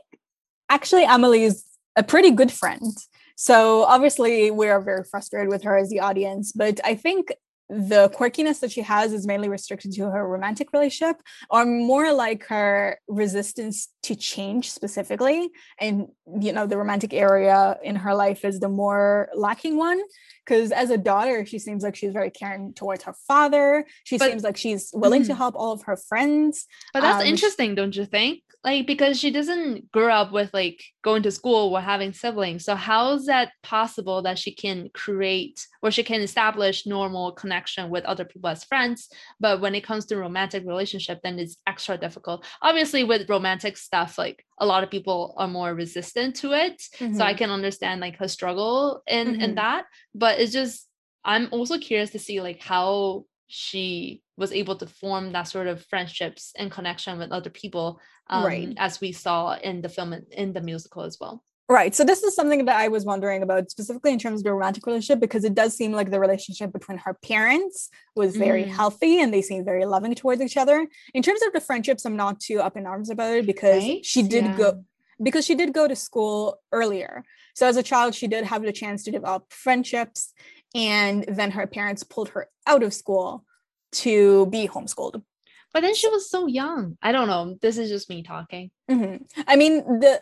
[0.69, 1.63] actually amelie is
[1.95, 2.93] a pretty good friend.
[3.35, 7.31] So obviously we are very frustrated with her as the audience but i think
[7.69, 11.21] the quirkiness that she has is mainly restricted to her romantic relationship
[11.51, 15.49] or more like her resistance to change specifically.
[15.79, 16.07] And
[16.39, 20.01] you know the romantic area in her life is the more lacking one
[20.45, 23.85] because as a daughter she seems like she's very caring towards her father.
[24.03, 25.29] She but, seems like she's willing mm-hmm.
[25.29, 26.65] to help all of her friends.
[26.93, 30.83] But that's um, interesting don't you think like because she doesn't grow up with like
[31.01, 35.65] going to school or having siblings so how is that possible that she can create
[35.81, 39.09] or she can establish normal connection with other people as friends
[39.39, 44.17] but when it comes to romantic relationship then it's extra difficult obviously with romantic stuff
[44.17, 47.13] like a lot of people are more resistant to it mm-hmm.
[47.13, 47.37] so i mm-hmm.
[47.37, 49.41] can understand like her struggle in mm-hmm.
[49.41, 50.87] in that but it's just
[51.23, 55.83] i'm also curious to see like how she was able to form that sort of
[55.85, 57.99] friendships and connection with other people
[58.29, 58.73] um, right.
[58.77, 61.93] as we saw in the film in the musical as well Right.
[61.93, 64.87] So this is something that I was wondering about specifically in terms of the romantic
[64.87, 68.69] relationship because it does seem like the relationship between her parents was very Mm.
[68.71, 70.87] healthy and they seem very loving towards each other.
[71.13, 74.03] In terms of the friendships, I'm not too up in arms about it because Right?
[74.03, 74.57] she did Yeah.
[74.57, 74.83] go
[75.21, 77.23] because she did go to school earlier.
[77.53, 80.33] So as a child, she did have the chance to develop friendships
[80.75, 83.45] and then her parents pulled her out of school
[83.93, 85.23] to be homeschooled.
[85.71, 86.97] But then she was so young.
[86.99, 87.55] I don't know.
[87.61, 88.71] This is just me talking.
[88.89, 89.23] Mhm.
[89.47, 90.19] I mean, the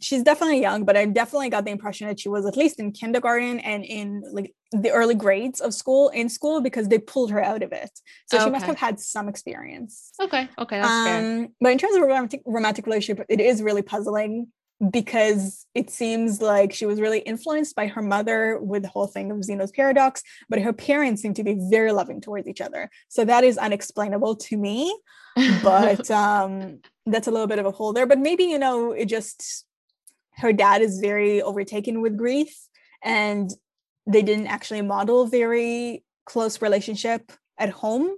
[0.00, 2.90] she's definitely young, but I definitely got the impression that she was at least in
[2.90, 7.40] kindergarten and in like the early grades of school in school because they pulled her
[7.40, 7.90] out of it.
[8.26, 10.10] So she must have had some experience.
[10.20, 10.48] Okay.
[10.58, 10.80] Okay.
[10.80, 11.42] That's fair.
[11.42, 14.48] Um, but in terms of romantic romantic relationship, it is really puzzling
[14.90, 19.30] because it seems like she was really influenced by her mother with the whole thing
[19.30, 22.88] of Zeno's paradox, but her parents seem to be very loving towards each other.
[23.08, 24.96] So that is unexplainable to me
[25.62, 29.06] but um that's a little bit of a hole there but maybe you know it
[29.06, 29.64] just
[30.36, 32.54] her dad is very overtaken with grief
[33.02, 33.50] and
[34.06, 38.14] they didn't actually model a very close relationship at home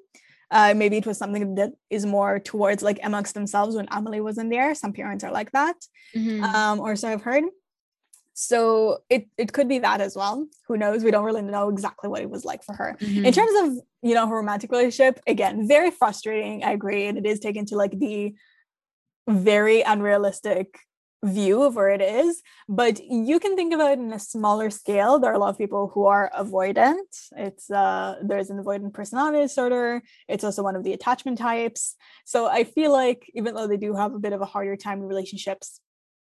[0.51, 4.51] uh, maybe it was something that is more towards like amongst themselves when Amelie wasn't
[4.51, 4.75] there.
[4.75, 5.77] Some parents are like that,
[6.17, 6.43] Mhm.
[6.43, 7.45] um, or so I've heard.
[8.35, 10.47] So it it could be that as well.
[10.69, 11.05] Who knows?
[11.05, 13.35] We don't really know exactly what it was like for her in Mhm.
[13.35, 17.39] terms of you know her romantic relationship again very frustrating i agree and it is
[17.39, 18.35] taken to like the
[19.29, 20.67] very unrealistic
[21.23, 25.19] view of where it is but you can think about it in a smaller scale.
[25.19, 27.11] There are a lot of people who are avoidant.
[27.37, 30.03] It's uh there's an avoidant personality disorder.
[30.29, 31.97] It's also one of the attachment types.
[32.25, 35.01] So i feel like even though they do have a bit of a harder time
[35.01, 35.81] in relationships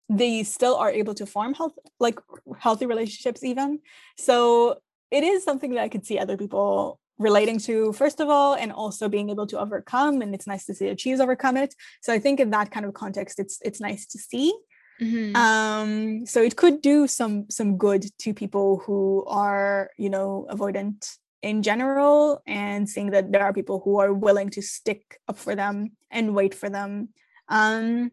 [0.08, 2.20] they still are able to form health like
[2.58, 3.80] healthy relationships even.
[4.18, 4.78] So
[5.10, 8.70] it is something that i could see other people relating to first of all and
[8.72, 11.74] also being able to overcome and it's nice to see that she's overcome it.
[12.02, 14.52] So i think in that kind of context it's it's nice to see
[15.00, 15.36] Mhm.
[15.36, 21.18] um so it could do some some good to people who are you know avoidant
[21.42, 25.54] in general and seeing that there are people who are willing to stick up for
[25.54, 27.10] them and wait for them.
[27.48, 28.10] Um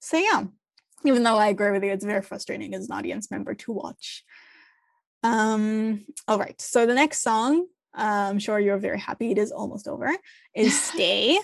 [0.00, 0.44] so yeah
[1.04, 4.22] even though i agree with you it's very frustrating as an audience member to watch.
[5.22, 9.50] Um all right so the next song uh, i'm sure you're very happy it is
[9.52, 10.10] almost over
[10.54, 11.38] is stay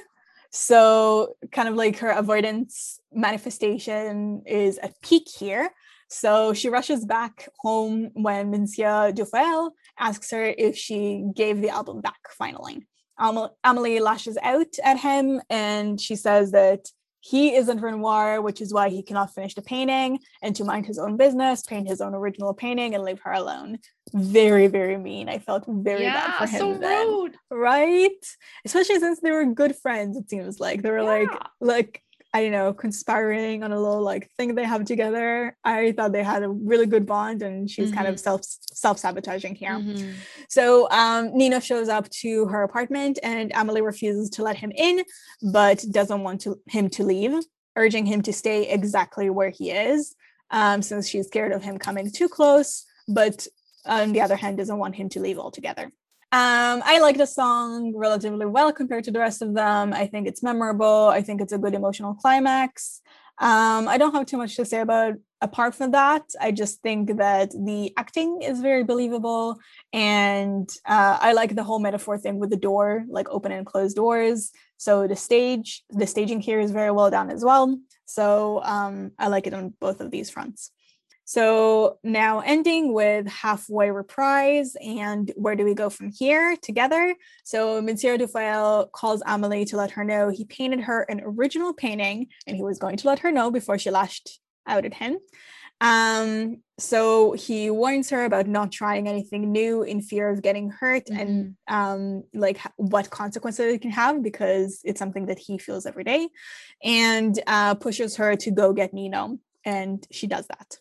[0.52, 5.70] so kind of like her avoidance manifestation is at peak here.
[6.08, 12.02] So she rushes back home when Monsieur Dufayel asks her if she gave the album
[12.02, 12.86] back finally.
[13.18, 16.86] Am- Amelie lashes out at him and she says that
[17.24, 20.98] he isn't Renoir, which is why he cannot finish the painting, and to mind his
[20.98, 23.78] own business, paint his own original painting, and leave her alone.
[24.12, 25.28] Very, very mean.
[25.28, 26.60] I felt very bad for him.
[26.60, 27.36] so then rude.
[27.50, 28.26] right
[28.64, 31.28] especially since they were good friends it seems like they were like
[31.60, 32.02] like
[32.34, 36.22] i don't know conspiring on a little like thing they have together i thought they
[36.22, 38.40] had a really good bond and she's kind of self
[38.84, 40.14] self-sabotaging here Mhm.
[40.48, 45.02] so um, Nino shows up to her apartment and Emily refuses to let him in,
[45.58, 47.32] but doesn't want to, him to leave,
[47.76, 50.14] urging him to stay exactly where he is,
[50.50, 53.46] um, since she's scared of him coming too close, but
[53.86, 55.90] on the other hand, doesn't want him to leave altogether.
[56.32, 59.92] Um, I like the song relatively well compared to the rest of them.
[59.92, 61.08] I think it's memorable.
[61.08, 63.02] I think it's a good emotional climax.
[63.38, 66.22] Um, I don't have too much to say about apart from that.
[66.40, 69.58] I just think that the acting is very believable
[69.92, 73.96] and uh, i like the whole metaphor thing with the door like open and closed
[73.96, 79.12] doors so the stage the staging here is very well done as well so um,
[79.18, 80.70] i like it on both of these fronts
[81.32, 87.14] so now ending with halfway reprise and where do we go from here together?
[87.42, 92.26] So monsieur Dufayel calls amelie to let her know he painted her an original painting
[92.46, 95.16] and he was going to let her know before she lashed out at him.
[95.80, 101.08] Um, so he warns her about not trying anything new in fear of getting hurt
[101.08, 106.04] and um, like what consequences it can have because it's something that he feels every
[106.04, 106.28] day,
[106.84, 110.76] and uh, pushes her to go get Nino, and she does that.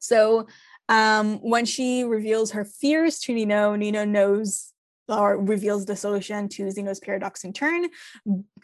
[0.00, 0.48] So
[0.88, 4.72] um, when she reveals her fears to Nino, Nino knows
[5.08, 7.88] or reveals the solution to Zeno's paradox in turn,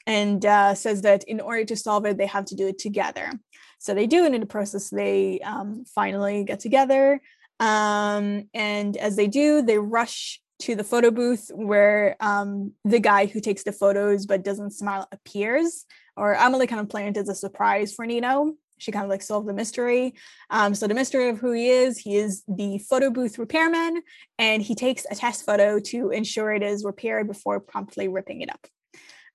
[0.06, 3.32] and uh, says that in order to solve it, they have to do it together.
[3.78, 7.20] So they do, and in the process, they um, finally get together.
[7.58, 13.26] Um, and as they do, they rush to the photo booth where um, the guy
[13.26, 15.84] who takes the photos but doesn't smile appears.
[16.16, 18.54] Or Emily kind of planned as a surprise for Nino.
[18.78, 20.14] She kind of like solved the mystery.
[20.50, 24.02] Um, so the mystery of who he is, he is the photo booth repairman,
[24.38, 28.50] and he takes a test photo to ensure it is repaired before promptly ripping it
[28.50, 28.66] up.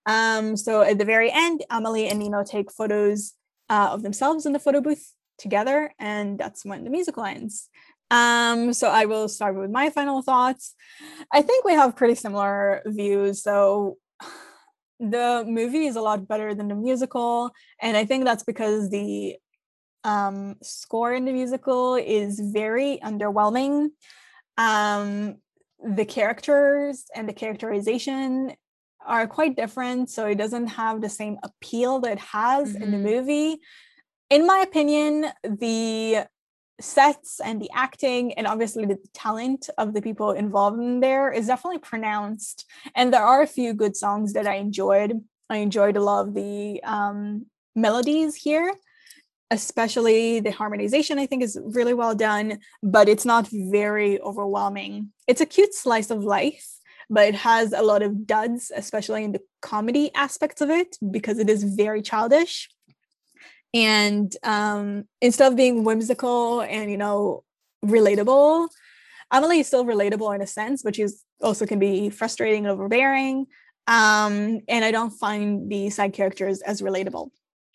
[0.05, 3.33] Um, so at the very end, Emily and Nino take photos
[3.69, 7.69] uh, of themselves in the photo booth together, and that's when the musical ends.
[8.11, 10.75] Um, so I will start with my final thoughts.
[11.31, 13.41] I think we have pretty similar views.
[13.41, 13.97] So
[15.01, 17.51] the movie is a lot better than the musical,
[17.81, 19.35] and I think that's because the
[20.03, 23.89] um, score in the musical is very underwhelming.
[24.57, 25.37] Um,
[25.83, 28.53] the characters and the characterization
[29.05, 32.83] are quite different, so it doesn't have the same appeal that it has mm-hmm.
[32.83, 33.05] in the mm-hmm.
[33.05, 33.59] movie.
[34.29, 36.27] In my opinion, the
[36.81, 41.47] sets and the acting and obviously the talent of the people involved in there is
[41.47, 42.65] definitely pronounced.
[42.95, 45.23] And there are a few good songs that i enjoyed.
[45.49, 47.45] I enjoyed a lot of the um,
[47.75, 48.73] melodies here
[49.49, 55.11] especially the harmonization i think is really well done but it's not very overwhelming.
[55.27, 56.67] It's a cute slice of life
[57.09, 61.37] but it has a lot of duds especially in the comedy aspects of it because
[61.37, 62.69] it is very childish
[63.73, 67.43] and um, instead of being whimsical and you know
[67.85, 68.67] relatable
[69.31, 73.45] amelie is still relatable in a sense but she's also can be frustrating and overbearing
[73.87, 77.29] um, and i don't find the side characters as relatable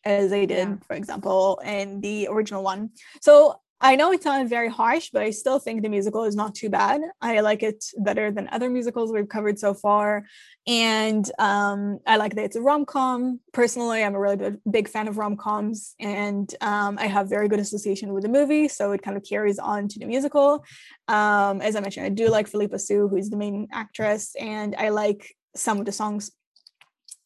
[0.06, 0.76] as they did, yeah.
[0.86, 2.90] for example, in the original one.
[3.20, 6.54] So I know it sounded very harsh, but I still think the musical is not
[6.54, 7.02] too bad.
[7.20, 10.24] I like it better than other musicals we've covered so far.
[10.66, 13.40] And um, I like that it's a rom com.
[13.52, 17.60] Personally, I'm a really big, fan of rom coms, and um, I have very good
[17.60, 18.66] association with the movie.
[18.68, 20.64] So it kind of carries on to the musical.
[21.06, 24.88] Um, as I mentioned, I do like Phillipa Soo, who's the main actress, and I
[24.88, 26.30] like some of the songs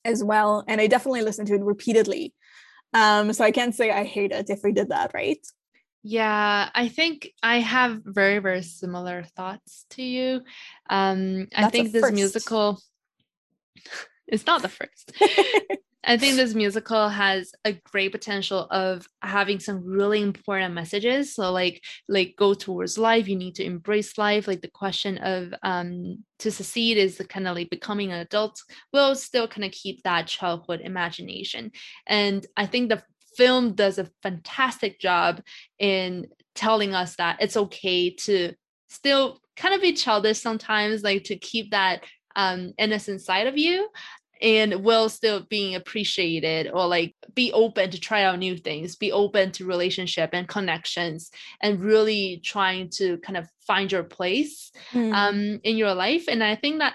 [0.04, 0.64] as well.
[0.66, 2.34] And I definitely listen to it repeatedly
[2.92, 5.38] um, so I can't say I hate it if we did that, right?
[6.02, 10.42] Yeah, I think I have very, very similar thoughts to you.
[10.88, 12.80] Um, I think this musical
[14.26, 15.12] it's not the first.
[16.02, 21.34] I think this musical has a great potential of having some really important messages.
[21.34, 24.48] So like like go towards life, you need to embrace life.
[24.48, 28.62] Like the question of um to succeed is kind of like becoming an adult
[28.94, 31.70] will still kind of keep that childhood imagination.
[32.06, 33.02] And I think the
[33.36, 35.42] film does a fantastic job
[35.78, 38.54] in telling us that it's okay to
[38.88, 42.04] still kind of be childish sometimes, like to keep that
[42.36, 43.88] um, innocent side of you
[44.42, 49.12] and will still being appreciated or like be open to try out new things be
[49.12, 51.30] open to relationship and connections
[51.60, 55.12] and really trying to kind of find your place mm.
[55.14, 56.94] um, in your life and i think that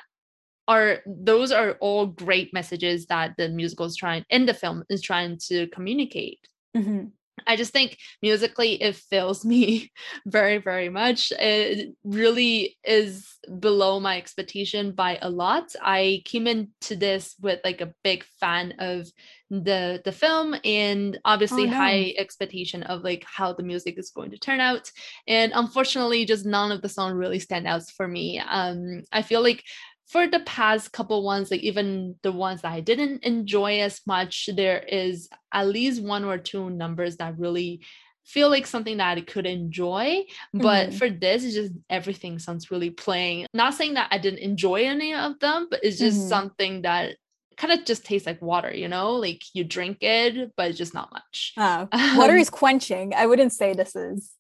[0.67, 5.01] are those are all great messages that the musical is trying in the film is
[5.01, 6.39] trying to communicate
[6.75, 7.05] mm-hmm.
[7.47, 9.91] I just think musically it fills me
[10.25, 11.31] very, very much.
[11.31, 13.27] It really is
[13.59, 15.75] below my expectation by a lot.
[15.81, 19.07] I came into this with like a big fan of
[19.51, 21.77] the the film and obviously oh, no.
[21.77, 24.91] high expectation of like how the music is going to turn out.
[25.27, 28.39] And unfortunately, just none of the song really stand out for me.
[28.39, 29.63] Um, I feel like
[30.07, 34.49] for the past couple ones, like even the ones that I didn't enjoy as much,
[34.56, 37.82] there is at least one or two numbers that really
[38.23, 40.23] feel like something that I could enjoy.
[40.53, 40.98] But mm-hmm.
[40.98, 43.48] for this, it's just everything sounds really plain.
[43.53, 46.30] Not saying that I didn't enjoy any of them, but it's just mm-hmm.
[46.30, 47.15] something that
[47.57, 50.94] kind of just tastes like water, you know, like you drink it, but it's just
[50.94, 51.53] not much.
[51.57, 51.88] Oh,
[52.18, 53.14] water um, is quenching.
[53.15, 54.32] I wouldn't say this is.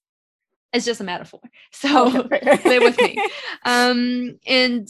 [0.73, 1.39] It's just a metaphor.
[1.71, 3.17] So play with me.
[3.65, 4.87] Um, and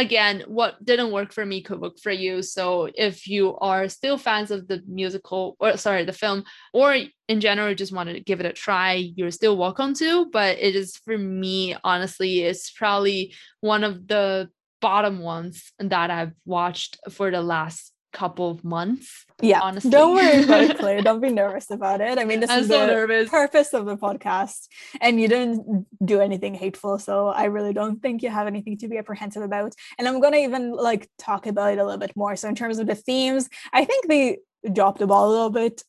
[0.00, 2.42] again, what didn't work for me could work for you.
[2.42, 6.96] So if you are still fans of the musical or sorry, the film, or
[7.28, 10.26] in general just wanted to give it a try, you're still welcome to.
[10.32, 14.48] But it is for me, honestly, it's probably one of the
[14.80, 19.24] bottom ones that I've watched for the last couple of months.
[19.40, 19.90] Yeah, honestly.
[19.90, 21.02] don't worry about it, Claire.
[21.10, 22.18] Don't be nervous about it.
[22.18, 23.28] I mean, this I'm is so the nervous.
[23.30, 24.68] purpose of the podcast,
[25.00, 28.88] and you didn't do anything hateful, so I really don't think you have anything to
[28.88, 29.74] be apprehensive about.
[29.98, 32.36] And I'm gonna even like talk about it a little bit more.
[32.36, 34.38] So in terms of the themes, I think they
[34.70, 35.82] dropped the ball a little bit,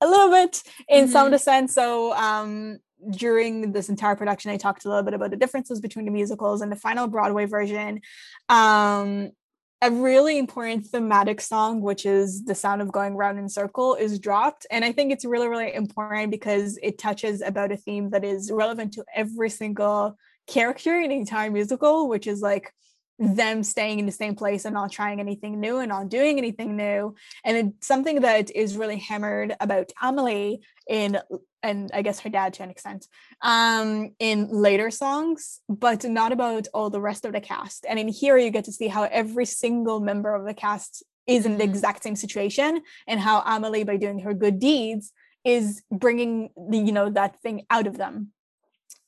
[0.00, 1.12] a little bit in mm-hmm.
[1.12, 1.74] some of the sense.
[1.74, 2.78] So um
[3.10, 6.60] during this entire production, I talked a little bit about the differences between the musicals
[6.60, 8.00] and the final Broadway version.
[8.48, 9.30] Um,
[9.80, 14.18] a really important thematic song, which is the sound of going round in circle, is
[14.18, 14.66] dropped.
[14.70, 18.50] And I think it's really, really important because it touches about a theme that is
[18.50, 20.18] relevant to every single
[20.48, 22.72] character in the entire musical, which is like
[23.18, 26.76] them staying in the same place and not trying anything new and not doing anything
[26.76, 27.14] new.
[27.44, 31.18] And it's something that is really hammered about Amelie in
[31.60, 33.08] and I guess her dad to an extent,
[33.42, 37.84] um, in later songs, but not about all the rest of the cast.
[37.88, 41.44] And in here, you get to see how every single member of the cast is
[41.44, 41.70] in the mm-hmm.
[41.70, 45.12] exact same situation, and how Amelie, by doing her good deeds,
[45.44, 48.32] is bringing the you know that thing out of them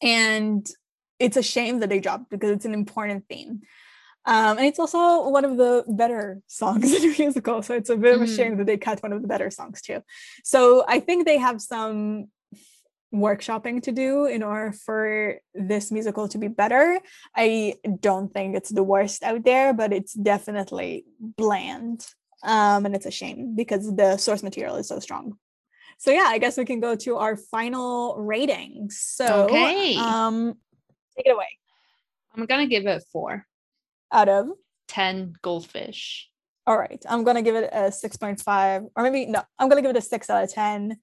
[0.02, 0.70] and
[1.18, 3.60] it's a shame that they dropped because it's an important theme
[4.26, 7.96] um, and it's also one of the better songs in the musical so it's a
[7.96, 10.02] bit of a shame that they cut one of the better songs too.
[10.44, 12.28] So i think they have some
[13.12, 17.00] workshopping to do in order for this musical to be better.
[17.34, 22.06] I don't think it's the worst out there but it's definitely bland.
[22.42, 25.38] Um, and it's a shame because the source material is so strong.
[25.98, 29.96] So yeah i guess we can go to our final ratings so Okay.
[29.96, 30.54] um
[31.16, 31.48] take it away.
[32.34, 33.44] I'm gonna give it four.
[34.12, 34.48] Out of
[34.88, 36.28] 10 goldfish.
[36.66, 39.96] all right i'm gonna give it a 6.5 or maybe no i'm gonna give it
[39.96, 40.96] a 6 out of 10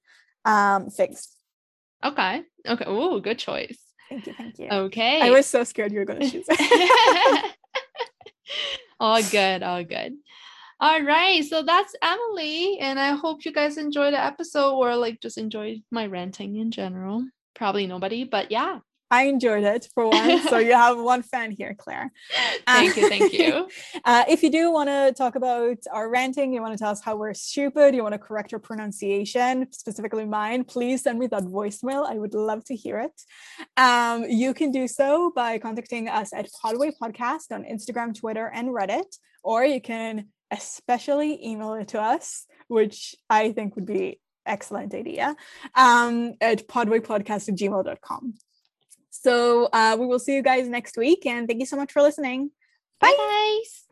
[0.44, 1.28] um figs
[2.04, 2.42] Okay.
[2.64, 2.84] Okay.
[2.86, 3.76] Oh, good choice.
[4.08, 5.20] thank you thank you Okay.
[5.20, 7.54] i was so scared you were gonna choose it
[9.00, 9.62] all good.
[9.62, 10.14] All good.
[10.80, 11.44] All right.
[11.44, 12.78] So that's Emily.
[12.80, 16.70] And I hope you guys enjoyed the episode or like just enjoyed my ranting in
[16.70, 17.24] general.
[17.54, 18.78] Probably nobody, but yeah.
[19.10, 20.48] I enjoyed it for once.
[20.48, 22.12] So you have one fan here, Claire.
[22.66, 23.08] Thank you.
[23.08, 23.68] Thank you.
[24.04, 27.02] Uh, if you do want to talk about our ranting, you want to tell us
[27.02, 31.42] how we're stupid, you want to correct your pronunciation, specifically mine, please send me that
[31.42, 32.08] voicemail.
[32.08, 33.22] I would love to hear it.
[33.76, 38.68] Um, you can do so by contacting us at Podway Podcast on Instagram, Twitter, and
[38.68, 44.94] Reddit, or you can especially email it to us, which I think would be excellent
[44.94, 45.36] idea,
[45.74, 48.34] um, at podwaypodcast at gmail.com.
[49.20, 52.02] So uh, we will see you guys next week, and thank you so much for
[52.02, 52.50] listening.
[53.00, 53.87] Bye, guys.